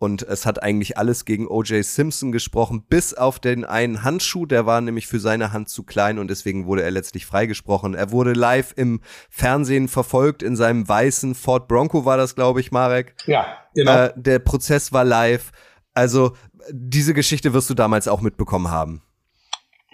Und 0.00 0.22
es 0.22 0.46
hat 0.46 0.62
eigentlich 0.62 0.96
alles 0.96 1.24
gegen 1.24 1.48
O.J. 1.48 1.84
Simpson 1.84 2.30
gesprochen, 2.30 2.84
bis 2.88 3.14
auf 3.14 3.40
den 3.40 3.64
einen 3.64 4.04
Handschuh, 4.04 4.46
der 4.46 4.64
war 4.64 4.80
nämlich 4.80 5.08
für 5.08 5.18
seine 5.18 5.52
Hand 5.52 5.68
zu 5.70 5.82
klein 5.82 6.20
und 6.20 6.28
deswegen 6.30 6.66
wurde 6.66 6.84
er 6.84 6.92
letztlich 6.92 7.26
freigesprochen. 7.26 7.94
Er 7.94 8.12
wurde 8.12 8.32
live 8.32 8.72
im 8.76 9.00
Fernsehen 9.28 9.88
verfolgt, 9.88 10.44
in 10.44 10.54
seinem 10.54 10.88
weißen 10.88 11.34
Ford 11.34 11.66
Bronco 11.66 12.04
war 12.04 12.16
das, 12.16 12.36
glaube 12.36 12.60
ich, 12.60 12.70
Marek. 12.70 13.14
Ja, 13.26 13.46
genau. 13.74 14.04
Äh, 14.04 14.12
der 14.14 14.38
Prozess 14.38 14.92
war 14.92 15.04
live. 15.04 15.50
Also 15.94 16.36
diese 16.72 17.14
Geschichte 17.14 17.52
wirst 17.54 17.70
du 17.70 17.74
damals 17.74 18.08
auch 18.08 18.20
mitbekommen 18.20 18.70
haben. 18.70 19.02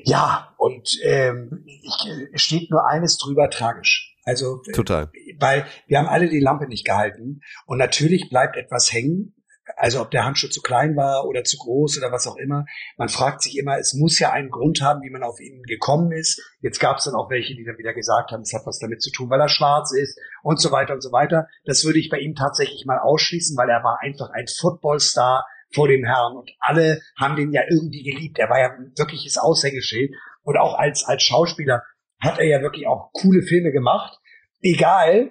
Ja, 0.04 0.54
und 0.58 0.98
ähm, 1.02 1.64
ich, 1.66 2.42
steht 2.42 2.70
nur 2.70 2.86
eines 2.86 3.16
drüber 3.16 3.48
tragisch. 3.48 4.14
Also, 4.24 4.62
äh, 4.68 4.72
Total. 4.72 5.10
weil 5.38 5.66
wir 5.86 5.98
haben 5.98 6.08
alle 6.08 6.28
die 6.28 6.40
Lampe 6.40 6.66
nicht 6.66 6.84
gehalten 6.84 7.40
und 7.66 7.78
natürlich 7.78 8.28
bleibt 8.28 8.56
etwas 8.56 8.92
hängen. 8.92 9.34
Also 9.76 10.02
ob 10.02 10.10
der 10.10 10.26
Handschuh 10.26 10.48
zu 10.48 10.60
klein 10.60 10.94
war 10.94 11.24
oder 11.24 11.42
zu 11.42 11.56
groß 11.56 11.96
oder 11.96 12.12
was 12.12 12.26
auch 12.26 12.36
immer. 12.36 12.66
Man 12.98 13.08
fragt 13.08 13.42
sich 13.42 13.56
immer, 13.56 13.78
es 13.78 13.94
muss 13.94 14.18
ja 14.18 14.30
einen 14.30 14.50
Grund 14.50 14.82
haben, 14.82 15.00
wie 15.00 15.10
man 15.10 15.22
auf 15.22 15.40
ihn 15.40 15.62
gekommen 15.62 16.12
ist. 16.12 16.42
Jetzt 16.60 16.80
gab 16.80 16.98
es 16.98 17.04
dann 17.04 17.14
auch 17.14 17.30
welche, 17.30 17.54
die 17.54 17.64
dann 17.64 17.78
wieder 17.78 17.94
gesagt 17.94 18.30
haben, 18.30 18.42
es 18.42 18.52
hat 18.52 18.66
was 18.66 18.78
damit 18.78 19.00
zu 19.00 19.10
tun, 19.10 19.30
weil 19.30 19.40
er 19.40 19.48
schwarz 19.48 19.92
ist 19.92 20.18
und 20.42 20.60
so 20.60 20.70
weiter 20.70 20.92
und 20.92 21.00
so 21.00 21.12
weiter. 21.12 21.48
Das 21.64 21.82
würde 21.84 21.98
ich 21.98 22.10
bei 22.10 22.18
ihm 22.18 22.34
tatsächlich 22.34 22.84
mal 22.84 22.98
ausschließen, 22.98 23.56
weil 23.56 23.70
er 23.70 23.82
war 23.82 24.00
einfach 24.02 24.28
ein 24.30 24.46
Footballstar 24.48 25.46
vor 25.74 25.88
dem 25.88 26.04
Herrn 26.04 26.36
und 26.36 26.50
alle 26.60 27.00
haben 27.18 27.36
den 27.36 27.52
ja 27.52 27.62
irgendwie 27.68 28.02
geliebt. 28.02 28.38
Er 28.38 28.48
war 28.48 28.60
ja 28.60 28.70
wirkliches 28.96 29.38
Aushängeschild 29.38 30.12
und 30.42 30.56
auch 30.56 30.78
als, 30.78 31.04
als 31.04 31.22
Schauspieler 31.22 31.82
hat 32.20 32.38
er 32.38 32.46
ja 32.46 32.62
wirklich 32.62 32.86
auch 32.86 33.10
coole 33.12 33.42
Filme 33.42 33.72
gemacht. 33.72 34.18
egal. 34.60 35.30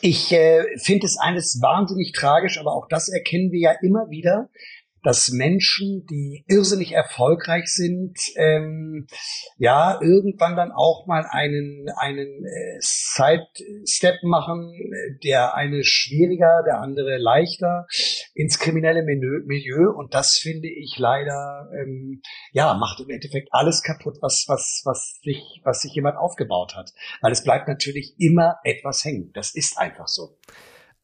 Ich 0.00 0.32
äh, 0.32 0.64
finde 0.78 1.06
es 1.06 1.18
eines 1.18 1.60
wahnsinnig 1.62 2.12
tragisch, 2.12 2.58
aber 2.58 2.72
auch 2.72 2.88
das 2.88 3.08
erkennen 3.08 3.52
wir 3.52 3.60
ja 3.60 3.72
immer 3.80 4.10
wieder, 4.10 4.48
dass 5.04 5.30
Menschen, 5.30 6.06
die 6.10 6.44
irrsinnig 6.48 6.92
erfolgreich 6.92 7.66
sind, 7.66 8.18
ähm, 8.36 9.06
ja, 9.58 10.00
irgendwann 10.00 10.56
dann 10.56 10.72
auch 10.72 11.06
mal 11.06 11.26
einen, 11.30 11.86
einen 11.96 12.44
äh, 12.44 12.78
Side-Step 12.80 14.22
machen, 14.22 14.72
der 15.22 15.54
eine 15.54 15.84
schwieriger, 15.84 16.62
der 16.66 16.80
andere 16.80 17.18
leichter 17.18 17.86
ins 18.34 18.58
kriminelle 18.58 19.02
Milieu. 19.02 19.90
Und 19.94 20.14
das 20.14 20.38
finde 20.38 20.68
ich 20.68 20.96
leider, 20.98 21.68
ähm, 21.78 22.22
ja, 22.52 22.74
macht 22.74 23.00
im 23.00 23.10
Endeffekt 23.10 23.48
alles 23.52 23.82
kaputt, 23.82 24.16
was, 24.22 24.46
was, 24.48 24.82
was 24.84 25.20
sich, 25.22 25.60
was 25.64 25.82
sich 25.82 25.92
jemand 25.94 26.16
aufgebaut 26.16 26.74
hat. 26.74 26.90
Weil 27.20 27.32
es 27.32 27.44
bleibt 27.44 27.68
natürlich 27.68 28.14
immer 28.18 28.56
etwas 28.64 29.04
hängen. 29.04 29.30
Das 29.34 29.54
ist 29.54 29.78
einfach 29.78 30.08
so. 30.08 30.38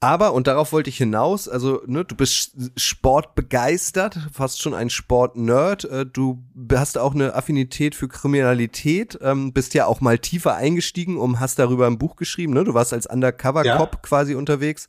Aber, 0.02 0.32
und 0.32 0.46
darauf 0.46 0.72
wollte 0.72 0.88
ich 0.88 0.96
hinaus, 0.96 1.46
also 1.46 1.82
ne, 1.86 2.06
du 2.06 2.14
bist 2.14 2.52
sportbegeistert, 2.74 4.18
fast 4.32 4.62
schon 4.62 4.72
ein 4.72 4.88
Sportnerd, 4.88 5.84
äh, 5.84 6.06
du 6.06 6.42
hast 6.72 6.96
auch 6.96 7.14
eine 7.14 7.34
Affinität 7.34 7.94
für 7.94 8.08
Kriminalität, 8.08 9.18
ähm, 9.20 9.52
bist 9.52 9.74
ja 9.74 9.84
auch 9.84 10.00
mal 10.00 10.18
tiefer 10.18 10.54
eingestiegen 10.54 11.18
und 11.18 11.38
hast 11.38 11.58
darüber 11.58 11.86
ein 11.86 11.98
Buch 11.98 12.16
geschrieben, 12.16 12.54
ne? 12.54 12.64
du 12.64 12.72
warst 12.72 12.94
als 12.94 13.06
Undercover-Cop 13.06 13.94
ja. 13.94 14.00
quasi 14.00 14.34
unterwegs. 14.34 14.88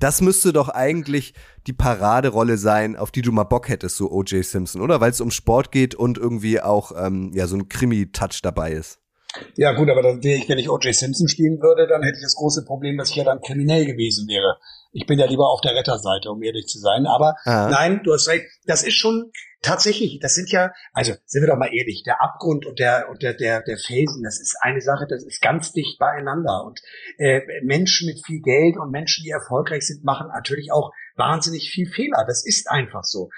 Das 0.00 0.20
müsste 0.22 0.52
doch 0.52 0.68
eigentlich 0.68 1.34
die 1.68 1.72
Paraderolle 1.72 2.58
sein, 2.58 2.96
auf 2.96 3.12
die 3.12 3.22
du 3.22 3.30
mal 3.30 3.44
Bock 3.44 3.68
hättest, 3.68 3.96
so 3.96 4.10
O.J. 4.10 4.44
Simpson, 4.44 4.82
oder? 4.82 5.00
Weil 5.00 5.12
es 5.12 5.20
um 5.20 5.30
Sport 5.30 5.70
geht 5.70 5.94
und 5.94 6.18
irgendwie 6.18 6.60
auch 6.60 6.90
ähm, 6.96 7.30
ja 7.32 7.46
so 7.46 7.54
ein 7.54 7.68
Krimi-Touch 7.68 8.40
dabei 8.42 8.72
ist. 8.72 8.98
Ja 9.56 9.72
gut, 9.72 9.90
aber 9.90 10.02
dann 10.02 10.22
wäre 10.22 10.38
ich, 10.38 10.48
wenn 10.48 10.58
ich 10.58 10.70
O.J. 10.70 10.94
Simpson 10.94 11.28
spielen 11.28 11.60
würde, 11.60 11.86
dann 11.86 12.02
hätte 12.02 12.16
ich 12.16 12.24
das 12.24 12.34
große 12.34 12.64
Problem, 12.64 12.96
dass 12.96 13.10
ich 13.10 13.16
ja 13.16 13.24
dann 13.24 13.40
kriminell 13.40 13.84
gewesen 13.84 14.26
wäre. 14.26 14.58
Ich 14.92 15.06
bin 15.06 15.18
ja 15.18 15.26
lieber 15.26 15.50
auf 15.50 15.60
der 15.60 15.74
Retterseite, 15.74 16.30
um 16.30 16.42
ehrlich 16.42 16.66
zu 16.66 16.78
sein. 16.78 17.06
Aber 17.06 17.36
Aha. 17.44 17.68
nein, 17.68 18.00
du 18.04 18.14
hast 18.14 18.28
recht, 18.28 18.46
das 18.64 18.82
ist 18.82 18.94
schon 18.94 19.30
tatsächlich, 19.60 20.18
das 20.20 20.34
sind 20.34 20.50
ja, 20.50 20.72
also 20.92 21.12
sind 21.26 21.42
wir 21.42 21.48
doch 21.48 21.58
mal 21.58 21.74
ehrlich, 21.74 22.02
der 22.04 22.22
Abgrund 22.22 22.64
und 22.64 22.78
der 22.78 23.08
und 23.10 23.22
der 23.22 23.34
der, 23.34 23.60
der 23.62 23.76
Felsen, 23.76 24.22
das 24.22 24.40
ist 24.40 24.56
eine 24.62 24.80
Sache, 24.80 25.06
das 25.08 25.24
ist 25.24 25.42
ganz 25.42 25.72
dicht 25.72 25.98
beieinander. 25.98 26.64
Und 26.64 26.80
äh, 27.18 27.42
Menschen 27.62 28.06
mit 28.06 28.24
viel 28.24 28.40
Geld 28.40 28.76
und 28.78 28.90
Menschen, 28.90 29.24
die 29.24 29.30
erfolgreich 29.30 29.86
sind, 29.86 30.04
machen 30.04 30.28
natürlich 30.28 30.72
auch 30.72 30.90
wahnsinnig 31.16 31.70
viel 31.70 31.86
Fehler. 31.86 32.24
Das 32.26 32.46
ist 32.46 32.70
einfach 32.70 33.04
so. 33.04 33.28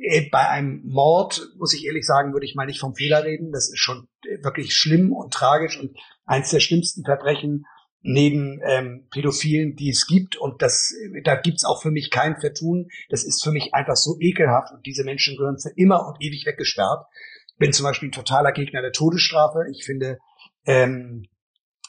Äh, 0.00 0.28
bei 0.30 0.48
einem 0.48 0.82
Mord, 0.84 1.48
muss 1.58 1.74
ich 1.74 1.84
ehrlich 1.84 2.06
sagen, 2.06 2.32
würde 2.32 2.46
ich 2.46 2.54
mal 2.54 2.66
nicht 2.66 2.80
vom 2.80 2.94
Fehler 2.94 3.24
reden. 3.24 3.52
Das 3.52 3.68
ist 3.68 3.78
schon 3.78 4.08
äh, 4.24 4.42
wirklich 4.42 4.74
schlimm 4.74 5.12
und 5.12 5.32
tragisch 5.32 5.78
und 5.78 5.96
eins 6.24 6.50
der 6.50 6.60
schlimmsten 6.60 7.04
Verbrechen 7.04 7.66
neben 8.02 8.60
ähm, 8.64 9.06
Pädophilen, 9.10 9.76
die 9.76 9.90
es 9.90 10.06
gibt. 10.06 10.36
Und 10.36 10.62
das, 10.62 10.94
da 11.24 11.36
gibt's 11.36 11.64
auch 11.64 11.82
für 11.82 11.90
mich 11.90 12.10
kein 12.10 12.40
Vertun. 12.40 12.88
Das 13.10 13.24
ist 13.24 13.44
für 13.44 13.52
mich 13.52 13.74
einfach 13.74 13.96
so 13.96 14.16
ekelhaft 14.20 14.72
und 14.72 14.86
diese 14.86 15.04
Menschen 15.04 15.36
gehören 15.36 15.58
für 15.58 15.72
immer 15.76 16.06
und 16.06 16.16
ewig 16.20 16.46
weggesperrt. 16.46 17.04
Ich 17.48 17.56
bin 17.58 17.74
zum 17.74 17.84
Beispiel 17.84 18.08
ein 18.08 18.12
totaler 18.12 18.52
Gegner 18.52 18.80
der 18.80 18.92
Todesstrafe. 18.92 19.64
Ich 19.70 19.84
finde 19.84 20.18
ähm, 20.64 21.26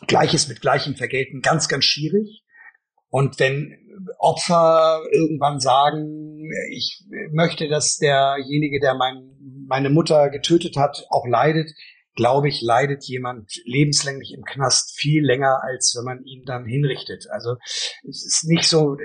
Gleiches 0.07 0.49
mit 0.49 0.59
Gleichem 0.59 0.95
vergelten 0.95 1.41
ganz, 1.41 1.69
ganz 1.69 1.85
schwierig. 1.85 2.43
Und 3.07 3.39
wenn 3.39 3.77
Opfer 4.17 5.01
irgendwann 5.11 5.59
sagen, 5.59 6.49
ich 6.71 7.03
möchte, 7.31 7.67
dass 7.67 7.97
derjenige, 7.97 8.79
der 8.79 8.95
mein, 8.95 9.31
meine 9.67 9.89
Mutter 9.89 10.29
getötet 10.29 10.75
hat, 10.77 11.05
auch 11.09 11.25
leidet, 11.27 11.71
glaube 12.15 12.49
ich, 12.49 12.61
leidet 12.61 13.05
jemand 13.05 13.51
lebenslänglich 13.65 14.33
im 14.33 14.43
Knast 14.43 14.99
viel 14.99 15.25
länger, 15.25 15.61
als 15.63 15.95
wenn 15.97 16.05
man 16.05 16.23
ihn 16.25 16.43
dann 16.45 16.65
hinrichtet. 16.65 17.27
Also 17.31 17.55
es 18.07 18.25
ist 18.25 18.45
nicht 18.45 18.67
so, 18.67 18.97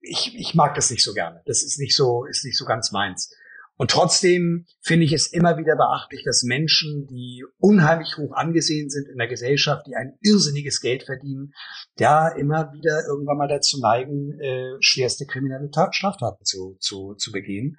ich, 0.00 0.34
ich 0.36 0.54
mag 0.54 0.74
das 0.74 0.90
nicht 0.90 1.02
so 1.02 1.12
gerne. 1.12 1.42
Das 1.46 1.62
ist 1.62 1.78
nicht 1.78 1.94
so, 1.94 2.24
ist 2.24 2.44
nicht 2.44 2.56
so 2.56 2.64
ganz 2.64 2.92
meins. 2.92 3.34
Und 3.76 3.90
trotzdem 3.90 4.66
finde 4.80 5.04
ich 5.04 5.12
es 5.12 5.26
immer 5.32 5.58
wieder 5.58 5.76
beachtlich, 5.76 6.22
dass 6.24 6.42
Menschen, 6.42 7.06
die 7.08 7.44
unheimlich 7.58 8.16
hoch 8.16 8.32
angesehen 8.32 8.88
sind 8.88 9.08
in 9.08 9.18
der 9.18 9.28
Gesellschaft, 9.28 9.86
die 9.86 9.96
ein 9.96 10.16
irrsinniges 10.22 10.80
Geld 10.80 11.04
verdienen, 11.04 11.52
ja 11.98 12.28
immer 12.28 12.72
wieder 12.72 13.04
irgendwann 13.06 13.36
mal 13.36 13.48
dazu 13.48 13.78
neigen, 13.80 14.38
äh, 14.40 14.76
schwerste 14.80 15.26
kriminelle 15.26 15.68
Straftaten 15.90 16.44
zu, 16.44 16.76
zu, 16.80 17.14
zu 17.14 17.32
begehen. 17.32 17.76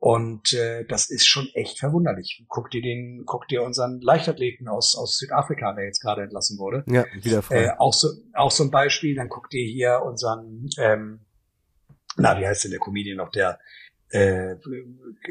Und 0.00 0.52
äh, 0.52 0.84
das 0.86 1.10
ist 1.10 1.26
schon 1.26 1.48
echt 1.54 1.80
verwunderlich. 1.80 2.44
Guck 2.48 2.70
dir 2.70 2.82
den, 2.82 3.24
guck 3.26 3.48
dir 3.48 3.64
unseren 3.64 4.00
Leichtathleten 4.00 4.68
aus 4.68 4.94
aus 4.96 5.18
Südafrika, 5.18 5.74
der 5.74 5.86
jetzt 5.86 6.00
gerade 6.00 6.22
entlassen 6.22 6.56
wurde. 6.58 6.84
Ja, 6.86 7.04
wieder 7.20 7.42
frei. 7.42 7.64
Äh, 7.64 7.70
auch 7.78 7.92
so 7.92 8.08
auch 8.32 8.52
so 8.52 8.62
ein 8.62 8.70
Beispiel. 8.70 9.16
Dann 9.16 9.28
guck 9.28 9.50
dir 9.50 9.64
hier 9.64 10.02
unseren, 10.04 10.68
ähm, 10.78 11.26
na 12.16 12.38
wie 12.38 12.46
heißt 12.46 12.62
denn 12.62 12.70
der 12.70 12.80
Comedian 12.80 13.16
noch, 13.16 13.30
der 13.30 13.58
äh, 14.10 14.56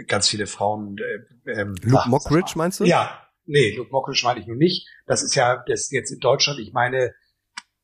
ganz 0.08 0.28
viele 0.30 0.48
Frauen. 0.48 0.98
Äh, 1.46 1.52
ähm, 1.52 1.76
Luke 1.82 2.04
ach, 2.04 2.08
Mockridge 2.08 2.54
meinst 2.56 2.80
du? 2.80 2.86
Ja, 2.86 3.28
nee, 3.46 3.76
Luke 3.76 3.92
Mockridge 3.92 4.22
meine 4.24 4.40
ich 4.40 4.48
nur 4.48 4.56
nicht. 4.56 4.88
Das 5.06 5.24
ist 5.24 5.36
ja, 5.36 5.64
das 5.68 5.82
ist 5.82 5.92
jetzt 5.92 6.12
in 6.12 6.20
Deutschland. 6.20 6.60
Ich 6.60 6.74
meine, 6.74 7.14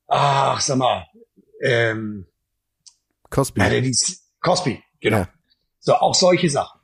ach, 0.06 0.60
sag 0.60 0.78
mal, 0.78 1.06
ähm, 1.60 2.26
Cosby. 3.30 3.60
Ja, 3.60 3.68
die, 3.68 3.96
Cosby, 4.40 4.82
genau. 5.00 5.18
Ja. 5.18 5.28
So, 5.80 5.94
auch 5.94 6.14
solche 6.14 6.48
Sachen. 6.48 6.80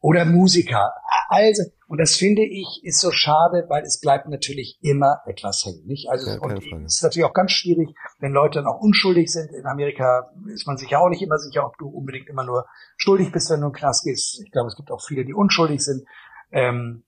Oder 0.00 0.24
Musiker. 0.24 0.92
Also, 1.28 1.62
und 1.92 1.98
das 1.98 2.16
finde 2.16 2.40
ich 2.40 2.80
ist 2.84 3.00
so 3.00 3.10
schade, 3.10 3.66
weil 3.68 3.82
es 3.82 4.00
bleibt 4.00 4.26
natürlich 4.26 4.78
immer 4.80 5.20
etwas 5.26 5.66
hängen, 5.66 5.84
nicht? 5.84 6.08
Also, 6.08 6.30
ja, 6.30 6.38
und 6.38 6.52
es 6.86 6.94
ist 6.94 7.02
natürlich 7.02 7.26
auch 7.28 7.34
ganz 7.34 7.52
schwierig, 7.52 7.94
wenn 8.18 8.32
Leute 8.32 8.60
dann 8.60 8.66
auch 8.66 8.80
unschuldig 8.80 9.30
sind. 9.30 9.52
In 9.52 9.66
Amerika 9.66 10.32
ist 10.46 10.66
man 10.66 10.78
sich 10.78 10.88
ja 10.88 11.00
auch 11.00 11.10
nicht 11.10 11.20
immer 11.20 11.36
sicher, 11.36 11.66
ob 11.66 11.76
du 11.76 11.90
unbedingt 11.90 12.30
immer 12.30 12.44
nur 12.44 12.64
schuldig 12.96 13.30
bist, 13.30 13.50
wenn 13.50 13.60
du 13.60 13.66
in 13.66 13.72
den 13.72 13.78
Knast 13.78 14.04
gehst. 14.04 14.40
Ich 14.42 14.50
glaube, 14.50 14.68
es 14.68 14.76
gibt 14.76 14.90
auch 14.90 15.04
viele, 15.06 15.26
die 15.26 15.34
unschuldig 15.34 15.84
sind. 15.84 16.06
Ähm, 16.50 17.04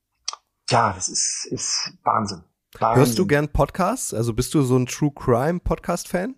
ja, 0.69 0.93
das 0.95 1.09
ist, 1.09 1.49
ist 1.51 1.91
Wahnsinn. 2.03 2.45
Wahnsinn. 2.79 2.99
Hörst 2.99 3.19
du 3.19 3.27
gern 3.27 3.49
Podcasts? 3.49 4.13
Also 4.13 4.35
bist 4.35 4.53
du 4.53 4.61
so 4.61 4.77
ein 4.77 4.85
True 4.85 5.13
Crime 5.15 5.61
Podcast 5.61 6.09
Fan? 6.09 6.35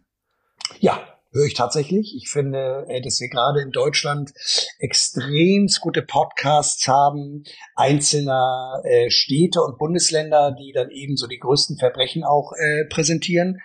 Ja, 0.78 1.00
höre 1.36 1.46
ich 1.46 1.54
tatsächlich. 1.54 2.14
Ich 2.16 2.28
finde, 2.28 2.84
äh, 2.88 3.00
dass 3.00 3.20
wir 3.20 3.28
gerade 3.28 3.60
in 3.60 3.70
Deutschland 3.70 4.32
extrem 4.78 5.68
gute 5.80 6.02
Podcasts 6.02 6.88
haben, 6.88 7.44
einzelner 7.74 8.80
äh, 8.84 9.10
Städte 9.10 9.60
und 9.62 9.78
Bundesländer, 9.78 10.54
die 10.58 10.72
dann 10.72 10.90
eben 10.90 11.16
so 11.16 11.26
die 11.26 11.38
größten 11.38 11.78
Verbrechen 11.78 12.24
auch 12.24 12.52
äh, 12.58 12.84
präsentieren. 12.88 13.60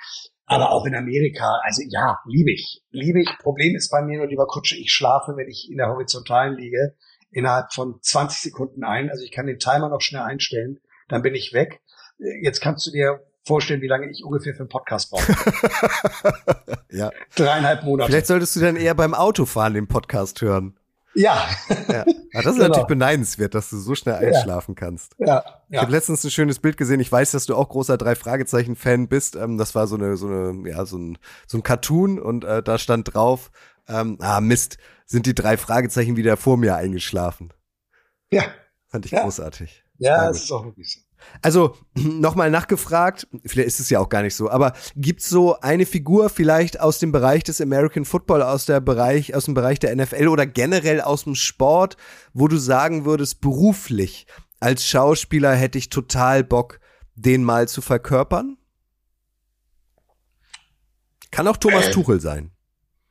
Aber 0.46 0.72
auch 0.72 0.86
in 0.86 0.96
Amerika, 0.96 1.62
also 1.64 1.82
ja, 1.90 2.18
liebe 2.28 2.52
ich. 2.52 2.82
Liebe 2.90 3.22
ich. 3.22 3.30
Problem 3.40 3.74
ist 3.76 3.90
bei 3.90 4.02
mir 4.02 4.18
nur, 4.18 4.28
lieber 4.28 4.48
Kutsche, 4.48 4.76
ich 4.78 4.92
schlafe, 4.92 5.34
wenn 5.38 5.48
ich 5.48 5.70
in 5.72 5.78
der 5.78 5.88
Horizontalen 5.88 6.58
liege, 6.58 6.96
innerhalb 7.32 7.72
von 7.72 8.00
20 8.02 8.42
Sekunden 8.42 8.84
ein. 8.84 9.10
Also 9.10 9.24
ich 9.24 9.32
kann 9.32 9.48
den 9.48 9.60
Timer 9.60 9.88
noch 9.88 10.02
schnell 10.02 10.24
einstellen, 10.24 10.80
dann 11.08 11.22
bin 11.22 11.36
ich 11.36 11.54
weg. 11.54 11.82
Jetzt 12.42 12.60
kannst 12.60 12.86
du 12.86 12.92
dir 12.92 13.22
vorstellen, 13.43 13.82
wie 13.82 13.88
lange 13.88 14.10
ich 14.10 14.23
ungefähr 14.23 14.54
für 14.54 14.62
einen 14.62 14.69
Podcast 14.69 15.12
brauche. 15.12 15.36
ja. 16.91 17.12
Dreieinhalb 17.36 17.84
Monate. 17.84 18.12
Vielleicht 18.12 18.27
solltest 18.27 18.56
du 18.56 18.60
dann 18.60 18.75
eher 18.75 18.95
beim 18.95 19.13
Autofahren 19.13 19.73
den 19.73 19.88
Podcast 19.88 20.41
hören. 20.41 20.77
Ja. 21.13 21.45
ja. 21.89 22.06
das 22.06 22.13
ist 22.13 22.32
genau. 22.34 22.67
natürlich 22.67 22.88
beneidenswert, 22.88 23.54
dass 23.54 23.69
du 23.69 23.77
so 23.77 23.95
schnell 23.95 24.15
einschlafen 24.15 24.75
ja. 24.77 24.86
kannst. 24.86 25.15
Ja. 25.17 25.25
ja. 25.27 25.43
Ich 25.69 25.80
habe 25.80 25.91
letztens 25.91 26.23
ein 26.23 26.32
schönes 26.32 26.60
Bild 26.60 26.77
gesehen. 26.77 26.99
Ich 26.99 27.12
weiß, 27.12 27.32
dass 27.32 27.45
du 27.45 27.56
auch 27.56 27.69
großer 27.69 27.97
drei 27.97 28.15
Fragezeichen 28.15 28.75
Fan 28.75 29.08
bist. 29.08 29.36
Ähm, 29.36 29.58
das 29.58 29.75
war 29.75 29.88
so 29.88 29.95
eine 29.95 30.15
so 30.15 30.27
eine 30.27 30.69
ja 30.69 30.86
so 30.86 30.97
ein 30.97 31.17
so 31.47 31.58
ein 31.58 31.63
Cartoon 31.63 32.19
und 32.19 32.45
äh, 32.45 32.63
da 32.63 32.77
stand 32.77 33.13
drauf: 33.13 33.51
ähm, 33.88 34.17
Ah 34.21 34.39
Mist, 34.39 34.77
sind 35.06 35.25
die 35.25 35.36
drei 35.36 35.58
Fragezeichen 35.58 36.15
wieder 36.15 36.38
vor 36.38 36.58
mir 36.58 36.75
eingeschlafen? 36.75 37.51
Ja. 38.32 38.43
Fand 38.88 39.06
ich 39.06 39.12
großartig. 39.12 39.84
Ja, 39.97 40.27
das 40.27 40.43
ist 40.43 40.51
auch 40.51 40.65
wirklich 40.65 40.93
so. 40.93 41.01
Also 41.42 41.78
nochmal 41.96 42.52
nachgefragt, 42.52 43.28
vielleicht 43.46 43.68
ist 43.68 43.80
es 43.80 43.90
ja 43.90 44.00
auch 44.00 44.10
gar 44.10 44.22
nicht 44.22 44.36
so, 44.36 44.50
aber 44.50 44.74
gibt's 44.96 45.30
so 45.30 45.60
eine 45.60 45.86
Figur 45.86 46.30
vielleicht 46.30 46.80
aus 46.80 47.00
dem 47.00 47.12
Bereich 47.12 47.44
des 47.44 47.62
American 47.62 48.06
Football, 48.06 48.42
aus 48.42 48.66
der 48.66 48.80
Bereich, 48.80 49.36
aus 49.36 49.46
dem 49.46 49.54
Bereich 49.54 49.80
der 49.80 49.96
NFL 49.96 50.28
oder 50.28 50.46
generell 50.46 51.02
aus 51.02 51.24
dem 51.24 51.36
Sport, 51.36 51.98
wo 52.34 52.48
du 52.48 52.58
sagen 52.58 53.06
würdest, 53.06 53.42
beruflich 53.42 54.28
als 54.60 54.86
Schauspieler 54.86 55.56
hätte 55.56 55.78
ich 55.78 55.90
total 55.90 56.44
Bock, 56.44 56.80
den 57.16 57.44
mal 57.44 57.68
zu 57.68 57.82
verkörpern? 57.82 58.58
Kann 61.32 61.48
auch 61.48 61.58
Thomas 61.58 61.88
äh, 61.88 61.92
Tuchel 61.92 62.19
sein. 62.19 62.52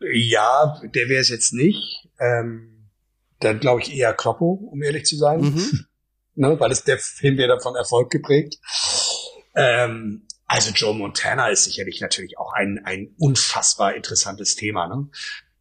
Ja, 0.00 0.80
der 0.82 1.08
wäre 1.08 1.20
es 1.20 1.28
jetzt 1.28 1.52
nicht. 1.52 2.08
Ähm, 2.18 2.88
dann 3.40 3.58
glaube 3.58 3.80
ich 3.80 3.94
eher 3.94 4.12
Kloppo, 4.12 4.52
um 4.52 4.82
ehrlich 4.82 5.04
zu 5.06 5.16
sein. 5.16 5.40
Mhm. 5.40 5.86
ne, 6.34 6.58
weil 6.58 6.72
es 6.72 6.84
der 6.84 6.98
Film 6.98 7.36
wäre 7.38 7.56
davon 7.56 7.76
Erfolg 7.76 8.10
geprägt. 8.10 8.56
Ähm, 9.54 10.26
also 10.46 10.72
Joe 10.72 10.94
Montana 10.94 11.48
ist 11.48 11.64
sicherlich 11.64 12.00
natürlich 12.00 12.38
auch 12.38 12.52
ein, 12.52 12.80
ein 12.84 13.14
unfassbar 13.18 13.94
interessantes 13.94 14.56
Thema, 14.56 14.88
ne? 14.88 15.08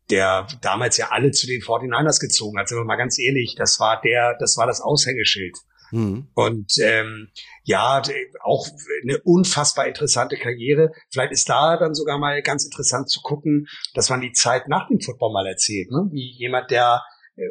der 0.09 0.47
damals 0.61 0.97
ja 0.97 1.09
alle 1.11 1.31
zu 1.31 1.45
den 1.45 1.61
49ers 1.61 2.19
gezogen 2.19 2.57
hat. 2.57 2.67
Sind 2.67 2.79
wir 2.79 2.85
mal 2.85 2.95
ganz 2.95 3.19
ehrlich, 3.19 3.55
das 3.55 3.79
war 3.79 4.01
der, 4.01 4.35
das 4.39 4.57
war 4.57 4.65
das 4.65 4.81
Aushängeschild. 4.81 5.55
Mhm. 5.91 6.27
Und 6.33 6.73
ähm, 6.81 7.29
ja, 7.63 8.01
auch 8.41 8.67
eine 9.03 9.19
unfassbar 9.19 9.87
interessante 9.87 10.37
Karriere. 10.37 10.91
Vielleicht 11.11 11.33
ist 11.33 11.49
da 11.49 11.77
dann 11.77 11.93
sogar 11.93 12.17
mal 12.17 12.41
ganz 12.41 12.65
interessant 12.65 13.09
zu 13.09 13.21
gucken, 13.21 13.67
dass 13.93 14.09
man 14.09 14.21
die 14.21 14.31
Zeit 14.31 14.67
nach 14.67 14.87
dem 14.87 14.99
Football 14.99 15.33
mal 15.33 15.47
erzählt. 15.47 15.91
Ne? 15.91 16.09
Wie 16.11 16.31
jemand, 16.37 16.71
der 16.71 17.03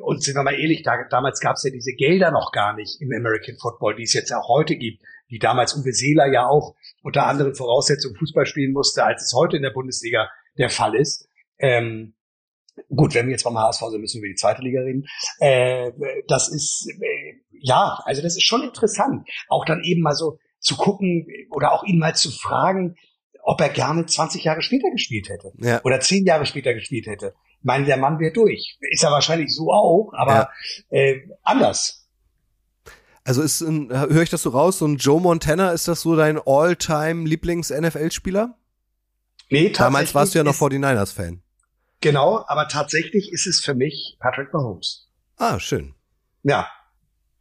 und 0.03 0.23
sind 0.23 0.35
wir 0.35 0.43
mal 0.43 0.59
ehrlich, 0.59 0.83
da, 0.83 1.05
damals 1.11 1.41
gab 1.41 1.57
es 1.57 1.65
ja 1.65 1.71
diese 1.71 1.93
Gelder 1.93 2.31
noch 2.31 2.53
gar 2.53 2.75
nicht 2.75 3.01
im 3.01 3.13
American 3.13 3.57
Football, 3.57 3.97
die 3.97 4.05
es 4.05 4.13
jetzt 4.13 4.33
auch 4.33 4.49
heute 4.49 4.77
gibt, 4.77 5.03
die 5.31 5.39
damals 5.39 5.77
Uwe 5.77 5.93
Seeler 5.93 6.27
ja 6.33 6.47
auch 6.47 6.75
unter 7.03 7.27
anderen 7.27 7.55
Voraussetzungen 7.55 8.17
Fußball 8.17 8.47
spielen 8.47 8.73
musste, 8.73 9.05
als 9.05 9.23
es 9.23 9.33
heute 9.35 9.57
in 9.57 9.63
der 9.63 9.71
Bundesliga 9.71 10.31
der 10.57 10.71
Fall 10.71 10.95
ist. 10.95 11.29
Ähm, 11.59 12.15
gut, 12.95 13.15
wenn 13.15 13.27
wir 13.27 13.33
jetzt 13.33 13.45
beim 13.45 13.59
HSV 13.59 13.83
sind, 13.91 14.01
müssen 14.01 14.23
wir 14.23 14.27
über 14.27 14.33
die 14.33 14.41
zweite 14.41 14.63
Liga 14.63 14.81
reden. 14.81 15.07
Äh, 15.41 15.93
das 16.29 16.49
ist, 16.49 16.89
äh, 17.01 17.35
ja, 17.61 17.99
also 18.05 18.23
das 18.23 18.37
ist 18.37 18.45
schon 18.45 18.63
interessant. 18.63 19.29
Auch 19.49 19.65
dann 19.65 19.83
eben 19.83 20.03
mal 20.03 20.15
so 20.15 20.39
zu 20.61 20.77
gucken 20.77 21.27
oder 21.51 21.73
auch 21.73 21.85
ihn 21.85 21.99
mal 21.99 22.15
zu 22.15 22.31
fragen, 22.31 22.97
ob 23.43 23.61
er 23.61 23.69
gerne 23.69 24.07
20 24.07 24.45
Jahre 24.45 24.63
später 24.63 24.91
gespielt 24.91 25.29
hätte 25.29 25.53
ja. 25.59 25.81
oder 25.85 26.01
10 26.01 26.27
Jahre 26.27 26.47
später 26.47 26.75
gespielt 26.75 27.07
hätte. 27.07 27.35
Meine, 27.63 27.85
der 27.85 27.97
Mann 27.97 28.19
wäre 28.19 28.33
durch. 28.33 28.79
Ist 28.81 29.03
er 29.03 29.11
wahrscheinlich 29.11 29.55
so 29.55 29.73
auch, 29.73 30.13
aber 30.15 30.51
ja. 30.91 30.99
äh, 30.99 31.29
anders. 31.43 32.09
Also 33.25 33.43
ist 33.43 33.61
höre 33.61 34.23
ich 34.23 34.31
das 34.31 34.43
so 34.43 34.51
raus, 34.51 34.79
so 34.79 34.87
ein 34.87 34.97
Joe 34.97 35.21
Montana, 35.21 35.73
ist 35.73 35.87
das 35.87 36.01
so 36.01 36.17
dein 36.17 36.39
All-Time 36.39 37.29
Lieblings-NFL-Spieler? 37.29 38.57
Nee, 39.51 39.71
Damals 39.71 40.15
warst 40.15 40.35
du 40.35 40.39
ja 40.39 40.45
noch 40.45 40.55
49ers-Fan. 40.55 41.43
Genau, 42.01 42.45
aber 42.47 42.69
tatsächlich 42.69 43.33
ist 43.33 43.47
es 43.47 43.61
für 43.61 43.75
mich 43.75 44.17
Patrick 44.21 44.53
Mahomes. 44.53 45.09
Ah, 45.37 45.59
schön. 45.59 45.95
Ja. 46.43 46.69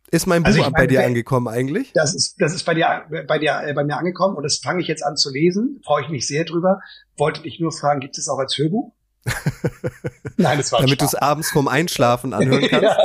Ist 0.10 0.26
mein 0.26 0.44
Buch 0.44 0.50
also 0.50 0.72
bei 0.72 0.88
dir 0.88 1.06
angekommen 1.06 1.48
eigentlich? 1.48 1.92
Das 1.94 2.16
ist, 2.16 2.42
das 2.42 2.54
ist 2.54 2.64
bei 2.64 2.74
dir, 2.74 3.06
bei 3.28 3.40
dir, 3.40 3.62
äh, 3.66 3.74
bei 3.74 3.84
mir 3.84 3.98
angekommen 3.98 4.38
und 4.38 4.44
das 4.44 4.58
fange 4.58 4.82
ich 4.82 4.88
jetzt 4.88 5.04
an 5.04 5.18
zu 5.18 5.30
lesen. 5.32 5.82
Freue 5.86 6.04
ich 6.04 6.10
mich 6.10 6.28
sehr 6.28 6.46
drüber. 6.46 6.80
Wollte 7.18 7.42
dich 7.42 7.60
nur 7.60 7.74
fragen, 7.74 8.00
gibt 8.00 8.18
es 8.18 8.30
auch 8.30 8.40
als 8.40 8.58
Hörbuch? 8.58 8.94
Nein, 10.38 10.58
das 10.58 10.72
war 10.72 10.82
Damit 10.82 11.02
du 11.02 11.06
es 11.06 11.16
abends 11.16 11.52
vorm 11.52 11.68
Einschlafen 11.68 12.34
anhören 12.34 12.68
kannst? 12.70 12.98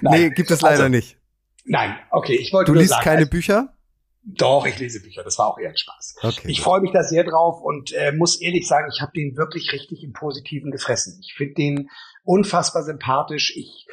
nee, 0.00 0.30
gibt 0.30 0.50
es 0.50 0.60
leider 0.60 0.84
also, 0.84 0.88
nicht. 0.88 1.16
Nein, 1.64 1.96
okay, 2.10 2.36
ich 2.36 2.52
wollte 2.52 2.72
Du 2.72 2.78
liest 2.78 2.90
sagen, 2.90 3.04
keine 3.04 3.18
also, 3.18 3.30
Bücher? 3.30 3.72
Doch, 4.28 4.66
ich 4.66 4.78
lese 4.78 5.00
Bücher. 5.00 5.22
Das 5.22 5.38
war 5.38 5.48
auch 5.48 5.58
eher 5.58 5.70
ein 5.70 5.76
Spaß. 5.76 6.16
Okay. 6.22 6.48
Ich 6.50 6.60
freue 6.60 6.80
mich 6.80 6.90
da 6.92 7.04
sehr 7.04 7.22
drauf 7.22 7.60
und 7.60 7.92
äh, 7.92 8.12
muss 8.12 8.40
ehrlich 8.40 8.66
sagen, 8.66 8.88
ich 8.92 9.00
habe 9.00 9.12
den 9.14 9.36
wirklich 9.36 9.72
richtig 9.72 10.02
im 10.02 10.12
Positiven 10.12 10.72
gefressen. 10.72 11.20
Ich 11.24 11.34
finde 11.34 11.54
den 11.54 11.90
unfassbar 12.24 12.82
sympathisch. 12.82 13.54
Ich 13.56 13.86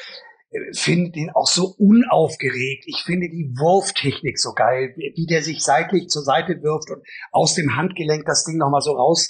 äh, 0.49 0.73
finde 0.73 1.11
den 1.11 1.29
auch 1.29 1.45
so 1.45 1.75
unaufgeregt. 1.77 2.85
Ich 2.87 3.03
finde 3.05 3.29
die 3.29 3.53
Wurftechnik 3.57 4.39
so 4.39 4.53
geil, 4.53 4.95
wie 4.95 5.27
der 5.27 5.43
sich 5.43 5.63
seitlich 5.63 6.07
zur 6.09 6.23
Seite 6.23 6.63
wirft 6.63 6.89
und 6.89 7.03
aus 7.31 7.53
dem 7.53 7.75
Handgelenk 7.75 8.25
das 8.25 8.43
Ding 8.43 8.57
nochmal 8.57 8.81
so 8.81 8.93
raus 8.93 9.29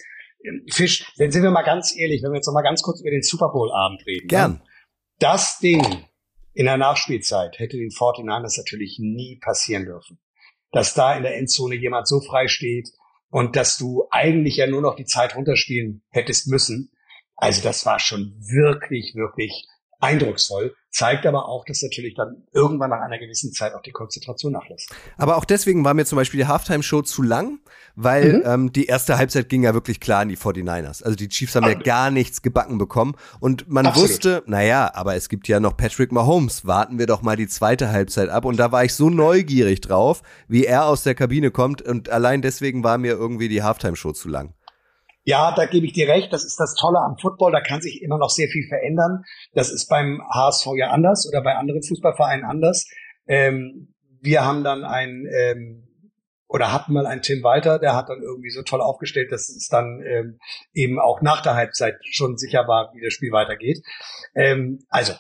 fischt. 0.72 1.12
Dann 1.18 1.32
sind 1.32 1.44
wir 1.44 1.52
mal 1.52 1.64
ganz 1.64 1.96
ehrlich, 1.96 2.24
wenn 2.24 2.32
wir 2.32 2.38
jetzt 2.38 2.48
noch 2.48 2.54
mal 2.54 2.62
ganz 2.62 2.82
kurz 2.82 3.02
über 3.02 3.12
den 3.12 3.24
Super 3.24 3.50
Bowl 3.50 3.72
Abend 3.72 4.06
reden. 4.06 4.28
Gern. 4.28 4.52
Ne? 4.52 4.62
Das 5.20 5.60
Ding 5.60 6.06
in 6.54 6.66
der 6.66 6.78
Nachspielzeit 6.78 7.60
hätte 7.60 7.78
den 7.78 7.90
49ers 7.90 8.58
natürlich 8.58 8.98
nie 9.00 9.40
passieren 9.40 9.86
dürfen 9.86 10.20
dass 10.74 10.96
da 10.96 11.16
in 11.16 11.24
der 11.24 11.38
Endzone 11.38 11.76
jemand 11.76 12.08
so 12.08 12.20
frei 12.20 12.50
steht 12.50 12.90
und 13.30 13.56
dass 13.56 13.78
du 13.78 14.08
eigentlich 14.10 14.58
ja 14.58 14.68
nur 14.68 14.82
noch 14.82 14.96
die 14.96 15.06
Zeit 15.06 15.36
runterspielen 15.36 16.04
hättest 16.10 16.48
müssen. 16.48 16.92
Also 17.36 17.64
das 17.64 17.86
war 17.86 18.00
schon 18.00 18.36
wirklich, 18.40 19.14
wirklich 19.16 19.68
eindrucksvoll, 20.04 20.76
zeigt 20.92 21.26
aber 21.26 21.48
auch, 21.48 21.66
dass 21.66 21.82
natürlich 21.82 22.14
dann 22.14 22.44
irgendwann 22.54 22.92
nach 22.92 23.02
einer 23.02 23.18
gewissen 23.18 23.52
Zeit 23.52 23.74
auch 23.74 23.82
die 23.82 23.92
Konzentration 23.92 24.54
nachlässt. 24.54 24.94
Aber 25.18 25.38
auch 25.38 25.46
deswegen 25.46 25.84
war 25.84 25.94
mir 25.94 26.06
zum 26.06 26.18
Beispiel 26.18 26.42
die 26.42 26.48
Halftime-Show 26.48 27.02
zu 27.02 27.24
lang, 27.24 27.60
weil 27.96 28.34
mhm. 28.34 28.44
ähm, 28.46 28.74
die 28.74 28.86
erste 28.86 29.18
Halbzeit 29.18 29.50
ging 29.50 29.64
ja 29.64 29.74
wirklich 29.74 30.00
klar 30.00 30.22
in 30.22 30.30
die 30.30 30.38
49ers. 30.38 31.04
Also 31.04 31.16
die 31.16 31.30
Chiefs 31.30 31.56
haben 31.56 31.68
ja 31.68 31.74
gar 31.74 32.12
nichts 32.12 32.42
gebacken 32.44 32.78
bekommen 32.78 33.16
und 33.40 33.70
man 33.70 33.88
Absolut. 33.88 34.10
wusste, 34.10 34.44
naja, 34.46 34.92
aber 34.94 35.16
es 35.16 35.30
gibt 35.30 35.48
ja 35.48 35.60
noch 35.60 35.76
Patrick 35.78 36.12
Mahomes, 36.12 36.68
warten 36.68 37.00
wir 37.00 37.08
doch 37.08 37.24
mal 37.24 37.36
die 37.36 37.48
zweite 37.48 37.90
Halbzeit 37.90 38.30
ab 38.30 38.46
und 38.46 38.58
da 38.58 38.72
war 38.72 38.84
ich 38.84 38.94
so 38.94 39.10
neugierig 39.10 39.82
drauf, 39.82 40.22
wie 40.48 40.66
er 40.66 40.86
aus 40.86 41.04
der 41.04 41.16
Kabine 41.16 41.50
kommt 41.50 41.82
und 41.82 42.10
allein 42.10 42.42
deswegen 42.42 42.84
war 42.84 42.98
mir 42.98 43.14
irgendwie 43.14 43.50
die 43.50 43.64
Halftime-Show 43.64 44.12
zu 44.12 44.30
lang. 44.30 44.54
Ja, 45.24 45.54
da 45.56 45.66
gebe 45.66 45.86
ich 45.86 45.94
dir 45.94 46.08
recht. 46.08 46.34
Das 46.34 46.44
ist 46.44 46.60
das 46.60 46.76
Tolle 46.76 47.00
am 47.00 47.18
Football. 47.18 47.52
Da 47.52 47.62
kann 47.62 47.82
sich 47.82 48.02
immer 48.02 48.18
noch 48.18 48.30
sehr 48.30 48.48
viel 48.50 48.68
verändern. 48.68 49.24
Das 49.54 49.72
ist 49.72 49.88
beim 49.88 50.22
HSV 50.34 50.68
ja 50.76 50.90
anders 50.90 51.28
oder 51.28 51.42
bei 51.42 51.56
anderen 51.56 51.84
Fußballvereinen 51.84 52.46
anders. 52.46 52.88
Ähm, 53.28 53.94
wir 54.22 54.46
haben 54.46 54.64
dann 54.64 54.84
ein 54.84 55.28
ähm, 55.32 55.88
oder 56.54 56.72
hatten 56.72 56.94
mal 56.94 57.08
einen 57.08 57.24
Tim 57.24 57.42
Walter, 57.42 57.80
der 57.80 57.96
hat 57.96 58.10
dann 58.10 58.22
irgendwie 58.22 58.52
so 58.52 58.62
toll 58.62 58.80
aufgestellt, 58.80 59.32
dass 59.32 59.50
es 59.50 59.70
dann 59.70 60.04
ähm, 60.06 60.40
eben 60.72 61.00
auch 61.00 61.22
nach 61.22 61.42
der 61.42 61.56
Halbzeit 61.56 61.96
schon 62.12 62.38
sicher 62.38 62.68
war, 62.68 62.92
wie 62.94 63.02
das 63.02 63.12
Spiel 63.12 63.32
weitergeht. 63.32 63.84
Ähm, 64.36 64.86
also 64.90 65.14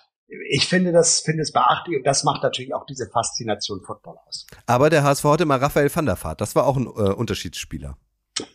ich 0.49 0.67
finde 0.67 0.91
das, 0.91 1.21
finde 1.21 1.41
es 1.41 1.51
beachtlich 1.51 1.97
und 1.97 2.05
das 2.05 2.23
macht 2.23 2.43
natürlich 2.43 2.75
auch 2.75 2.85
diese 2.85 3.09
Faszination 3.11 3.81
Football 3.83 4.17
aus. 4.27 4.45
Aber 4.67 4.91
der 4.91 5.03
HSV 5.03 5.23
hatte 5.23 5.45
mal 5.45 5.57
Raphael 5.57 5.93
van 5.93 6.05
der 6.05 6.23
Vaart. 6.23 6.39
Das 6.39 6.55
war 6.55 6.67
auch 6.67 6.77
ein 6.77 6.85
äh, 6.85 7.13
Unterschiedsspieler. 7.13 7.97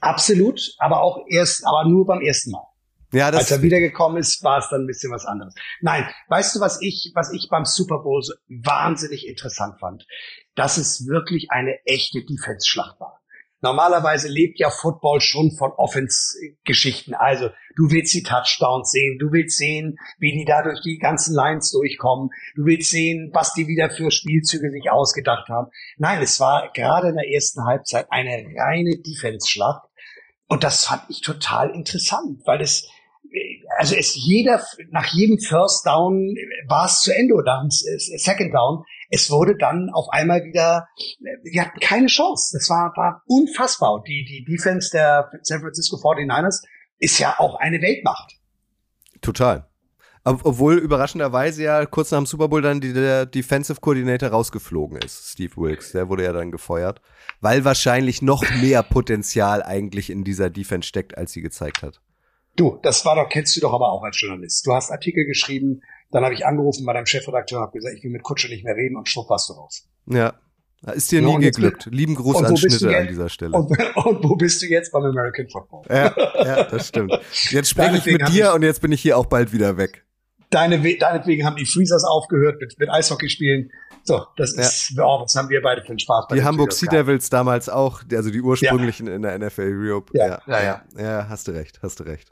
Absolut, 0.00 0.74
aber 0.78 1.02
auch 1.02 1.24
erst, 1.28 1.66
aber 1.66 1.88
nur 1.88 2.06
beim 2.06 2.20
ersten 2.20 2.50
Mal. 2.50 2.66
Ja, 3.12 3.30
das 3.30 3.42
Als 3.42 3.50
er 3.52 3.62
wiedergekommen 3.62 4.18
ist, 4.18 4.42
war 4.44 4.58
es 4.58 4.68
dann 4.68 4.82
ein 4.82 4.86
bisschen 4.86 5.10
was 5.10 5.24
anderes. 5.24 5.54
Nein, 5.80 6.06
weißt 6.28 6.56
du, 6.56 6.60
was 6.60 6.82
ich, 6.82 7.12
was 7.14 7.32
ich 7.32 7.48
beim 7.50 7.64
Super 7.64 8.00
Bowl 8.00 8.22
so 8.22 8.34
wahnsinnig 8.48 9.26
interessant 9.26 9.80
fand? 9.80 10.06
Dass 10.54 10.76
es 10.76 11.06
wirklich 11.06 11.50
eine 11.50 11.78
echte 11.86 12.22
Defense-Schlacht 12.22 13.00
war. 13.00 13.17
Normalerweise 13.60 14.28
lebt 14.28 14.60
ja 14.60 14.70
Football 14.70 15.20
schon 15.20 15.50
von 15.56 15.72
Offense-Geschichten. 15.72 17.14
Also 17.14 17.48
du 17.76 17.90
willst 17.90 18.14
die 18.14 18.22
Touchdowns 18.22 18.90
sehen, 18.90 19.18
du 19.18 19.32
willst 19.32 19.58
sehen, 19.58 19.96
wie 20.18 20.32
die 20.32 20.44
da 20.44 20.62
durch 20.62 20.80
die 20.82 20.98
ganzen 20.98 21.34
Lines 21.34 21.72
durchkommen, 21.72 22.30
du 22.54 22.64
willst 22.64 22.90
sehen, 22.90 23.30
was 23.34 23.54
die 23.54 23.66
wieder 23.66 23.90
für 23.90 24.10
Spielzüge 24.10 24.70
sich 24.70 24.90
ausgedacht 24.90 25.48
haben. 25.48 25.70
Nein, 25.96 26.22
es 26.22 26.38
war 26.38 26.70
gerade 26.72 27.08
in 27.08 27.16
der 27.16 27.28
ersten 27.28 27.64
Halbzeit 27.64 28.06
eine 28.10 28.44
reine 28.56 28.98
Defense-Schlacht. 28.98 29.82
Und 30.46 30.62
das 30.64 30.84
fand 30.84 31.02
ich 31.08 31.20
total 31.20 31.70
interessant, 31.70 32.40
weil 32.46 32.60
es 32.60 32.88
also 33.76 33.94
es 33.94 34.14
jeder, 34.14 34.62
nach 34.90 35.12
jedem 35.12 35.38
First 35.38 35.86
Down 35.86 36.34
war 36.66 36.86
es 36.86 37.00
zu 37.00 37.14
Ende 37.14 37.34
oder 37.34 37.64
Second 37.68 38.54
Down. 38.54 38.84
Es 39.08 39.30
wurde 39.30 39.56
dann 39.56 39.90
auf 39.92 40.08
einmal 40.10 40.44
wieder, 40.44 40.88
wir 41.42 41.62
hatten 41.64 41.80
keine 41.80 42.08
Chance. 42.08 42.56
Das 42.56 42.68
war, 42.68 42.92
war 42.96 43.22
unfassbar. 43.26 44.02
Die, 44.06 44.24
die 44.24 44.44
Defense 44.44 44.90
der 44.90 45.30
San 45.42 45.60
Francisco 45.60 45.96
49ers 45.96 46.62
ist 46.98 47.18
ja 47.18 47.36
auch 47.38 47.56
eine 47.56 47.80
Weltmacht. 47.80 48.34
Total. 49.20 49.68
Obwohl 50.24 50.76
überraschenderweise 50.76 51.62
ja 51.62 51.86
kurz 51.86 52.10
nach 52.10 52.18
dem 52.18 52.26
Super 52.26 52.48
Bowl 52.48 52.60
dann 52.60 52.80
die, 52.82 52.92
der 52.92 53.24
Defensive 53.24 53.80
Coordinator 53.80 54.28
rausgeflogen 54.28 54.98
ist, 54.98 55.32
Steve 55.32 55.56
Wilkes. 55.56 55.92
Der 55.92 56.10
wurde 56.10 56.24
ja 56.24 56.32
dann 56.32 56.50
gefeuert, 56.50 57.00
weil 57.40 57.64
wahrscheinlich 57.64 58.20
noch 58.20 58.44
mehr 58.60 58.82
Potenzial 58.82 59.62
eigentlich 59.62 60.10
in 60.10 60.24
dieser 60.24 60.50
Defense 60.50 60.86
steckt, 60.86 61.16
als 61.16 61.32
sie 61.32 61.40
gezeigt 61.40 61.82
hat. 61.82 62.00
Du, 62.56 62.78
das 62.82 63.06
war 63.06 63.14
doch, 63.14 63.28
kennst 63.28 63.56
du 63.56 63.60
doch 63.60 63.72
aber 63.72 63.90
auch 63.90 64.02
als 64.02 64.20
Journalist. 64.20 64.66
Du 64.66 64.74
hast 64.74 64.90
Artikel 64.90 65.24
geschrieben, 65.24 65.80
dann 66.10 66.24
habe 66.24 66.34
ich 66.34 66.46
angerufen 66.46 66.86
bei 66.86 66.92
deinem 66.92 67.06
Chefredakteur 67.06 67.58
und 67.58 67.66
habe 67.66 67.78
gesagt, 67.78 67.96
ich 67.96 68.04
will 68.04 68.10
mit 68.10 68.22
Kutsche 68.22 68.48
nicht 68.48 68.64
mehr 68.64 68.74
reden 68.74 68.96
und 68.96 69.08
schwupp 69.08 69.28
warst 69.30 69.48
du 69.48 69.54
raus. 69.54 69.88
Ja. 70.06 70.34
Ist 70.94 71.10
dir 71.10 71.20
nie 71.20 71.32
ja, 71.32 71.38
geglückt. 71.38 71.86
Jetzt, 71.86 71.94
Lieben 71.94 72.14
Gruß 72.14 72.44
an 72.44 72.56
Schnitte 72.56 72.96
an 72.96 73.08
dieser 73.08 73.28
Stelle. 73.28 73.56
Und, 73.56 73.76
und, 73.96 74.24
wo 74.24 74.36
bist 74.36 74.62
du 74.62 74.66
jetzt 74.66 74.92
beim 74.92 75.04
American 75.04 75.48
Football? 75.48 75.82
Ja, 75.88 76.14
ja 76.44 76.64
das 76.64 76.88
stimmt. 76.88 77.18
Jetzt 77.50 77.70
spreche 77.70 77.96
ich 77.96 78.06
mit 78.06 78.28
dir 78.28 78.54
und 78.54 78.62
jetzt 78.62 78.80
bin 78.80 78.92
ich 78.92 79.02
hier 79.02 79.18
auch 79.18 79.26
bald 79.26 79.52
wieder 79.52 79.76
weg. 79.76 80.04
Deine, 80.50 80.80
deinetwegen 80.96 81.44
haben 81.44 81.56
die 81.56 81.66
Freezers 81.66 82.04
aufgehört 82.04 82.60
mit, 82.60 82.78
mit 82.78 82.88
Eishockey 82.90 83.28
spielen. 83.28 83.70
So, 84.04 84.24
das 84.36 84.54
ist, 84.54 84.94
ja. 84.96 85.04
oh, 85.04 85.20
was 85.20 85.34
haben 85.34 85.50
wir 85.50 85.60
beide 85.60 85.82
für 85.82 85.88
einen 85.88 85.98
Spaß. 85.98 86.26
Bei 86.28 86.36
die 86.36 86.44
Hamburg 86.44 86.72
Sea 86.72 86.88
Devils 86.88 87.28
damals 87.28 87.68
auch, 87.68 88.02
also 88.10 88.30
die 88.30 88.40
ursprünglichen 88.40 89.08
ja. 89.08 89.16
in 89.16 89.22
der 89.22 89.38
NFL 89.38 89.70
Europe. 89.74 90.12
Ja. 90.16 90.26
Ja, 90.26 90.40
ja, 90.46 90.62
ja. 90.62 90.82
Ja, 90.96 91.28
hast 91.28 91.48
du 91.48 91.52
recht, 91.52 91.80
hast 91.82 92.00
du 92.00 92.04
recht. 92.04 92.30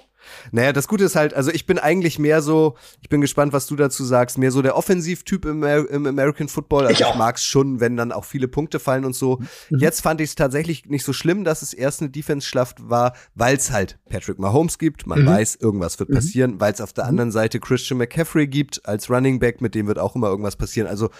Naja, 0.52 0.72
das 0.72 0.88
Gute 0.88 1.04
ist 1.04 1.16
halt, 1.16 1.34
also 1.34 1.50
ich 1.50 1.66
bin 1.66 1.78
eigentlich 1.78 2.18
mehr 2.18 2.42
so, 2.42 2.76
ich 3.02 3.08
bin 3.08 3.20
gespannt, 3.20 3.52
was 3.52 3.66
du 3.66 3.76
dazu 3.76 4.04
sagst, 4.04 4.38
mehr 4.38 4.50
so 4.50 4.62
der 4.62 4.76
Offensivtyp 4.76 5.44
im, 5.44 5.62
im 5.62 6.06
American 6.06 6.48
Football. 6.48 6.86
Also 6.86 7.04
ich, 7.04 7.08
ich 7.08 7.16
mag 7.16 7.36
es 7.36 7.44
schon, 7.44 7.80
wenn 7.80 7.96
dann 7.96 8.12
auch 8.12 8.24
viele 8.24 8.48
Punkte 8.48 8.78
fallen 8.78 9.04
und 9.04 9.14
so. 9.14 9.40
Mhm. 9.70 9.78
Jetzt 9.78 10.00
fand 10.00 10.20
ich 10.20 10.30
es 10.30 10.34
tatsächlich 10.34 10.86
nicht 10.86 11.04
so 11.04 11.12
schlimm, 11.12 11.44
dass 11.44 11.62
es 11.62 11.72
erst 11.72 12.00
eine 12.00 12.10
Defense-Schlacht 12.10 12.88
war, 12.88 13.14
weil 13.34 13.56
es 13.56 13.70
halt 13.70 13.98
Patrick 14.08 14.38
Mahomes 14.38 14.78
gibt. 14.78 15.06
Man 15.06 15.22
mhm. 15.22 15.26
weiß, 15.26 15.56
irgendwas 15.56 15.98
wird 15.98 16.10
mhm. 16.10 16.14
passieren, 16.14 16.60
weil 16.60 16.72
es 16.72 16.80
auf 16.80 16.92
der 16.92 17.04
mhm. 17.04 17.10
anderen 17.10 17.32
Seite 17.32 17.60
Christian 17.60 17.98
McCaffrey 17.98 18.46
gibt 18.46 18.86
als 18.86 19.10
Running 19.10 19.38
Back, 19.38 19.60
mit 19.60 19.74
dem 19.74 19.86
wird 19.86 19.98
auch 19.98 20.14
immer 20.16 20.28
irgendwas 20.28 20.56
passieren. 20.56 20.88
Also, 20.88 21.10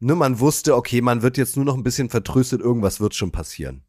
ne, 0.00 0.14
man 0.14 0.40
wusste, 0.40 0.76
okay, 0.76 1.00
man 1.00 1.22
wird 1.22 1.38
jetzt 1.38 1.56
nur 1.56 1.64
noch 1.64 1.76
ein 1.76 1.82
bisschen 1.82 2.10
vertröstet, 2.10 2.60
irgendwas 2.60 3.00
wird 3.00 3.14
schon 3.14 3.32
passieren. 3.32 3.85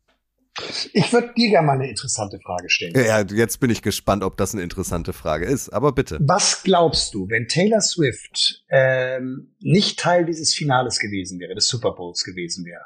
Ich 0.93 1.13
würde 1.13 1.33
dir 1.35 1.49
gerne 1.49 1.67
mal 1.67 1.73
eine 1.73 1.89
interessante 1.89 2.39
Frage 2.39 2.69
stellen. 2.69 2.93
Ja, 2.95 3.21
jetzt 3.21 3.59
bin 3.59 3.69
ich 3.69 3.81
gespannt, 3.81 4.23
ob 4.23 4.37
das 4.37 4.53
eine 4.53 4.63
interessante 4.63 5.13
Frage 5.13 5.45
ist. 5.45 5.69
Aber 5.69 5.91
bitte. 5.91 6.17
Was 6.21 6.63
glaubst 6.63 7.13
du, 7.13 7.29
wenn 7.29 7.47
Taylor 7.47 7.81
Swift 7.81 8.63
ähm, 8.69 9.55
nicht 9.59 9.99
Teil 9.99 10.25
dieses 10.25 10.53
Finales 10.53 10.99
gewesen 10.99 11.39
wäre, 11.39 11.53
des 11.53 11.67
Super 11.67 11.91
Bowls 11.91 12.23
gewesen 12.23 12.65
wäre, 12.65 12.83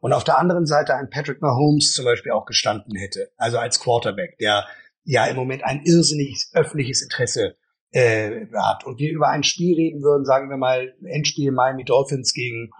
und 0.00 0.12
auf 0.12 0.24
der 0.24 0.38
anderen 0.38 0.66
Seite 0.66 0.94
ein 0.94 1.08
Patrick 1.08 1.40
Mahomes 1.40 1.92
zum 1.92 2.04
Beispiel 2.04 2.32
auch 2.32 2.44
gestanden 2.44 2.94
hätte, 2.94 3.30
also 3.38 3.58
als 3.58 3.80
Quarterback, 3.80 4.36
der 4.36 4.66
ja 5.04 5.24
im 5.26 5.36
Moment 5.36 5.64
ein 5.64 5.82
irrsinniges 5.82 6.50
öffentliches 6.52 7.00
Interesse 7.00 7.56
äh, 7.92 8.46
hat, 8.54 8.84
und 8.84 8.98
wir 8.98 9.10
über 9.10 9.30
ein 9.30 9.44
Spiel 9.44 9.76
reden 9.76 10.02
würden, 10.02 10.26
sagen 10.26 10.50
wir 10.50 10.58
mal 10.58 10.94
Endspiel 11.04 11.52
Miami 11.52 11.84
Dolphins 11.84 12.34
gegen, 12.34 12.70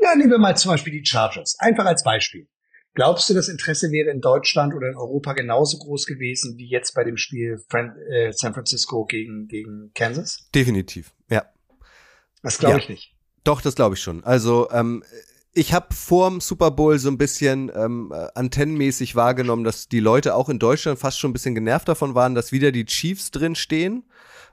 ja, 0.00 0.14
nehmen 0.14 0.30
wir 0.30 0.38
mal 0.38 0.56
zum 0.56 0.70
Beispiel 0.70 0.92
die 0.92 1.04
Chargers, 1.04 1.56
einfach 1.58 1.84
als 1.84 2.04
Beispiel 2.04 2.46
Glaubst 2.96 3.28
du, 3.28 3.34
das 3.34 3.48
Interesse 3.48 3.92
wäre 3.92 4.10
in 4.10 4.22
Deutschland 4.22 4.74
oder 4.74 4.88
in 4.88 4.96
Europa 4.96 5.34
genauso 5.34 5.76
groß 5.76 6.06
gewesen 6.06 6.56
wie 6.56 6.66
jetzt 6.66 6.94
bei 6.94 7.04
dem 7.04 7.18
Spiel 7.18 7.62
äh, 8.10 8.32
San 8.32 8.54
Francisco 8.54 9.04
gegen, 9.04 9.48
gegen 9.48 9.92
Kansas? 9.94 10.48
Definitiv, 10.54 11.12
ja. 11.28 11.44
Das 12.42 12.58
glaube 12.58 12.76
ja. 12.76 12.78
ich 12.78 12.88
nicht. 12.88 13.14
Doch, 13.44 13.60
das 13.60 13.74
glaube 13.74 13.96
ich 13.96 14.00
schon. 14.00 14.24
Also 14.24 14.70
ähm, 14.70 15.04
ich 15.52 15.74
habe 15.74 15.94
vorm 15.94 16.40
Super 16.40 16.70
Bowl 16.70 16.98
so 16.98 17.10
ein 17.10 17.18
bisschen 17.18 17.70
ähm, 17.76 18.14
antennenmäßig 18.34 19.14
wahrgenommen, 19.14 19.64
dass 19.64 19.88
die 19.88 20.00
Leute 20.00 20.34
auch 20.34 20.48
in 20.48 20.58
Deutschland 20.58 20.98
fast 20.98 21.18
schon 21.18 21.30
ein 21.30 21.34
bisschen 21.34 21.54
genervt 21.54 21.88
davon 21.88 22.14
waren, 22.14 22.34
dass 22.34 22.50
wieder 22.50 22.72
die 22.72 22.86
Chiefs 22.86 23.30
drin 23.30 23.56
stehen 23.56 24.04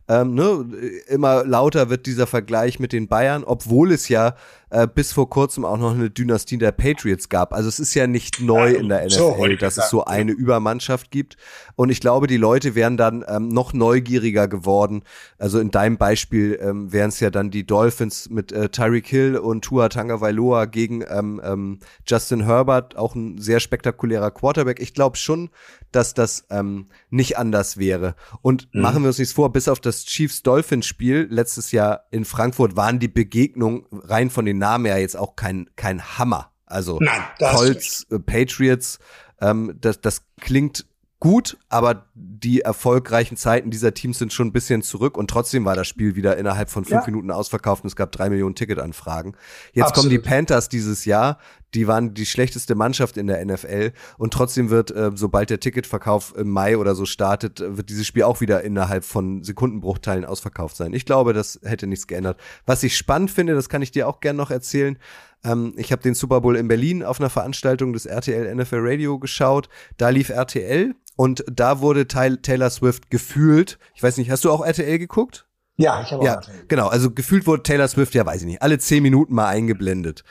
ähm, 0.08 0.36
ne, 0.36 0.66
immer 1.08 1.46
lauter 1.46 1.90
wird 1.90 2.06
dieser 2.06 2.28
Vergleich 2.28 2.80
mit 2.80 2.92
den 2.92 3.08
Bayern, 3.08 3.44
obwohl 3.44 3.92
es 3.92 4.10
ja 4.10 4.36
äh, 4.74 4.88
bis 4.88 5.14
vor 5.14 5.30
kurzem 5.30 5.66
auch 5.66 5.78
noch 5.78 5.94
eine 5.94 6.10
Dynastie 6.10 6.58
der 6.58 6.72
Patriots 6.72 7.30
gab. 7.30 7.54
Also 7.54 7.70
es 7.70 7.80
ist 7.80 7.94
ja 7.94 8.08
nicht 8.08 8.42
neu 8.42 8.74
in 8.74 8.90
der 8.90 9.06
NFL, 9.06 9.10
so, 9.12 9.48
dass 9.60 9.78
es 9.78 9.90
so 9.90 10.06
eine 10.06 10.32
Übermannschaft 10.32 11.12
gibt. 11.12 11.38
Und 11.76 11.90
ich 11.90 12.02
glaube, 12.02 12.28
die 12.28 12.38
Leute 12.38 12.74
wären 12.74 12.98
dann 12.98 13.24
ähm, 13.28 13.50
noch 13.50 13.74
neugieriger 13.74 14.48
geworden. 14.48 15.04
Also 15.38 15.60
in 15.60 15.70
deinem 15.70 15.98
Beispiel 15.98 16.60
ähm, 16.62 16.92
wären 16.92 17.10
es 17.10 17.20
ja 17.20 17.30
dann 17.30 17.52
die 17.52 17.66
Dolphins 17.66 18.30
mit 18.30 18.52
äh, 18.52 18.70
Tyreek 18.70 19.08
Hill 19.08 19.38
und 19.38 19.64
Tua 19.64 19.90
Tagovailoa 19.90 20.66
gegen 20.66 21.04
ähm, 21.08 21.40
ähm, 21.44 21.80
Justin 22.08 22.46
Herbert, 22.46 22.98
auch 22.98 23.14
ein 23.14 23.38
sehr 23.38 23.60
spektakulärer 23.60 24.32
Quarterback. 24.32 24.80
Ich 24.80 24.94
glaube 24.96 25.18
schon, 25.18 25.50
dass 25.92 26.14
das 26.14 26.46
ähm, 26.50 26.88
nicht 27.10 27.38
anders 27.38 27.78
wäre. 27.78 28.16
Und 28.42 28.74
mhm. 28.74 28.82
machen 28.82 29.04
wir 29.04 29.10
uns 29.10 29.20
nichts 29.20 29.34
vor, 29.34 29.54
bis 29.54 29.68
auf 29.68 29.80
das 29.80 30.06
Chiefs-Dolphins-Spiel 30.06 31.28
letztes 31.30 31.72
Jahr 31.72 32.06
in 32.10 32.26
Frankfurt 32.26 32.76
waren 32.76 33.00
die 33.00 33.08
Begegnungen 33.08 33.86
rein 33.92 34.30
von 34.30 34.46
den 34.46 34.58
Namen 34.64 34.86
her 34.86 34.98
jetzt 34.98 35.18
auch 35.18 35.36
kein, 35.36 35.70
kein 35.76 36.02
Hammer. 36.18 36.52
Also 36.66 37.00
Nein, 37.02 37.22
Colts, 37.38 38.08
äh, 38.10 38.18
Patriots, 38.18 39.00
ähm, 39.42 39.76
das, 39.80 40.00
das 40.00 40.24
klingt 40.40 40.86
gut, 41.24 41.58
aber 41.70 42.08
die 42.16 42.60
erfolgreichen 42.60 43.38
Zeiten 43.38 43.72
dieser 43.72 43.94
Teams 43.94 44.20
sind 44.20 44.34
schon 44.34 44.48
ein 44.48 44.52
bisschen 44.52 44.82
zurück 44.82 45.18
und 45.18 45.30
trotzdem 45.30 45.64
war 45.64 45.74
das 45.74 45.88
Spiel 45.88 46.18
wieder 46.18 46.36
innerhalb 46.36 46.70
von 46.70 46.84
fünf 46.84 47.04
ja. 47.04 47.06
Minuten 47.06 47.32
ausverkauft 47.32 47.86
und 47.86 47.88
es 47.88 47.96
gab 47.96 48.12
drei 48.12 48.30
Millionen 48.30 48.56
Ticketanfragen. 48.56 49.38
Jetzt 49.72 49.86
Absolut. 49.88 49.96
kommen 49.96 50.10
die 50.10 50.20
Panthers 50.20 50.68
dieses 50.68 51.06
Jahr, 51.06 51.38
die 51.76 51.88
waren 51.88 52.14
die 52.14 52.26
schlechteste 52.26 52.76
Mannschaft 52.76 53.16
in 53.16 53.28
der 53.28 53.44
NFL 53.46 53.94
und 54.18 54.34
trotzdem 54.34 54.70
wird, 54.70 54.92
äh, 54.92 55.12
sobald 55.16 55.50
der 55.50 55.62
Ticketverkauf 55.62 56.36
im 56.36 56.50
Mai 56.50 56.78
oder 56.78 56.94
so 56.94 57.06
startet, 57.06 57.64
wird 57.66 57.90
dieses 57.90 58.06
Spiel 58.06 58.24
auch 58.24 58.42
wieder 58.42 58.62
innerhalb 58.62 59.06
von 59.06 59.46
Sekundenbruchteilen 59.46 60.26
ausverkauft 60.26 60.76
sein. 60.76 60.92
Ich 60.92 61.06
glaube, 61.06 61.32
das 61.32 61.58
hätte 61.64 61.88
nichts 61.88 62.08
geändert. 62.08 62.38
Was 62.66 62.84
ich 62.84 62.98
spannend 62.98 63.32
finde, 63.32 63.56
das 63.56 63.70
kann 63.70 63.82
ich 63.82 63.92
dir 63.92 64.10
auch 64.10 64.20
gern 64.20 64.36
noch 64.36 64.52
erzählen, 64.52 64.98
ähm, 65.44 65.74
ich 65.78 65.92
habe 65.92 66.02
den 66.02 66.14
Super 66.16 66.42
Bowl 66.42 66.56
in 66.56 66.68
Berlin 66.68 67.04
auf 67.04 67.20
einer 67.20 67.30
Veranstaltung 67.30 67.94
des 67.94 68.06
RTL 68.06 68.54
NFL 68.56 68.80
Radio 68.82 69.20
geschaut. 69.20 69.70
Da 69.98 70.10
lief 70.10 70.30
RTL 70.30 70.96
und 71.16 71.44
da 71.52 71.82
wurde 71.82 72.08
Taylor 72.08 72.70
Swift 72.70 73.10
gefühlt. 73.10 73.80
Ich 73.96 74.04
weiß 74.04 74.18
nicht, 74.18 74.32
hast 74.32 74.46
du 74.46 74.52
auch 74.52 74.66
RTL 74.66 75.00
geguckt? 75.00 75.48
Ja, 75.76 76.02
ich 76.02 76.12
habe 76.12 76.22
auch 76.22 76.26
ja, 76.26 76.34
RTL. 76.36 76.66
Genau, 76.68 76.88
also 76.88 77.12
gefühlt 77.12 77.48
wurde 77.48 77.64
Taylor 77.64 77.88
Swift, 77.88 78.14
ja 78.14 78.26
weiß 78.26 78.42
ich 78.42 78.48
nicht, 78.48 78.62
alle 78.62 78.78
zehn 78.78 79.04
Minuten 79.04 79.34
mal 79.34 79.48
eingeblendet 79.48 80.24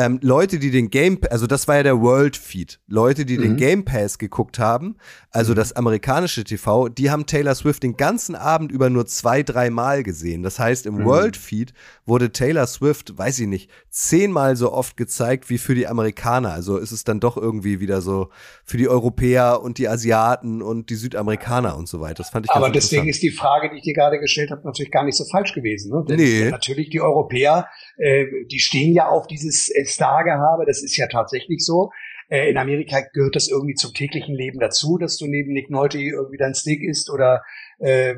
ähm, 0.00 0.18
Leute, 0.22 0.58
die 0.58 0.70
den 0.70 0.88
Game, 0.88 1.18
also 1.28 1.46
das 1.46 1.68
war 1.68 1.76
ja 1.76 1.82
der 1.82 2.00
World 2.00 2.34
Feed, 2.34 2.80
Leute, 2.86 3.26
die 3.26 3.36
mhm. 3.36 3.42
den 3.42 3.56
Game 3.58 3.84
Pass 3.84 4.16
geguckt 4.16 4.58
haben, 4.58 4.96
also 5.30 5.52
mhm. 5.52 5.56
das 5.56 5.74
amerikanische 5.74 6.42
TV, 6.42 6.88
die 6.88 7.10
haben 7.10 7.26
Taylor 7.26 7.54
Swift 7.54 7.82
den 7.82 7.98
ganzen 7.98 8.34
Abend 8.34 8.72
über 8.72 8.88
nur 8.88 9.04
zwei, 9.04 9.42
drei 9.42 9.68
Mal 9.68 10.02
gesehen. 10.02 10.42
Das 10.42 10.58
heißt, 10.58 10.86
im 10.86 11.00
mhm. 11.00 11.04
World 11.04 11.36
Feed 11.36 11.74
wurde 12.06 12.32
Taylor 12.32 12.66
Swift, 12.66 13.18
weiß 13.18 13.40
ich 13.40 13.46
nicht, 13.46 13.70
zehnmal 13.90 14.56
so 14.56 14.72
oft 14.72 14.96
gezeigt 14.96 15.50
wie 15.50 15.58
für 15.58 15.74
die 15.74 15.86
Amerikaner. 15.86 16.54
Also 16.54 16.78
ist 16.78 16.92
es 16.92 17.04
dann 17.04 17.20
doch 17.20 17.36
irgendwie 17.36 17.80
wieder 17.80 18.00
so 18.00 18.30
für 18.64 18.78
die 18.78 18.88
Europäer 18.88 19.60
und 19.62 19.76
die 19.76 19.86
Asiaten 19.86 20.62
und 20.62 20.88
die 20.88 20.94
Südamerikaner 20.94 21.76
und 21.76 21.88
so 21.88 22.00
weiter. 22.00 22.14
Das 22.22 22.30
fand 22.30 22.46
ich 22.46 22.52
Aber 22.52 22.70
deswegen 22.70 23.06
ist 23.06 23.22
die 23.22 23.32
Frage, 23.32 23.68
die 23.68 23.76
ich 23.76 23.82
dir 23.82 23.94
gerade 23.94 24.18
gestellt 24.18 24.50
habe, 24.50 24.62
natürlich 24.64 24.90
gar 24.90 25.04
nicht 25.04 25.18
so 25.18 25.24
falsch 25.30 25.52
gewesen. 25.52 25.92
Ne? 25.92 26.04
Denn 26.08 26.16
nee. 26.16 26.48
natürlich 26.48 26.88
die 26.88 27.02
Europäer, 27.02 27.68
äh, 27.98 28.24
die 28.50 28.60
stehen 28.60 28.94
ja 28.94 29.10
auf 29.10 29.26
dieses 29.26 29.68
äh, 29.68 29.89
Stargehabe, 29.90 30.64
das 30.66 30.82
ist 30.82 30.96
ja 30.96 31.06
tatsächlich 31.06 31.64
so. 31.64 31.90
Äh, 32.28 32.50
in 32.50 32.56
Amerika 32.56 33.00
gehört 33.12 33.36
das 33.36 33.48
irgendwie 33.48 33.74
zum 33.74 33.92
täglichen 33.92 34.34
Leben 34.34 34.60
dazu, 34.60 34.98
dass 34.98 35.16
du 35.16 35.26
neben 35.26 35.52
Nick 35.52 35.70
Nolte 35.70 35.98
irgendwie 35.98 36.38
dein 36.38 36.54
Steak 36.54 36.82
isst 36.82 37.10
oder 37.10 37.42
äh, 37.78 38.14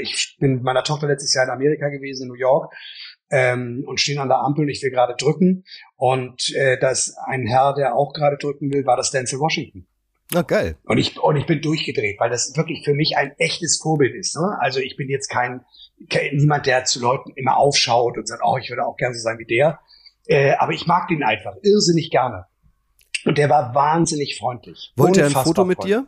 ich 0.00 0.36
bin 0.40 0.54
mit 0.54 0.62
meiner 0.62 0.82
Tochter 0.82 1.06
letztes 1.06 1.34
Jahr 1.34 1.44
in 1.44 1.50
Amerika 1.50 1.88
gewesen, 1.88 2.24
in 2.24 2.28
New 2.28 2.34
York, 2.34 2.72
ähm, 3.30 3.84
und 3.86 4.00
stehen 4.00 4.18
an 4.18 4.28
der 4.28 4.38
Ampel 4.38 4.64
und 4.64 4.70
ich 4.70 4.82
will 4.82 4.90
gerade 4.90 5.14
drücken. 5.16 5.64
Und 5.96 6.52
äh, 6.54 6.78
da 6.78 6.90
ist 6.90 7.16
ein 7.26 7.46
Herr, 7.46 7.74
der 7.74 7.94
auch 7.94 8.12
gerade 8.12 8.36
drücken 8.36 8.72
will, 8.72 8.84
war 8.86 8.96
das 8.96 9.10
Denzel 9.10 9.38
Washington. 9.38 9.86
Na 10.32 10.42
geil. 10.42 10.76
Und 10.84 10.98
ich, 10.98 11.18
und 11.18 11.36
ich 11.36 11.46
bin 11.46 11.60
durchgedreht, 11.60 12.20
weil 12.20 12.30
das 12.30 12.56
wirklich 12.56 12.84
für 12.84 12.94
mich 12.94 13.16
ein 13.16 13.32
echtes 13.38 13.78
Vorbild 13.82 14.14
ist. 14.14 14.36
Ne? 14.36 14.56
Also 14.60 14.78
ich 14.80 14.96
bin 14.96 15.08
jetzt 15.08 15.28
kein, 15.28 15.64
kein 16.08 16.36
niemand, 16.36 16.66
der 16.66 16.84
zu 16.84 17.00
Leuten 17.00 17.32
immer 17.34 17.56
aufschaut 17.56 18.16
und 18.16 18.28
sagt, 18.28 18.42
oh, 18.44 18.56
ich 18.56 18.70
würde 18.70 18.86
auch 18.86 18.96
gerne 18.96 19.14
so 19.14 19.20
sein 19.20 19.38
wie 19.38 19.44
der, 19.44 19.80
äh, 20.30 20.52
aber 20.58 20.72
ich 20.72 20.86
mag 20.86 21.08
den 21.08 21.24
einfach 21.24 21.56
irrsinnig 21.62 22.10
gerne. 22.10 22.46
Und 23.24 23.36
der 23.36 23.50
war 23.50 23.74
wahnsinnig 23.74 24.38
freundlich. 24.38 24.92
Wollte 24.96 25.20
er 25.20 25.26
ein 25.26 25.32
Foto 25.32 25.64
mit 25.64 25.82
dir? 25.82 26.06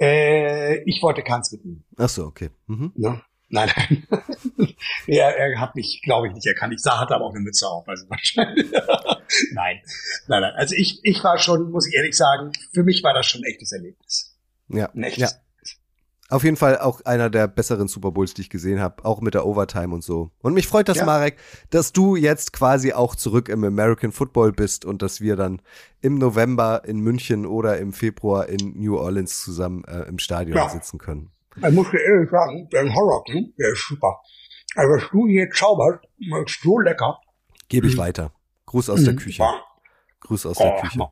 Äh, 0.00 0.82
ich 0.82 1.00
wollte 1.02 1.22
keins 1.22 1.52
mit 1.52 1.64
ihm. 1.64 1.84
Ach 1.96 2.08
so, 2.08 2.24
okay. 2.24 2.50
Mhm. 2.66 2.92
Ne? 2.96 3.22
Nein, 3.48 3.70
nein. 3.76 4.06
er, 5.06 5.36
er 5.36 5.60
hat 5.60 5.76
mich, 5.76 6.02
glaube 6.02 6.26
ich, 6.26 6.34
nicht 6.34 6.46
erkannt. 6.46 6.74
Ich 6.74 6.80
sah, 6.80 6.98
hatte 6.98 7.14
aber 7.14 7.26
auch 7.26 7.34
eine 7.34 7.40
Mütze 7.40 7.66
auf, 7.68 7.88
also 7.88 8.06
wahrscheinlich. 8.10 8.70
nein, 9.52 9.80
nein, 10.26 10.42
nein. 10.42 10.52
Also 10.56 10.74
ich, 10.74 11.00
ich 11.04 11.22
war 11.22 11.38
schon, 11.38 11.70
muss 11.70 11.86
ich 11.86 11.94
ehrlich 11.94 12.16
sagen, 12.16 12.52
für 12.74 12.82
mich 12.82 13.04
war 13.04 13.14
das 13.14 13.26
schon 13.26 13.42
ein 13.42 13.50
echtes 13.50 13.70
Erlebnis. 13.70 14.36
Ja. 14.68 14.90
Ein 14.92 15.04
echtes. 15.04 15.32
Ja. 15.32 15.38
Auf 16.30 16.44
jeden 16.44 16.56
Fall 16.56 16.78
auch 16.78 17.00
einer 17.06 17.30
der 17.30 17.48
besseren 17.48 17.88
Super 17.88 18.10
Bowls, 18.10 18.34
die 18.34 18.42
ich 18.42 18.50
gesehen 18.50 18.80
habe, 18.80 19.02
auch 19.06 19.22
mit 19.22 19.32
der 19.32 19.46
Overtime 19.46 19.94
und 19.94 20.04
so. 20.04 20.30
Und 20.40 20.52
mich 20.52 20.66
freut 20.66 20.88
das, 20.88 20.98
ja. 20.98 21.06
Marek, 21.06 21.38
dass 21.70 21.92
du 21.94 22.16
jetzt 22.16 22.52
quasi 22.52 22.92
auch 22.92 23.14
zurück 23.14 23.48
im 23.48 23.64
American 23.64 24.12
Football 24.12 24.52
bist 24.52 24.84
und 24.84 25.00
dass 25.00 25.22
wir 25.22 25.36
dann 25.36 25.62
im 26.02 26.18
November 26.18 26.82
in 26.84 27.00
München 27.00 27.46
oder 27.46 27.78
im 27.78 27.94
Februar 27.94 28.46
in 28.46 28.74
New 28.78 28.98
Orleans 28.98 29.42
zusammen 29.42 29.84
äh, 29.84 30.02
im 30.02 30.18
Stadion 30.18 30.58
ja. 30.58 30.68
sitzen 30.68 30.98
können. 30.98 31.30
Ich 31.56 31.72
muss 31.72 31.90
dir 31.90 32.00
ehrlich 32.00 32.30
sagen, 32.30 32.68
der 32.70 32.94
Horror, 32.94 33.24
der 33.26 33.72
ist 33.72 33.88
super. 33.88 34.20
Also 34.74 34.94
was 34.94 35.10
du 35.10 35.26
hier 35.26 35.48
zauberst, 35.50 36.04
ist 36.18 36.60
so 36.62 36.78
lecker. 36.78 37.18
Gebe 37.68 37.86
ich 37.86 37.96
mhm. 37.96 38.00
weiter. 38.00 38.32
Gruß 38.66 38.90
aus 38.90 39.00
mhm. 39.00 39.04
der 39.06 39.16
Küche. 39.16 39.44
Gruß 40.20 40.44
aus 40.44 40.58
oh, 40.58 40.62
der 40.62 40.80
Küche. 40.82 41.08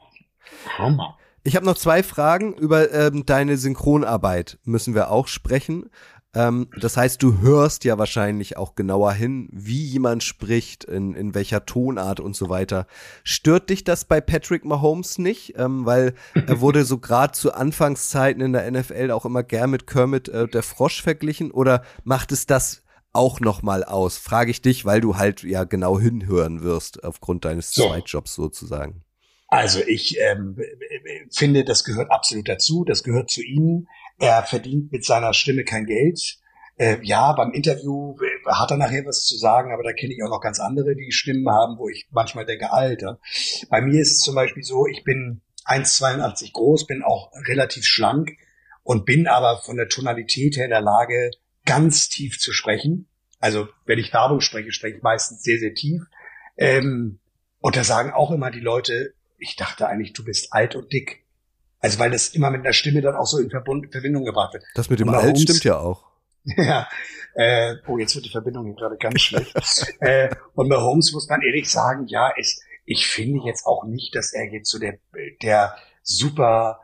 Hammer. 0.76 1.16
Ich 1.46 1.54
habe 1.54 1.64
noch 1.64 1.78
zwei 1.78 2.02
Fragen 2.02 2.54
über 2.54 2.92
ähm, 2.92 3.24
deine 3.24 3.56
Synchronarbeit 3.56 4.58
müssen 4.64 4.96
wir 4.96 5.12
auch 5.12 5.28
sprechen. 5.28 5.88
Ähm, 6.34 6.66
das 6.76 6.96
heißt, 6.96 7.22
du 7.22 7.38
hörst 7.38 7.84
ja 7.84 7.98
wahrscheinlich 7.98 8.56
auch 8.56 8.74
genauer 8.74 9.12
hin, 9.12 9.48
wie 9.52 9.84
jemand 9.84 10.24
spricht, 10.24 10.82
in, 10.82 11.14
in 11.14 11.36
welcher 11.36 11.64
Tonart 11.64 12.18
und 12.18 12.34
so 12.34 12.48
weiter. 12.48 12.88
Stört 13.22 13.70
dich 13.70 13.84
das 13.84 14.04
bei 14.04 14.20
Patrick 14.20 14.64
Mahomes 14.64 15.18
nicht? 15.18 15.54
Ähm, 15.56 15.86
weil 15.86 16.14
er 16.34 16.60
wurde 16.60 16.84
so 16.84 16.98
gerade 16.98 17.32
zu 17.32 17.54
Anfangszeiten 17.54 18.42
in 18.42 18.52
der 18.52 18.68
NFL 18.68 19.12
auch 19.12 19.24
immer 19.24 19.44
gern 19.44 19.70
mit 19.70 19.86
Kermit 19.86 20.28
äh, 20.28 20.48
der 20.48 20.64
Frosch 20.64 21.00
verglichen 21.00 21.52
oder 21.52 21.82
macht 22.02 22.32
es 22.32 22.46
das 22.46 22.82
auch 23.12 23.38
noch 23.38 23.62
mal 23.62 23.84
aus? 23.84 24.18
Frage 24.18 24.50
ich 24.50 24.62
dich, 24.62 24.84
weil 24.84 25.00
du 25.00 25.16
halt 25.16 25.44
ja 25.44 25.62
genau 25.62 26.00
hinhören 26.00 26.62
wirst 26.62 27.04
aufgrund 27.04 27.44
deines 27.44 27.70
so. 27.70 27.86
Zweitjobs 27.86 28.34
sozusagen. 28.34 29.05
Also 29.48 29.80
ich 29.86 30.18
ähm, 30.18 30.58
finde, 31.30 31.64
das 31.64 31.84
gehört 31.84 32.10
absolut 32.10 32.48
dazu, 32.48 32.84
das 32.84 33.02
gehört 33.02 33.30
zu 33.30 33.42
ihm. 33.42 33.86
Er 34.18 34.42
verdient 34.42 34.90
mit 34.90 35.04
seiner 35.04 35.34
Stimme 35.34 35.64
kein 35.64 35.86
Geld. 35.86 36.38
Äh, 36.78 36.98
ja, 37.02 37.32
beim 37.32 37.52
Interview 37.52 38.16
äh, 38.20 38.50
hat 38.50 38.70
er 38.70 38.76
nachher 38.76 39.06
was 39.06 39.24
zu 39.24 39.36
sagen, 39.36 39.72
aber 39.72 39.82
da 39.82 39.92
kenne 39.92 40.12
ich 40.12 40.22
auch 40.22 40.28
noch 40.28 40.40
ganz 40.40 40.60
andere, 40.60 40.94
die 40.94 41.12
Stimmen 41.12 41.48
haben, 41.48 41.78
wo 41.78 41.88
ich 41.88 42.06
manchmal 42.10 42.44
denke, 42.44 42.72
Alter. 42.72 43.18
Bei 43.70 43.80
mir 43.80 44.00
ist 44.00 44.12
es 44.12 44.18
zum 44.18 44.34
Beispiel 44.34 44.62
so, 44.62 44.86
ich 44.86 45.02
bin 45.04 45.40
1,82 45.64 46.52
groß, 46.52 46.86
bin 46.86 47.02
auch 47.02 47.30
relativ 47.48 47.84
schlank 47.84 48.32
und 48.82 49.06
bin 49.06 49.26
aber 49.26 49.58
von 49.64 49.76
der 49.76 49.88
Tonalität 49.88 50.56
her 50.56 50.66
in 50.66 50.70
der 50.70 50.82
Lage, 50.82 51.30
ganz 51.64 52.08
tief 52.08 52.38
zu 52.38 52.52
sprechen. 52.52 53.08
Also 53.40 53.68
wenn 53.86 53.98
ich 53.98 54.12
Werbung 54.12 54.40
spreche, 54.40 54.70
spreche 54.70 54.98
ich 54.98 55.02
meistens 55.02 55.42
sehr, 55.42 55.58
sehr 55.58 55.74
tief. 55.74 56.02
Ähm, 56.56 57.20
und 57.60 57.76
da 57.76 57.84
sagen 57.84 58.12
auch 58.12 58.30
immer 58.30 58.50
die 58.50 58.60
Leute, 58.60 59.14
ich 59.38 59.56
dachte 59.56 59.88
eigentlich, 59.88 60.12
du 60.12 60.24
bist 60.24 60.52
alt 60.52 60.74
und 60.74 60.92
dick. 60.92 61.24
Also 61.80 61.98
weil 61.98 62.10
das 62.10 62.28
immer 62.28 62.50
mit 62.50 62.62
einer 62.62 62.72
Stimme 62.72 63.02
dann 63.02 63.16
auch 63.16 63.26
so 63.26 63.38
in 63.38 63.50
Verbund, 63.50 63.92
Verbindung 63.92 64.24
gebracht 64.24 64.54
wird. 64.54 64.64
Das 64.74 64.90
mit 64.90 65.00
dem 65.00 65.08
Alt 65.08 65.38
stimmt 65.38 65.64
ja 65.64 65.78
auch. 65.78 66.04
Ja, 66.56 66.88
äh, 67.34 67.74
oh, 67.88 67.98
jetzt 67.98 68.14
wird 68.14 68.24
die 68.24 68.30
Verbindung 68.30 68.66
hier 68.66 68.76
gerade 68.76 68.96
ganz 68.98 69.20
schlecht. 69.20 69.52
äh, 69.98 70.28
und 70.54 70.68
bei 70.68 70.76
Holmes 70.76 71.12
muss 71.12 71.28
man 71.28 71.42
ehrlich 71.42 71.68
sagen, 71.68 72.06
ja, 72.06 72.30
ist, 72.36 72.62
ich 72.84 73.08
finde 73.08 73.40
jetzt 73.44 73.66
auch 73.66 73.84
nicht, 73.84 74.14
dass 74.14 74.32
er 74.32 74.44
jetzt 74.52 74.70
so 74.70 74.78
der, 74.78 75.00
der 75.42 75.74
super 76.04 76.80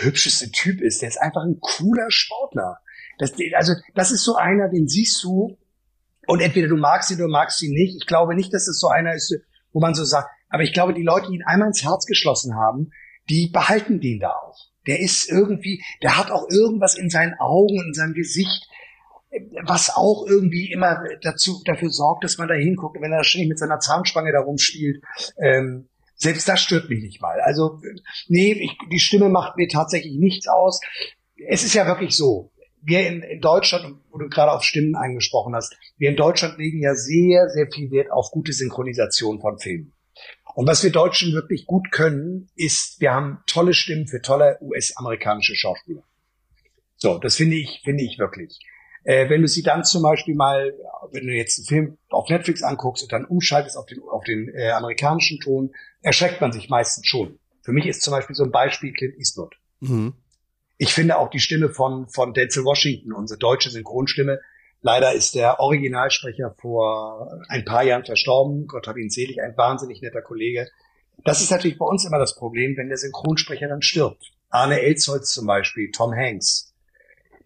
hübscheste 0.00 0.50
Typ 0.50 0.80
ist. 0.80 1.02
Der 1.02 1.08
ist 1.08 1.20
einfach 1.20 1.44
ein 1.44 1.60
cooler 1.60 2.10
Sportler. 2.10 2.80
Das, 3.18 3.32
also, 3.54 3.74
das 3.94 4.10
ist 4.10 4.24
so 4.24 4.34
einer, 4.34 4.68
den 4.68 4.88
siehst 4.88 5.22
du, 5.22 5.56
und 6.26 6.40
entweder 6.40 6.68
du 6.68 6.76
magst 6.76 7.10
ihn 7.10 7.16
oder 7.18 7.26
du 7.26 7.32
magst 7.32 7.62
ihn 7.62 7.72
nicht. 7.72 7.96
Ich 7.96 8.06
glaube 8.06 8.34
nicht, 8.34 8.52
dass 8.52 8.66
es 8.66 8.80
so 8.80 8.88
einer 8.88 9.14
ist, 9.14 9.32
wo 9.72 9.80
man 9.80 9.94
so 9.94 10.04
sagt, 10.04 10.28
aber 10.48 10.62
ich 10.62 10.72
glaube, 10.72 10.94
die 10.94 11.02
Leute, 11.02 11.28
die 11.28 11.36
ihn 11.36 11.44
einmal 11.44 11.68
ins 11.68 11.84
Herz 11.84 12.06
geschlossen 12.06 12.54
haben, 12.54 12.90
die 13.28 13.48
behalten 13.48 14.00
den 14.00 14.20
da 14.20 14.30
auch. 14.30 14.58
Der 14.86 15.00
ist 15.00 15.28
irgendwie, 15.28 15.82
der 16.02 16.16
hat 16.16 16.30
auch 16.30 16.48
irgendwas 16.48 16.96
in 16.96 17.10
seinen 17.10 17.34
Augen, 17.38 17.82
in 17.86 17.94
seinem 17.94 18.14
Gesicht, 18.14 18.68
was 19.64 19.94
auch 19.94 20.26
irgendwie 20.26 20.70
immer 20.72 21.02
dazu, 21.22 21.60
dafür 21.64 21.90
sorgt, 21.90 22.24
dass 22.24 22.38
man 22.38 22.48
da 22.48 22.54
hinguckt, 22.54 23.00
wenn 23.00 23.12
er 23.12 23.24
ständig 23.24 23.50
mit 23.50 23.58
seiner 23.58 23.80
Zahnspange 23.80 24.32
da 24.32 24.40
rumspielt. 24.40 25.02
Ähm, 25.42 25.88
selbst 26.14 26.48
das 26.48 26.60
stört 26.60 26.88
mich 26.88 27.02
nicht 27.02 27.20
mal. 27.20 27.40
Also, 27.40 27.80
nee, 28.28 28.52
ich, 28.52 28.76
die 28.90 29.00
Stimme 29.00 29.28
macht 29.28 29.56
mir 29.56 29.68
tatsächlich 29.68 30.16
nichts 30.16 30.46
aus. 30.48 30.80
Es 31.48 31.64
ist 31.64 31.74
ja 31.74 31.86
wirklich 31.86 32.14
so. 32.14 32.52
Wir 32.80 33.06
in, 33.08 33.22
in 33.22 33.40
Deutschland, 33.40 33.98
wo 34.10 34.18
du 34.18 34.28
gerade 34.28 34.52
auf 34.52 34.62
Stimmen 34.62 34.94
angesprochen 34.94 35.54
hast, 35.54 35.76
wir 35.98 36.08
in 36.08 36.16
Deutschland 36.16 36.56
legen 36.56 36.80
ja 36.80 36.94
sehr, 36.94 37.48
sehr 37.48 37.66
viel 37.70 37.90
Wert 37.90 38.10
auf 38.12 38.30
gute 38.30 38.52
Synchronisation 38.52 39.40
von 39.40 39.58
Filmen. 39.58 39.92
Und 40.56 40.66
was 40.66 40.82
wir 40.82 40.90
Deutschen 40.90 41.34
wirklich 41.34 41.66
gut 41.66 41.92
können, 41.92 42.48
ist, 42.56 42.98
wir 42.98 43.12
haben 43.12 43.42
tolle 43.46 43.74
Stimmen 43.74 44.06
für 44.06 44.22
tolle 44.22 44.56
US-amerikanische 44.62 45.54
Schauspieler. 45.54 46.02
So, 46.96 47.18
das 47.18 47.36
finde 47.36 47.56
ich, 47.56 47.82
finde 47.84 48.04
ich 48.04 48.18
wirklich. 48.18 48.58
Äh, 49.04 49.28
wenn 49.28 49.42
du 49.42 49.48
sie 49.48 49.62
dann 49.62 49.84
zum 49.84 50.02
Beispiel 50.02 50.34
mal, 50.34 50.72
wenn 51.12 51.26
du 51.26 51.34
jetzt 51.34 51.58
einen 51.58 51.66
Film 51.66 51.98
auf 52.08 52.30
Netflix 52.30 52.62
anguckst 52.62 53.02
und 53.02 53.12
dann 53.12 53.26
umschaltest 53.26 53.76
auf 53.76 53.84
den, 53.84 54.00
auf 54.10 54.24
den 54.24 54.48
äh, 54.48 54.70
amerikanischen 54.70 55.40
Ton, 55.40 55.74
erschreckt 56.00 56.40
man 56.40 56.52
sich 56.52 56.70
meistens 56.70 57.06
schon. 57.06 57.38
Für 57.60 57.72
mich 57.72 57.84
ist 57.84 58.00
zum 58.00 58.12
Beispiel 58.12 58.34
so 58.34 58.44
ein 58.44 58.50
Beispiel 58.50 58.94
Clint 58.94 59.18
Eastwood. 59.18 59.56
Mhm. 59.80 60.14
Ich 60.78 60.94
finde 60.94 61.18
auch 61.18 61.28
die 61.28 61.38
Stimme 61.38 61.68
von, 61.68 62.08
von 62.08 62.32
Denzel 62.32 62.64
Washington, 62.64 63.12
unsere 63.12 63.38
deutsche 63.38 63.68
Synchronstimme, 63.68 64.40
leider 64.86 65.12
ist 65.12 65.34
der 65.34 65.60
Originalsprecher 65.60 66.54
vor 66.60 67.40
ein 67.48 67.64
paar 67.64 67.82
Jahren 67.82 68.04
verstorben. 68.04 68.66
Gott 68.66 68.86
hab 68.86 68.96
ihn 68.96 69.10
selig, 69.10 69.42
ein 69.42 69.56
wahnsinnig 69.56 70.00
netter 70.00 70.22
Kollege. 70.22 70.68
Das 71.24 71.40
ist 71.40 71.50
natürlich 71.50 71.76
bei 71.76 71.86
uns 71.86 72.06
immer 72.06 72.18
das 72.18 72.36
Problem, 72.36 72.76
wenn 72.76 72.88
der 72.88 72.96
Synchronsprecher 72.96 73.68
dann 73.68 73.82
stirbt. 73.82 74.32
Arne 74.48 74.80
Elsholz 74.80 75.32
zum 75.32 75.46
Beispiel, 75.46 75.90
Tom 75.90 76.14
Hanks 76.14 76.72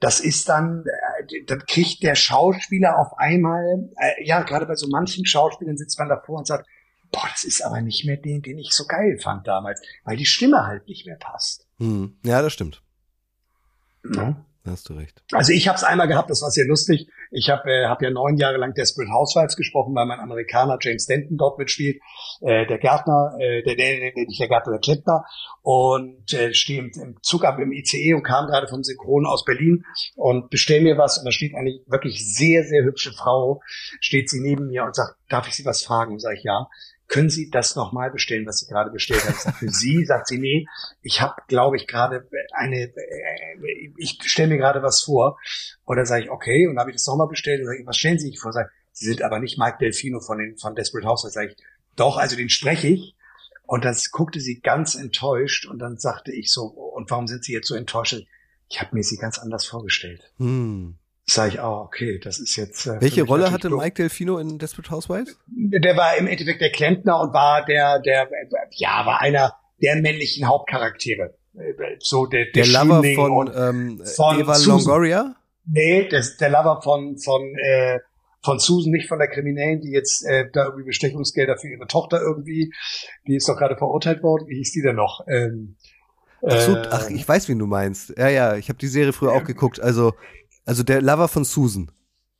das 0.00 0.20
ist 0.20 0.48
dann, 0.48 0.84
äh, 0.86 1.44
dann 1.46 1.64
kriegt 1.66 2.02
der 2.02 2.14
Schauspieler 2.14 2.98
auf 2.98 3.18
einmal, 3.18 3.90
äh, 3.98 4.24
ja, 4.24 4.42
gerade 4.42 4.66
bei 4.66 4.74
so 4.74 4.88
manchen 4.88 5.26
Schauspielern 5.26 5.76
sitzt 5.76 5.98
man 5.98 6.08
davor 6.08 6.38
und 6.38 6.46
sagt, 6.46 6.66
boah, 7.12 7.28
das 7.30 7.44
ist 7.44 7.62
aber 7.62 7.82
nicht 7.82 8.06
mehr 8.06 8.16
den, 8.16 8.40
den 8.40 8.58
ich 8.58 8.72
so 8.72 8.86
geil 8.86 9.18
fand 9.22 9.46
damals, 9.46 9.82
weil 10.04 10.16
die 10.16 10.24
Stimme 10.24 10.66
halt 10.66 10.88
nicht 10.88 11.06
mehr 11.06 11.16
passt. 11.16 11.66
Hm. 11.78 12.16
Ja, 12.24 12.40
das 12.40 12.54
stimmt. 12.54 12.82
Ja. 14.14 14.42
Hast 14.66 14.90
du 14.90 14.92
recht. 14.92 15.22
Also 15.32 15.52
ich 15.52 15.68
habe 15.68 15.76
es 15.76 15.84
einmal 15.84 16.06
gehabt, 16.06 16.28
das 16.28 16.42
war 16.42 16.50
sehr 16.50 16.66
lustig. 16.66 17.08
Ich 17.30 17.48
habe 17.48 17.70
äh, 17.70 17.86
hab 17.86 18.02
ja 18.02 18.10
neun 18.10 18.36
Jahre 18.36 18.58
lang 18.58 18.74
Desperate 18.74 19.10
Housewives 19.10 19.56
gesprochen, 19.56 19.94
weil 19.94 20.04
mein 20.04 20.20
Amerikaner 20.20 20.76
James 20.80 21.06
Denton 21.06 21.38
dort 21.38 21.58
mitspielt, 21.58 22.00
äh, 22.42 22.66
der 22.66 22.76
Gärtner, 22.78 23.36
äh, 23.38 23.62
der, 23.62 23.74
der, 23.74 24.12
der, 24.12 24.12
nicht 24.26 24.38
der 24.38 24.48
Gärtner, 24.48 24.72
der 24.72 24.80
Klempner 24.80 25.24
und 25.62 26.32
äh, 26.34 26.52
stehe 26.52 26.80
im, 26.80 26.90
im 27.02 27.16
Zug 27.22 27.44
ab 27.44 27.58
im 27.58 27.72
ICE 27.72 28.12
und 28.12 28.22
kam 28.22 28.48
gerade 28.48 28.68
vom 28.68 28.82
Synchron 28.84 29.24
aus 29.24 29.46
Berlin 29.46 29.84
und 30.14 30.50
bestell 30.50 30.82
mir 30.82 30.98
was 30.98 31.16
und 31.16 31.24
da 31.24 31.32
steht 31.32 31.54
eine 31.54 31.80
wirklich 31.86 32.34
sehr, 32.34 32.62
sehr 32.64 32.84
hübsche 32.84 33.12
Frau, 33.12 33.62
steht 34.00 34.28
sie 34.28 34.40
neben 34.40 34.66
mir 34.66 34.84
und 34.84 34.94
sagt, 34.94 35.16
darf 35.30 35.48
ich 35.48 35.54
Sie 35.54 35.64
was 35.64 35.82
fragen? 35.82 36.18
Sag 36.18 36.36
ich 36.36 36.44
ja 36.44 36.68
können 37.10 37.28
Sie 37.28 37.50
das 37.50 37.74
nochmal 37.74 38.10
bestellen, 38.10 38.46
was 38.46 38.60
Sie 38.60 38.66
gerade 38.66 38.90
bestellt 38.90 39.24
haben? 39.24 39.34
Sag, 39.36 39.56
für 39.56 39.68
Sie, 39.68 40.04
sagt 40.04 40.28
sie, 40.28 40.38
nee, 40.38 40.66
ich 41.02 41.20
habe, 41.20 41.34
glaube 41.48 41.76
ich, 41.76 41.88
gerade 41.88 42.28
eine, 42.52 42.84
äh, 42.84 43.92
ich 43.96 44.18
stelle 44.24 44.48
mir 44.48 44.58
gerade 44.58 44.82
was 44.82 45.02
vor. 45.02 45.38
Oder 45.84 46.06
sage 46.06 46.24
ich, 46.24 46.30
okay, 46.30 46.68
und 46.68 46.78
habe 46.78 46.90
ich 46.90 46.96
das 46.96 47.06
nochmal 47.06 47.26
bestellt 47.26 47.60
und 47.60 47.66
sage 47.66 47.80
ich, 47.80 47.86
was 47.86 47.96
stellen 47.96 48.18
Sie 48.18 48.28
sich 48.28 48.38
vor? 48.38 48.52
Sag, 48.52 48.70
Sie 48.92 49.06
sind 49.06 49.22
aber 49.22 49.40
nicht 49.40 49.58
Mike 49.58 49.78
Delfino 49.80 50.20
von 50.20 50.38
den 50.38 50.56
von 50.56 50.76
Desperate 50.76 51.06
Housewives. 51.06 51.34
Sage 51.34 51.48
ich, 51.48 51.56
doch, 51.96 52.16
also 52.16 52.36
den 52.36 52.48
spreche 52.48 52.86
ich. 52.86 53.16
Und 53.66 53.84
dann 53.84 53.96
guckte 54.12 54.40
sie 54.40 54.60
ganz 54.60 54.94
enttäuscht 54.94 55.66
und 55.66 55.78
dann 55.78 55.96
sagte 55.96 56.32
ich 56.32 56.50
so, 56.50 56.62
und 56.64 57.10
warum 57.10 57.28
sind 57.28 57.44
Sie 57.44 57.52
jetzt 57.52 57.68
so 57.68 57.76
enttäuscht? 57.76 58.24
Ich 58.68 58.80
habe 58.80 58.96
mir 58.96 59.04
sie 59.04 59.16
ganz 59.16 59.38
anders 59.38 59.64
vorgestellt. 59.64 60.32
Hm 60.38 60.99
sage 61.34 61.54
ich, 61.54 61.60
oh, 61.60 61.82
okay, 61.84 62.18
das 62.18 62.38
ist 62.38 62.56
jetzt. 62.56 62.86
Äh, 62.86 63.00
Welche 63.00 63.22
Rolle 63.22 63.50
hatte 63.52 63.70
Mike 63.70 63.94
Delfino 63.94 64.38
in 64.38 64.58
Desperate 64.58 64.90
Housewives? 64.90 65.38
Der 65.48 65.96
war 65.96 66.16
im 66.16 66.26
Endeffekt 66.26 66.60
der 66.60 66.70
Klempner 66.70 67.20
und 67.20 67.32
war 67.32 67.64
der, 67.64 68.00
der, 68.00 68.28
ja, 68.72 69.04
war 69.06 69.20
einer 69.20 69.54
der 69.82 69.96
männlichen 69.96 70.46
Hauptcharaktere. 70.46 71.34
So 71.98 72.26
der, 72.26 72.46
der, 72.54 72.64
der 72.64 72.84
Lover 72.84 73.02
von, 73.14 73.50
ähm, 73.54 74.02
von 74.16 74.40
Eva 74.40 74.54
Susan. 74.54 74.78
Longoria? 74.78 75.36
Nee, 75.66 76.08
der, 76.08 76.24
der 76.38 76.50
Lover 76.50 76.80
von, 76.82 77.18
von, 77.18 77.42
äh, 77.56 77.98
von 78.42 78.58
Susan, 78.58 78.92
nicht 78.92 79.08
von 79.08 79.18
der 79.18 79.28
Kriminellen, 79.28 79.80
die 79.80 79.90
jetzt 79.90 80.24
äh, 80.24 80.46
da 80.52 80.64
irgendwie 80.64 80.84
Bestechungsgelder 80.84 81.58
für 81.58 81.68
ihre 81.68 81.86
Tochter 81.86 82.20
irgendwie, 82.20 82.72
die 83.26 83.36
ist 83.36 83.48
doch 83.48 83.56
gerade 83.56 83.76
verurteilt 83.76 84.22
worden. 84.22 84.46
Wie 84.48 84.56
hieß 84.56 84.72
die 84.72 84.82
denn 84.82 84.96
noch? 84.96 85.26
Ähm, 85.28 85.76
Ach, 86.42 86.58
so, 86.58 86.74
äh, 86.74 86.88
ach, 86.90 87.10
ich 87.10 87.28
weiß, 87.28 87.48
wen 87.50 87.58
du 87.58 87.66
meinst. 87.66 88.14
Ja, 88.16 88.28
ja, 88.28 88.56
ich 88.56 88.70
habe 88.70 88.78
die 88.78 88.86
Serie 88.86 89.12
früher 89.12 89.32
auch 89.32 89.44
geguckt. 89.44 89.78
Also 89.78 90.14
also 90.64 90.82
der 90.82 91.02
Lover 91.02 91.28
von 91.28 91.44
Susan. 91.44 91.90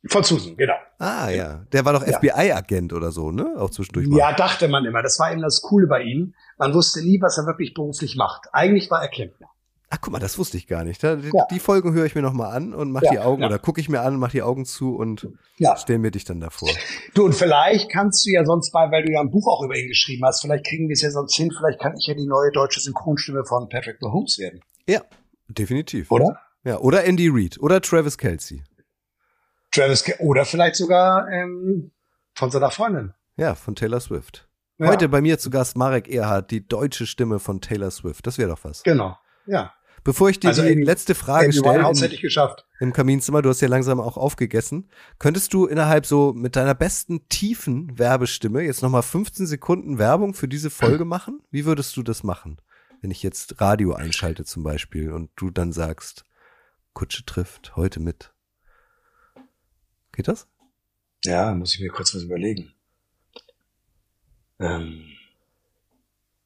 Von 0.07 0.23
Susan, 0.23 0.57
genau. 0.57 0.73
Ah, 0.97 1.29
ja. 1.29 1.65
Der 1.71 1.85
war 1.85 1.93
doch 1.93 2.05
ja. 2.05 2.17
FBI-Agent 2.17 2.93
oder 2.93 3.11
so, 3.11 3.31
ne? 3.31 3.55
Auch 3.57 3.69
zwischendurch 3.69 4.07
mal. 4.07 4.17
Ja, 4.17 4.33
dachte 4.33 4.67
man 4.67 4.85
immer. 4.85 5.03
Das 5.03 5.19
war 5.19 5.31
eben 5.31 5.41
das 5.41 5.61
Coole 5.61 5.87
bei 5.87 6.01
ihm. 6.01 6.33
Man 6.57 6.73
wusste 6.73 7.01
nie, 7.01 7.21
was 7.21 7.37
er 7.37 7.45
wirklich 7.45 7.73
beruflich 7.73 8.15
macht. 8.15 8.47
Eigentlich 8.51 8.89
war 8.89 9.01
er 9.01 9.09
Klempner. 9.09 9.47
Ach, 9.93 9.97
guck 9.99 10.13
mal, 10.13 10.19
das 10.19 10.37
wusste 10.37 10.55
ich 10.55 10.67
gar 10.67 10.85
nicht. 10.85 11.03
Die, 11.03 11.07
ja. 11.07 11.45
die 11.51 11.59
Folgen 11.59 11.91
höre 11.93 12.05
ich 12.05 12.15
mir 12.15 12.21
nochmal 12.21 12.55
an 12.55 12.73
und 12.73 12.91
mach 12.91 13.01
ja, 13.01 13.11
die 13.11 13.19
Augen, 13.19 13.41
ja. 13.41 13.49
oder 13.49 13.59
gucke 13.59 13.81
ich 13.81 13.89
mir 13.89 13.99
an, 13.99 14.15
mach 14.15 14.31
die 14.31 14.41
Augen 14.41 14.63
zu 14.65 14.95
und 14.95 15.27
ja. 15.57 15.75
stell 15.75 15.97
mir 15.97 16.11
dich 16.11 16.23
dann 16.23 16.39
davor. 16.39 16.69
Du, 17.13 17.25
und 17.25 17.35
vielleicht 17.35 17.91
kannst 17.91 18.25
du 18.25 18.31
ja 18.31 18.45
sonst 18.45 18.73
mal, 18.73 18.89
weil 18.89 19.03
du 19.03 19.11
ja 19.11 19.19
ein 19.19 19.29
Buch 19.29 19.47
auch 19.47 19.65
über 19.65 19.75
ihn 19.75 19.89
geschrieben 19.89 20.23
hast, 20.25 20.41
vielleicht 20.41 20.65
kriegen 20.65 20.87
wir 20.87 20.93
es 20.93 21.01
ja 21.01 21.11
sonst 21.11 21.35
hin, 21.35 21.51
vielleicht 21.51 21.81
kann 21.81 21.93
ich 21.97 22.07
ja 22.07 22.13
die 22.13 22.25
neue 22.25 22.51
deutsche 22.51 22.79
Synchronstimme 22.79 23.43
von 23.43 23.67
Patrick 23.67 24.01
Mahomes 24.01 24.39
werden. 24.39 24.61
Ja, 24.87 25.01
definitiv. 25.49 26.09
Oder? 26.09 26.39
Ja, 26.63 26.77
oder 26.77 27.03
Andy 27.05 27.27
Reid 27.27 27.59
oder 27.59 27.81
Travis 27.81 28.17
Kelsey. 28.17 28.63
Travis 29.71 30.03
Ke 30.03 30.15
oder 30.19 30.45
vielleicht 30.45 30.75
sogar 30.75 31.27
ähm, 31.29 31.91
von 32.35 32.51
seiner 32.51 32.69
Freundin. 32.69 33.13
Ja, 33.35 33.55
von 33.55 33.75
Taylor 33.75 33.99
Swift. 33.99 34.47
Ja. 34.77 34.87
Heute 34.87 35.09
bei 35.09 35.21
mir 35.21 35.39
zu 35.39 35.49
Gast 35.49 35.75
Marek 35.75 36.07
Erhardt, 36.07 36.51
die 36.51 36.67
deutsche 36.67 37.07
Stimme 37.07 37.39
von 37.39 37.61
Taylor 37.61 37.89
Swift. 37.89 38.27
Das 38.27 38.37
wäre 38.37 38.49
doch 38.49 38.63
was. 38.63 38.83
Genau, 38.83 39.17
ja. 39.45 39.73
Bevor 40.03 40.29
ich 40.29 40.39
dir 40.39 40.47
also 40.47 40.63
die 40.63 40.71
Amy, 40.71 40.83
letzte 40.83 41.13
Frage 41.13 41.53
stelle, 41.53 41.91
im 42.79 42.91
Kaminzimmer, 42.91 43.43
du 43.43 43.49
hast 43.49 43.61
ja 43.61 43.67
langsam 43.67 43.99
auch 43.99 44.17
aufgegessen, 44.17 44.89
könntest 45.19 45.53
du 45.53 45.67
innerhalb 45.67 46.07
so 46.07 46.33
mit 46.33 46.55
deiner 46.55 46.73
besten 46.73 47.27
tiefen 47.29 47.99
Werbestimme 47.99 48.61
jetzt 48.61 48.81
nochmal 48.81 49.03
15 49.03 49.45
Sekunden 49.45 49.99
Werbung 49.99 50.33
für 50.33 50.47
diese 50.47 50.71
Folge 50.71 51.05
machen? 51.05 51.41
Wie 51.51 51.65
würdest 51.65 51.95
du 51.97 52.03
das 52.03 52.23
machen? 52.23 52.57
Wenn 53.01 53.11
ich 53.11 53.21
jetzt 53.21 53.61
Radio 53.61 53.93
einschalte 53.93 54.43
zum 54.43 54.63
Beispiel 54.63 55.11
und 55.11 55.29
du 55.35 55.51
dann 55.51 55.71
sagst, 55.71 56.25
Kutsche 56.93 57.25
trifft 57.25 57.75
heute 57.75 57.99
mit. 57.99 58.33
Geht 60.11 60.27
das? 60.27 60.47
Ja, 61.23 61.53
muss 61.53 61.73
ich 61.73 61.79
mir 61.79 61.89
kurz 61.89 62.13
was 62.13 62.23
überlegen. 62.23 62.73
Ähm. 64.59 65.17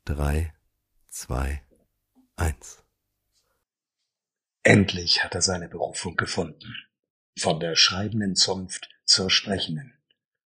Drei, 0.05 0.53
zwei, 1.09 1.63
eins. 2.35 2.83
Endlich 4.63 5.23
hat 5.23 5.35
er 5.35 5.41
seine 5.41 5.67
Berufung 5.67 6.15
gefunden. 6.15 6.75
Von 7.37 7.59
der 7.59 7.75
schreibenden 7.75 8.35
Zunft 8.35 8.89
zur 9.03 9.29
sprechenden. 9.29 9.93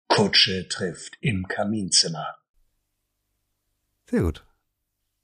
Kutsche 0.09 0.69
trifft 0.69 1.19
im 1.21 1.49
Kaminzimmer. 1.49 2.39
Sehr 4.09 4.23
gut. 4.23 4.47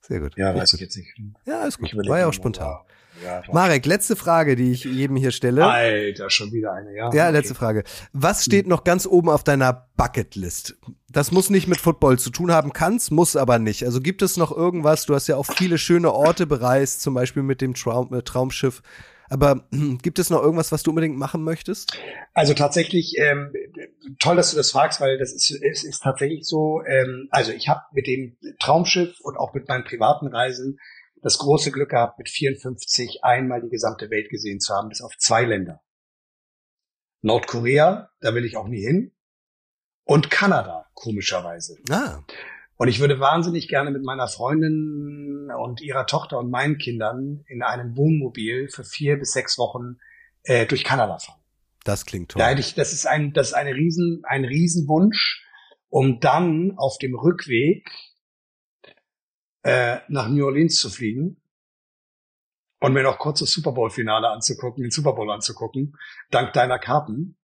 Sehr 0.00 0.20
gut. 0.20 0.36
Ja, 0.36 0.54
weiß 0.54 0.72
gut. 0.72 0.80
ich 0.80 0.86
jetzt 0.86 0.96
nicht. 0.96 1.16
Ja, 1.46 1.60
alles 1.60 1.78
gut. 1.78 1.94
War 1.94 2.18
ja 2.18 2.26
auch 2.26 2.32
spontan. 2.32 2.84
Ja, 3.24 3.42
Marek, 3.52 3.86
letzte 3.86 4.16
Frage, 4.16 4.56
die 4.56 4.72
ich 4.72 4.84
jedem 4.84 5.16
hier 5.16 5.30
stelle. 5.30 5.66
Alter, 5.66 6.30
schon 6.30 6.52
wieder 6.52 6.72
eine, 6.72 6.94
ja. 6.94 7.12
Ja, 7.12 7.24
okay. 7.24 7.32
letzte 7.32 7.54
Frage. 7.54 7.84
Was 8.12 8.44
steht 8.44 8.66
noch 8.66 8.84
ganz 8.84 9.06
oben 9.06 9.28
auf 9.28 9.44
deiner 9.44 9.88
Bucketlist? 9.96 10.76
Das 11.10 11.30
muss 11.30 11.50
nicht 11.50 11.68
mit 11.68 11.78
Football 11.78 12.18
zu 12.18 12.30
tun 12.30 12.50
haben, 12.50 12.72
kann's, 12.72 13.10
muss 13.10 13.36
aber 13.36 13.58
nicht. 13.58 13.84
Also 13.84 14.00
gibt 14.00 14.22
es 14.22 14.36
noch 14.36 14.50
irgendwas? 14.50 15.06
Du 15.06 15.14
hast 15.14 15.26
ja 15.26 15.36
auch 15.36 15.46
viele 15.46 15.78
schöne 15.78 16.12
Orte 16.12 16.46
bereist, 16.46 17.02
zum 17.02 17.14
Beispiel 17.14 17.42
mit 17.42 17.60
dem 17.60 17.74
Traum, 17.74 18.12
äh, 18.14 18.22
Traumschiff. 18.22 18.82
Aber 19.32 19.64
gibt 20.02 20.18
es 20.18 20.28
noch 20.28 20.42
irgendwas, 20.42 20.72
was 20.72 20.82
du 20.82 20.90
unbedingt 20.90 21.16
machen 21.16 21.42
möchtest? 21.42 21.96
Also 22.34 22.52
tatsächlich 22.52 23.14
ähm, 23.18 23.52
toll, 24.18 24.36
dass 24.36 24.50
du 24.50 24.56
das 24.58 24.70
fragst, 24.70 25.00
weil 25.00 25.18
das 25.18 25.32
ist, 25.32 25.50
ist, 25.50 25.84
ist 25.84 26.02
tatsächlich 26.02 26.44
so. 26.44 26.82
Ähm, 26.86 27.28
also 27.30 27.52
ich 27.52 27.68
habe 27.68 27.80
mit 27.92 28.06
dem 28.06 28.36
Traumschiff 28.58 29.20
und 29.20 29.38
auch 29.38 29.54
mit 29.54 29.68
meinen 29.68 29.84
privaten 29.84 30.26
Reisen 30.26 30.78
das 31.22 31.38
große 31.38 31.70
Glück 31.70 31.90
gehabt, 31.90 32.18
mit 32.18 32.28
54 32.28 33.24
einmal 33.24 33.62
die 33.62 33.70
gesamte 33.70 34.10
Welt 34.10 34.28
gesehen 34.28 34.60
zu 34.60 34.74
haben, 34.74 34.88
bis 34.88 35.00
auf 35.00 35.16
zwei 35.16 35.44
Länder. 35.44 35.80
Nordkorea, 37.22 38.10
da 38.20 38.34
will 38.34 38.44
ich 38.44 38.56
auch 38.56 38.66
nie 38.66 38.84
hin. 38.84 39.12
Und 40.04 40.30
Kanada, 40.30 40.86
komischerweise. 40.94 41.78
Ah. 41.88 42.20
Und 42.76 42.88
ich 42.88 42.98
würde 42.98 43.20
wahnsinnig 43.20 43.68
gerne 43.68 43.92
mit 43.92 44.02
meiner 44.02 44.26
Freundin 44.26 45.48
und 45.56 45.80
ihrer 45.80 46.06
Tochter 46.06 46.38
und 46.40 46.50
meinen 46.50 46.78
Kindern 46.78 47.44
in 47.46 47.62
einem 47.62 47.96
Wohnmobil 47.96 48.68
für 48.68 48.82
vier 48.82 49.16
bis 49.18 49.30
sechs 49.30 49.56
Wochen 49.56 49.98
äh, 50.42 50.66
durch 50.66 50.82
Kanada 50.82 51.18
fahren. 51.18 51.40
Das 51.84 52.06
klingt 52.06 52.32
toll. 52.32 52.40
Da 52.40 52.48
hätte 52.48 52.60
ich, 52.60 52.74
das 52.74 52.92
ist 52.92 53.06
ein, 53.06 53.32
das 53.32 53.48
ist 53.48 53.54
eine 53.54 53.74
riesen, 53.74 54.22
ein 54.24 54.44
Riesenwunsch, 54.44 55.46
um 55.88 56.18
dann 56.18 56.74
auf 56.76 56.98
dem 56.98 57.14
Rückweg 57.14 57.88
äh, 59.62 59.98
nach 60.08 60.28
New 60.28 60.44
Orleans 60.44 60.78
zu 60.78 60.90
fliegen 60.90 61.40
und 62.80 62.92
mir 62.92 63.02
noch 63.02 63.18
kurz 63.18 63.40
das 63.40 63.50
Super 63.50 63.72
Bowl 63.72 63.90
Finale 63.90 64.28
anzugucken, 64.28 64.82
den 64.82 64.90
Super 64.90 65.12
Bowl 65.12 65.30
anzugucken, 65.30 65.96
dank 66.30 66.52
deiner 66.52 66.78
Karten. 66.78 67.36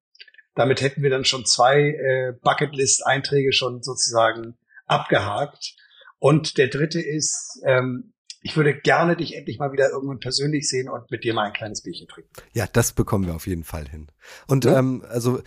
Damit 0.54 0.80
hätten 0.80 1.02
wir 1.02 1.10
dann 1.10 1.24
schon 1.24 1.44
zwei 1.46 1.78
äh, 1.78 2.32
Bucketlist 2.42 3.06
Einträge 3.06 3.52
schon 3.52 3.82
sozusagen 3.82 4.58
abgehakt. 4.86 5.76
Und 6.18 6.58
der 6.58 6.66
dritte 6.66 7.00
ist, 7.00 7.62
ähm, 7.64 8.12
ich 8.48 8.56
würde 8.56 8.74
gerne 8.74 9.14
dich 9.14 9.36
endlich 9.36 9.58
mal 9.58 9.72
wieder 9.72 9.90
irgendwann 9.90 10.20
persönlich 10.20 10.68
sehen 10.68 10.88
und 10.88 11.10
mit 11.10 11.22
dir 11.22 11.34
mal 11.34 11.44
ein 11.44 11.52
kleines 11.52 11.82
Bierchen 11.82 12.08
trinken. 12.08 12.30
Ja, 12.54 12.64
das 12.72 12.92
bekommen 12.92 13.26
wir 13.26 13.34
auf 13.34 13.46
jeden 13.46 13.62
Fall 13.62 13.86
hin. 13.86 14.08
Und 14.46 14.64
ja? 14.64 14.78
ähm, 14.78 15.04
also 15.06 15.40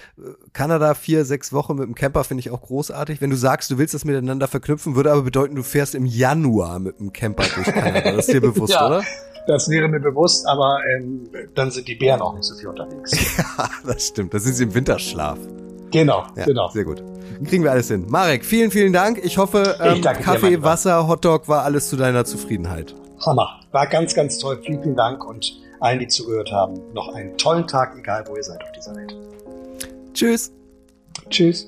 Kanada 0.54 0.94
vier, 0.94 1.26
sechs 1.26 1.52
Wochen 1.52 1.78
mit 1.78 1.86
dem 1.86 1.96
Camper 1.96 2.24
finde 2.24 2.42
ich 2.42 2.52
auch 2.52 2.62
großartig. 2.62 3.20
Wenn 3.20 3.32
du 3.32 3.36
sagst, 3.36 3.72
du 3.72 3.80
willst 3.80 3.96
das 3.96 4.06
miteinander 4.06 4.48
verknüpfen, 4.48 4.96
würde 4.96 5.12
aber 5.12 5.24
bedeuten, 5.24 5.56
du 5.56 5.64
fährst 5.64 5.96
im 5.96 6.06
Januar 6.06 6.78
mit 6.78 7.00
dem 7.00 7.12
Camper 7.12 7.46
durch 7.56 7.68
Kanada. 7.68 8.12
Das 8.12 8.28
ist 8.28 8.34
dir 8.34 8.42
bewusst, 8.42 8.74
ja. 8.74 8.86
oder? 8.86 9.04
Das 9.48 9.68
wäre 9.68 9.88
mir 9.88 10.00
bewusst, 10.00 10.48
aber 10.48 10.82
ähm, 10.96 11.28
dann 11.56 11.72
sind 11.72 11.88
die 11.88 11.96
Bären 11.96 12.22
auch 12.22 12.36
nicht 12.36 12.46
so 12.46 12.56
viel 12.56 12.68
unterwegs. 12.68 13.38
ja, 13.38 13.68
das 13.84 14.08
stimmt. 14.10 14.36
Das 14.36 14.44
sind 14.44 14.54
sie 14.54 14.66
im 14.66 14.76
Winterschlaf. 14.76 15.40
Genau, 15.92 16.26
ja, 16.36 16.46
genau. 16.46 16.70
Sehr 16.70 16.86
gut. 16.86 17.04
Kriegen 17.46 17.64
wir 17.64 17.72
alles 17.72 17.88
hin. 17.88 18.06
Marek, 18.08 18.46
vielen, 18.46 18.72
vielen 18.72 18.94
Dank. 18.94 19.20
Ich 19.24 19.38
hoffe, 19.38 19.78
ähm, 19.82 19.96
ich 19.96 20.02
Kaffee, 20.02 20.52
dir, 20.52 20.64
Wasser, 20.64 21.08
Hotdog 21.08 21.48
war 21.48 21.64
alles 21.64 21.90
zu 21.90 21.96
deiner 21.96 22.26
Zufriedenheit. 22.26 22.96
Hammer. 23.26 23.60
War 23.72 23.88
ganz, 23.88 24.14
ganz 24.14 24.38
toll. 24.38 24.60
Vielen, 24.64 24.82
vielen 24.82 24.96
Dank 24.96 25.26
und 25.26 25.54
allen, 25.80 26.00
die 26.00 26.08
zugehört 26.08 26.52
haben, 26.52 26.80
noch 26.94 27.14
einen 27.14 27.38
tollen 27.38 27.68
Tag, 27.68 27.96
egal 27.98 28.24
wo 28.28 28.36
ihr 28.36 28.44
seid 28.44 28.62
auf 28.64 28.72
dieser 28.72 28.96
Welt. 28.96 29.16
Tschüss. 30.14 30.52
Tschüss. 31.30 31.68